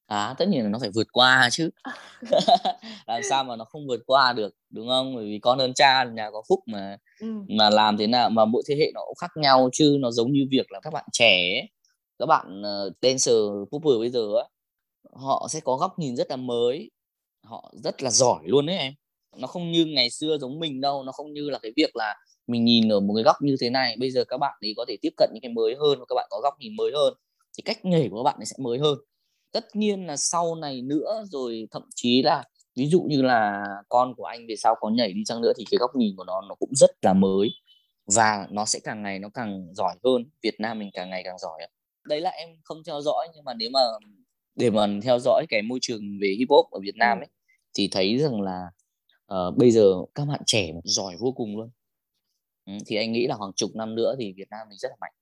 À, 0.07 0.35
tất 0.39 0.49
nhiên 0.49 0.63
là 0.63 0.69
nó 0.69 0.79
phải 0.79 0.91
vượt 0.95 1.07
qua 1.13 1.49
chứ. 1.53 1.71
Làm 3.07 3.23
sao 3.31 3.45
mà 3.45 3.57
nó 3.57 3.65
không 3.65 3.87
vượt 3.87 4.01
qua 4.07 4.33
được, 4.33 4.57
đúng 4.71 4.89
không? 4.89 5.17
Bởi 5.17 5.25
vì 5.25 5.39
con 5.39 5.59
hơn 5.59 5.75
cha 5.75 6.05
nhà 6.05 6.31
có 6.31 6.43
phúc 6.49 6.61
mà. 6.67 6.97
Ừm. 7.21 7.47
Mà 7.49 7.71
làm 7.71 7.97
thế 7.97 8.07
nào 8.07 8.31
mà 8.31 8.45
mỗi 8.45 8.63
thế 8.69 8.75
hệ 8.79 8.91
nó 8.95 9.01
cũng 9.07 9.15
khác 9.15 9.31
nhau 9.37 9.69
chứ 9.73 9.97
nó 10.01 10.11
giống 10.11 10.33
như 10.33 10.47
việc 10.51 10.73
là 10.73 10.81
các 10.81 10.93
bạn 10.93 11.05
trẻ 11.13 11.61
ấy, 11.61 11.69
các 12.19 12.27
bạn 12.27 12.63
uh, 12.63 12.93
dancer 13.03 13.35
popper 13.73 13.99
bây 13.99 14.11
giờ 14.11 14.29
á, 14.37 14.45
họ 15.13 15.49
sẽ 15.51 15.61
có 15.61 15.77
góc 15.77 15.99
nhìn 15.99 16.17
rất 16.17 16.31
là 16.31 16.37
mới, 16.37 16.91
họ 17.43 17.73
rất 17.85 18.03
là 18.03 18.11
giỏi 18.11 18.43
luôn 18.45 18.67
đấy 18.67 18.77
em. 18.77 18.93
Nó 19.37 19.47
không 19.47 19.73
như 19.73 19.85
ngày 19.85 20.11
xưa 20.11 20.39
giống 20.39 20.61
mình 20.61 20.81
đâu, 20.81 21.03
nó 21.03 21.13
không 21.13 21.33
như 21.33 21.51
là 21.51 21.59
cái 21.59 21.73
việc 21.77 21.97
là 21.97 22.15
mình 22.47 22.65
nhìn 22.65 22.89
ở 22.89 23.01
một 23.01 23.15
cái 23.17 23.25
góc 23.25 23.37
như 23.43 23.57
thế 23.61 23.71
này, 23.71 23.97
bây 24.01 24.11
giờ 24.11 24.25
các 24.25 24.39
bạn 24.39 24.59
ấy 24.61 24.75
có 24.77 24.85
thể 24.89 24.97
tiếp 25.03 25.13
cận 25.17 25.31
những 25.33 25.43
cái 25.43 25.53
mới 25.53 25.75
hơn 25.81 25.99
và 25.99 26.05
các 26.09 26.15
bạn 26.15 26.27
có 26.31 26.41
góc 26.43 26.55
nhìn 26.59 26.77
mới 26.77 26.93
hơn 26.95 27.15
thì 27.57 27.63
cách 27.63 27.85
nhảy 27.85 28.09
của 28.11 28.17
các 28.17 28.23
bạn 28.23 28.37
ấy 28.41 28.47
sẽ 28.47 28.57
mới 28.59 28.79
hơn. 28.79 28.99
Tất 29.53 29.67
nhiên 29.77 30.07
là 30.07 30.17
sau 30.17 30.55
này 30.55 30.83
nữa 30.83 31.25
rồi 31.31 31.69
thậm 31.71 31.83
chí 31.95 32.23
là 32.23 32.45
ví 32.77 32.87
dụ 32.87 33.03
như 33.03 33.23
là 33.23 33.65
con 33.89 34.15
của 34.17 34.25
anh 34.25 34.47
về 34.49 34.57
sau 34.57 34.75
có 34.81 34.91
nhảy 34.91 35.13
đi 35.13 35.23
chăng 35.27 35.41
nữa 35.41 35.53
thì 35.57 35.65
cái 35.71 35.79
góc 35.79 35.91
nhìn 35.97 36.17
của 36.17 36.25
nó 36.25 36.41
nó 36.49 36.55
cũng 36.55 36.71
rất 36.75 36.91
là 37.03 37.13
mới. 37.13 37.51
Và 38.15 38.47
nó 38.51 38.65
sẽ 38.65 38.79
càng 38.85 39.03
ngày 39.03 39.19
nó 39.19 39.29
càng 39.35 39.67
giỏi 39.75 39.95
hơn 40.05 40.25
Việt 40.43 40.55
Nam 40.59 40.79
mình 40.79 40.91
càng 40.95 41.11
ngày 41.11 41.23
càng 41.25 41.39
giỏi 41.39 41.61
đấy 42.05 42.21
là 42.21 42.31
em 42.31 42.49
không 42.65 42.83
theo 42.87 43.01
dõi 43.01 43.29
nhưng 43.35 43.45
mà 43.45 43.55
nếu 43.55 43.71
mà 43.73 43.81
để 44.55 44.71
mà 44.71 44.87
theo 45.03 45.19
dõi 45.19 45.47
cái 45.49 45.63
môi 45.63 45.79
trường 45.83 46.19
về 46.21 46.35
hip 46.39 46.49
hop 46.51 46.71
ở 46.71 46.81
Việt 46.83 46.97
Nam 46.97 47.19
ấy 47.19 47.29
thì 47.75 47.89
thấy 47.93 48.19
rằng 48.19 48.41
là 48.41 48.67
uh, 49.33 49.57
bây 49.57 49.71
giờ 49.71 49.95
các 50.15 50.25
bạn 50.25 50.41
trẻ 50.47 50.73
giỏi 50.85 51.17
vô 51.21 51.33
cùng 51.33 51.57
luôn. 51.57 51.71
Ừ, 52.67 52.73
thì 52.87 52.97
anh 52.97 53.13
nghĩ 53.13 53.27
là 53.27 53.35
khoảng 53.37 53.53
chục 53.53 53.71
năm 53.75 53.95
nữa 53.95 54.15
thì 54.19 54.33
Việt 54.33 54.49
Nam 54.51 54.67
mình 54.69 54.79
rất 54.79 54.89
là 54.89 54.97
mạnh. 55.01 55.13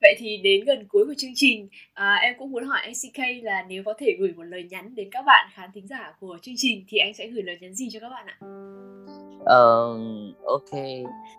Vậy 0.00 0.14
thì 0.18 0.36
đến 0.36 0.64
gần 0.64 0.86
cuối 0.88 1.04
của 1.06 1.14
chương 1.18 1.32
trình, 1.34 1.68
à, 1.92 2.14
em 2.22 2.34
cũng 2.38 2.50
muốn 2.50 2.64
hỏi 2.64 2.80
anh 2.82 2.92
CK 2.94 3.44
là 3.44 3.66
nếu 3.68 3.82
có 3.86 3.94
thể 3.98 4.16
gửi 4.20 4.32
một 4.36 4.42
lời 4.42 4.68
nhắn 4.70 4.94
đến 4.94 5.08
các 5.12 5.22
bạn 5.26 5.50
khán 5.52 5.70
thính 5.74 5.86
giả 5.86 6.14
của 6.20 6.38
chương 6.42 6.54
trình 6.58 6.84
thì 6.88 6.98
anh 6.98 7.14
sẽ 7.14 7.26
gửi 7.26 7.42
lời 7.42 7.58
nhắn 7.60 7.74
gì 7.74 7.88
cho 7.92 8.00
các 8.00 8.08
bạn 8.08 8.26
ạ? 8.26 8.36
Ờ, 9.44 9.98
ok, 10.44 10.70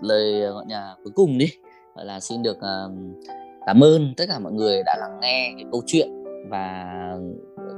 lời 0.02 0.42
gọi 0.42 0.66
nhà 0.66 0.96
cuối 1.04 1.14
cùng 1.16 1.38
đi 1.38 1.48
là 1.96 2.20
xin 2.20 2.44
được 2.44 2.58
uh, 2.58 2.92
cảm 3.66 3.84
ơn 3.84 4.14
tất 4.18 4.26
cả 4.28 4.40
mọi 4.40 4.52
người 4.52 4.84
đã 4.86 4.98
lắng 5.00 5.20
nghe 5.22 5.54
cái 5.56 5.66
câu 5.72 5.82
chuyện 5.86 6.10
và 6.50 6.86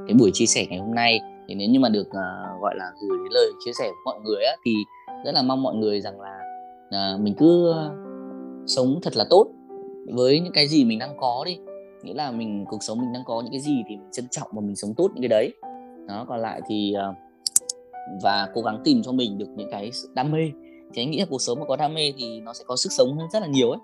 cái 0.06 0.14
buổi 0.18 0.30
chia 0.34 0.46
sẻ 0.46 0.66
ngày 0.70 0.78
hôm 0.78 0.94
nay. 0.94 1.20
Thì 1.48 1.54
nếu 1.54 1.68
như 1.68 1.80
mà 1.80 1.88
được 1.88 2.06
uh, 2.08 2.60
gọi 2.60 2.74
là 2.76 2.92
gửi 3.00 3.18
lời 3.30 3.50
chia 3.64 3.72
sẻ 3.78 3.88
của 3.88 4.12
mọi 4.12 4.20
người 4.20 4.44
á, 4.44 4.56
thì 4.64 4.72
rất 5.24 5.34
là 5.34 5.42
mong 5.42 5.62
mọi 5.62 5.74
người 5.74 6.00
rằng 6.00 6.20
là 6.20 6.38
uh, 6.86 7.20
mình 7.20 7.34
cứ 7.38 7.74
sống 8.66 8.98
thật 9.02 9.16
là 9.16 9.24
tốt 9.30 9.46
với 10.12 10.40
những 10.40 10.52
cái 10.52 10.68
gì 10.68 10.84
mình 10.84 10.98
đang 10.98 11.16
có 11.16 11.42
đi. 11.46 11.58
Nghĩa 12.02 12.14
là 12.14 12.30
mình 12.30 12.64
cuộc 12.68 12.82
sống 12.82 12.98
mình 12.98 13.12
đang 13.12 13.22
có 13.26 13.40
những 13.40 13.52
cái 13.52 13.60
gì 13.60 13.82
thì 13.88 13.96
mình 13.96 14.08
trân 14.12 14.28
trọng 14.30 14.48
và 14.52 14.60
mình 14.60 14.76
sống 14.76 14.94
tốt 14.94 15.10
những 15.14 15.22
cái 15.22 15.28
đấy. 15.28 15.52
Đó 16.08 16.24
còn 16.28 16.40
lại 16.40 16.60
thì 16.68 16.94
à, 16.94 17.06
và 18.22 18.48
cố 18.54 18.60
gắng 18.60 18.80
tìm 18.84 19.02
cho 19.02 19.12
mình 19.12 19.38
được 19.38 19.48
những 19.56 19.70
cái 19.70 19.90
sự 19.92 20.08
đam 20.14 20.30
mê. 20.30 20.50
Thì 20.94 21.02
anh 21.02 21.10
nghĩ 21.10 21.18
là 21.18 21.26
cuộc 21.30 21.42
sống 21.42 21.60
mà 21.60 21.66
có 21.66 21.76
đam 21.76 21.94
mê 21.94 22.12
thì 22.18 22.40
nó 22.40 22.52
sẽ 22.54 22.64
có 22.66 22.76
sức 22.76 22.92
sống 22.92 23.16
hơn 23.18 23.28
rất 23.32 23.40
là 23.40 23.46
nhiều 23.46 23.70
ấy 23.70 23.80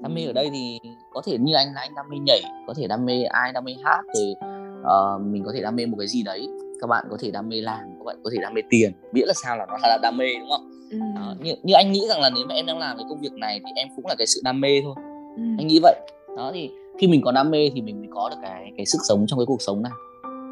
đam 0.00 0.14
mê 0.14 0.24
ở 0.24 0.32
đây 0.32 0.50
thì 0.52 0.80
có 1.10 1.22
thể 1.26 1.38
như 1.38 1.54
anh 1.54 1.66
là 1.74 1.80
anh 1.80 1.94
đam 1.94 2.06
mê 2.10 2.16
nhảy 2.26 2.42
có 2.66 2.74
thể 2.76 2.86
đam 2.86 3.06
mê 3.06 3.22
ai 3.22 3.52
đam 3.52 3.64
mê 3.64 3.74
hát 3.84 4.02
rồi 4.14 4.34
uh, 4.80 5.22
mình 5.32 5.44
có 5.44 5.52
thể 5.54 5.60
đam 5.62 5.76
mê 5.76 5.86
một 5.86 5.96
cái 5.98 6.08
gì 6.08 6.22
đấy. 6.22 6.48
Các 6.80 6.86
bạn 6.86 7.06
có 7.10 7.16
thể 7.20 7.30
đam 7.30 7.48
mê 7.48 7.60
làm 7.60 7.80
các 7.98 8.04
bạn 8.04 8.16
có 8.24 8.30
thể 8.32 8.38
đam 8.42 8.54
mê 8.54 8.60
tiền 8.70 8.92
miễn 9.12 9.26
là 9.26 9.34
sao 9.44 9.56
là 9.56 9.66
nó 9.66 9.76
là 9.82 9.98
đam 10.02 10.16
mê 10.16 10.26
đúng 10.40 10.50
không? 10.50 10.70
Ừ. 10.90 10.98
đó, 11.16 11.34
như, 11.40 11.54
như 11.62 11.74
anh 11.74 11.92
nghĩ 11.92 12.06
rằng 12.08 12.20
là 12.20 12.30
nếu 12.30 12.46
mà 12.48 12.54
em 12.54 12.66
đang 12.66 12.78
làm 12.78 12.96
cái 12.96 13.06
công 13.08 13.20
việc 13.20 13.32
này 13.32 13.60
thì 13.64 13.72
em 13.76 13.88
cũng 13.96 14.06
là 14.06 14.14
cái 14.18 14.26
sự 14.26 14.40
đam 14.44 14.60
mê 14.60 14.80
thôi. 14.84 14.94
Ừ. 15.36 15.42
anh 15.58 15.66
nghĩ 15.66 15.80
vậy. 15.82 15.94
Đó 16.36 16.50
thì 16.54 16.70
khi 16.98 17.06
mình 17.06 17.22
có 17.24 17.32
đam 17.32 17.50
mê 17.50 17.70
thì 17.74 17.82
mình 17.82 17.98
mới 17.98 18.08
có 18.14 18.28
được 18.30 18.36
cái 18.42 18.72
cái 18.76 18.86
sức 18.86 18.98
sống 19.08 19.24
trong 19.28 19.38
cái 19.38 19.46
cuộc 19.46 19.62
sống 19.62 19.82
này 19.82 19.92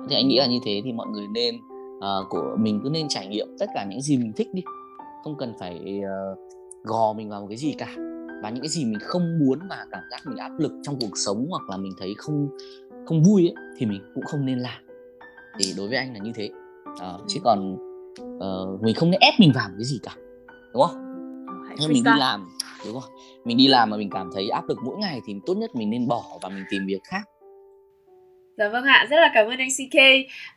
thì 0.09 0.17
anh 0.17 0.29
nghĩ 0.29 0.39
là 0.39 0.47
như 0.47 0.59
thế 0.65 0.81
thì 0.85 0.93
mọi 0.93 1.07
người 1.07 1.27
nên 1.35 1.57
uh, 1.97 2.29
của 2.31 2.57
mình 2.59 2.81
cứ 2.85 2.91
nên 2.91 3.09
trải 3.09 3.27
nghiệm 3.27 3.57
tất 3.59 3.67
cả 3.75 3.85
những 3.85 4.01
gì 4.01 4.17
mình 4.17 4.33
thích 4.37 4.49
đi. 4.53 4.63
Không 5.25 5.37
cần 5.39 5.55
phải 5.61 6.01
uh, 6.01 6.39
gò 6.83 7.13
mình 7.13 7.31
vào 7.31 7.41
một 7.41 7.47
cái 7.49 7.57
gì 7.57 7.75
cả 7.79 7.97
và 8.43 8.51
những 8.51 8.63
cái 8.63 8.69
gì 8.69 8.85
mình 8.85 8.99
không 9.01 9.39
muốn 9.39 9.59
mà 9.69 9.77
cảm 9.91 10.03
giác 10.11 10.21
mình 10.27 10.37
áp 10.37 10.59
lực 10.59 10.73
trong 10.83 10.97
cuộc 11.01 11.19
sống 11.27 11.47
hoặc 11.51 11.71
là 11.71 11.77
mình 11.77 11.93
thấy 11.99 12.15
không 12.19 12.49
không 13.07 13.23
vui 13.23 13.43
ấy, 13.43 13.55
thì 13.79 13.87
mình 13.87 14.03
cũng 14.15 14.25
không 14.25 14.47
nên 14.47 14.59
làm. 14.59 14.83
Thì 15.59 15.75
đối 15.77 15.89
với 15.89 15.97
anh 15.97 16.13
là 16.13 16.19
như 16.19 16.33
thế. 16.35 16.51
Uh, 16.91 17.21
chứ 17.29 17.41
còn 17.45 17.77
uh, 18.21 18.83
mình 18.83 18.95
không 18.95 19.11
nên 19.11 19.21
ép 19.21 19.35
mình 19.39 19.53
vào 19.55 19.69
cái 19.77 19.85
gì 19.85 20.01
cả 20.03 20.17
đúng 20.73 20.83
không? 20.83 20.97
Nhưng 21.79 21.93
mình 21.93 22.05
đi 22.05 22.11
làm 22.19 22.49
đúng 22.87 23.01
không? 23.01 23.13
Mình 23.45 23.57
đi 23.57 23.69
làm 23.69 23.91
mà 23.91 23.97
mình 23.97 24.11
cảm 24.11 24.31
thấy 24.35 24.49
áp 24.49 24.69
lực 24.69 24.79
mỗi 24.85 24.97
ngày 24.99 25.21
thì 25.27 25.35
tốt 25.47 25.55
nhất 25.55 25.75
mình 25.75 25.91
nên 25.91 26.09
bỏ 26.09 26.25
và 26.43 26.49
mình 26.49 26.65
tìm 26.71 26.87
việc 26.87 27.01
khác 27.05 27.29
Dạ 28.57 28.69
vâng 28.69 28.85
ạ, 28.85 29.07
rất 29.11 29.17
là 29.17 29.31
cảm 29.35 29.47
ơn 29.47 29.59
anh 29.59 29.69
CK. 29.69 29.99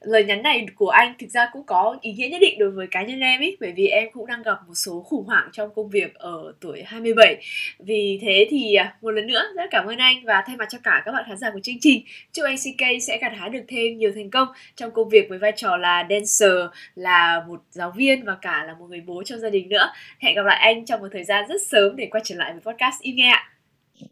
Lời 0.01 0.23
nhắn 0.23 0.43
này 0.43 0.65
của 0.75 0.89
anh 0.89 1.13
thực 1.19 1.29
ra 1.29 1.49
cũng 1.53 1.63
có 1.65 1.97
ý 2.01 2.13
nghĩa 2.13 2.27
nhất 2.27 2.41
định 2.41 2.59
đối 2.59 2.71
với 2.71 2.87
cá 2.91 3.03
nhân 3.03 3.19
em 3.19 3.41
ấy, 3.41 3.57
bởi 3.59 3.71
vì 3.75 3.87
em 3.87 4.09
cũng 4.13 4.27
đang 4.27 4.43
gặp 4.43 4.57
một 4.67 4.73
số 4.73 5.01
khủng 5.01 5.25
hoảng 5.25 5.49
trong 5.51 5.69
công 5.75 5.89
việc 5.89 6.15
ở 6.15 6.53
tuổi 6.61 6.83
27. 6.85 7.35
Vì 7.79 8.19
thế 8.21 8.47
thì 8.49 8.75
à, 8.75 8.95
một 9.01 9.11
lần 9.11 9.27
nữa 9.27 9.41
rất 9.55 9.63
cảm 9.71 9.85
ơn 9.85 9.97
anh 9.97 10.25
và 10.25 10.43
thay 10.47 10.55
mặt 10.57 10.67
cho 10.71 10.77
cả 10.83 11.01
các 11.05 11.11
bạn 11.11 11.23
khán 11.27 11.37
giả 11.37 11.51
của 11.51 11.59
chương 11.63 11.79
trình, 11.79 12.03
chúc 12.31 12.45
anh 12.45 12.57
CK 12.57 13.03
sẽ 13.07 13.17
gặt 13.17 13.31
hái 13.35 13.49
được 13.49 13.63
thêm 13.67 13.97
nhiều 13.97 14.11
thành 14.15 14.29
công 14.29 14.47
trong 14.75 14.91
công 14.91 15.09
việc 15.09 15.29
với 15.29 15.37
vai 15.37 15.51
trò 15.55 15.77
là 15.77 16.07
dancer, 16.09 16.59
là 16.95 17.43
một 17.47 17.61
giáo 17.69 17.91
viên 17.95 18.25
và 18.25 18.37
cả 18.41 18.63
là 18.67 18.75
một 18.79 18.85
người 18.89 19.01
bố 19.01 19.23
trong 19.23 19.39
gia 19.39 19.49
đình 19.49 19.69
nữa. 19.69 19.91
Hẹn 20.19 20.35
gặp 20.35 20.45
lại 20.45 20.59
anh 20.59 20.85
trong 20.85 20.99
một 20.99 21.07
thời 21.11 21.23
gian 21.23 21.45
rất 21.49 21.61
sớm 21.67 21.95
để 21.95 22.07
quay 22.11 22.21
trở 22.25 22.35
lại 22.35 22.53
với 22.53 22.73
podcast 22.73 23.01
Im 23.01 23.15
nghe 23.15 23.29
ạ. 23.29 23.49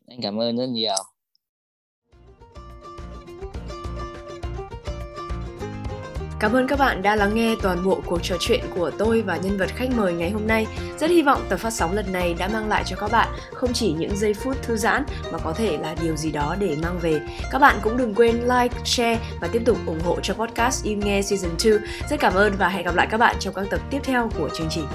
Anh 0.07 0.19
cảm 0.21 0.39
ơn 0.39 0.57
rất 0.57 0.67
nhiều. 0.69 1.12
Cảm 6.43 6.53
ơn 6.53 6.67
các 6.67 6.79
bạn 6.79 7.01
đã 7.01 7.15
lắng 7.15 7.35
nghe 7.35 7.55
toàn 7.61 7.83
bộ 7.83 8.01
cuộc 8.05 8.19
trò 8.23 8.35
chuyện 8.39 8.59
của 8.75 8.91
tôi 8.97 9.21
và 9.21 9.37
nhân 9.37 9.57
vật 9.57 9.69
khách 9.75 9.89
mời 9.95 10.13
ngày 10.13 10.31
hôm 10.31 10.47
nay. 10.47 10.67
Rất 10.99 11.09
hy 11.09 11.21
vọng 11.21 11.45
tập 11.49 11.57
phát 11.57 11.73
sóng 11.73 11.95
lần 11.95 12.11
này 12.11 12.33
đã 12.33 12.47
mang 12.47 12.69
lại 12.69 12.83
cho 12.85 12.95
các 12.95 13.11
bạn 13.11 13.27
không 13.53 13.73
chỉ 13.73 13.93
những 13.93 14.17
giây 14.17 14.33
phút 14.33 14.57
thư 14.63 14.77
giãn 14.77 15.05
mà 15.31 15.37
có 15.37 15.53
thể 15.53 15.77
là 15.77 15.95
điều 16.01 16.15
gì 16.15 16.31
đó 16.31 16.55
để 16.59 16.75
mang 16.81 16.99
về. 16.99 17.21
Các 17.51 17.59
bạn 17.59 17.79
cũng 17.81 17.97
đừng 17.97 18.15
quên 18.15 18.35
like, 18.35 18.77
share 18.85 19.19
và 19.41 19.47
tiếp 19.47 19.61
tục 19.65 19.77
ủng 19.85 19.99
hộ 20.03 20.19
cho 20.23 20.33
podcast 20.33 20.83
Im 20.83 20.99
Nghe 20.99 21.21
Season 21.21 21.51
2. 21.63 21.73
Rất 22.09 22.19
cảm 22.19 22.33
ơn 22.33 22.53
và 22.57 22.67
hẹn 22.67 22.85
gặp 22.85 22.95
lại 22.95 23.07
các 23.11 23.17
bạn 23.17 23.35
trong 23.39 23.53
các 23.53 23.65
tập 23.69 23.79
tiếp 23.89 23.99
theo 24.03 24.29
của 24.37 24.49
chương 24.53 24.69
trình. 24.69 24.85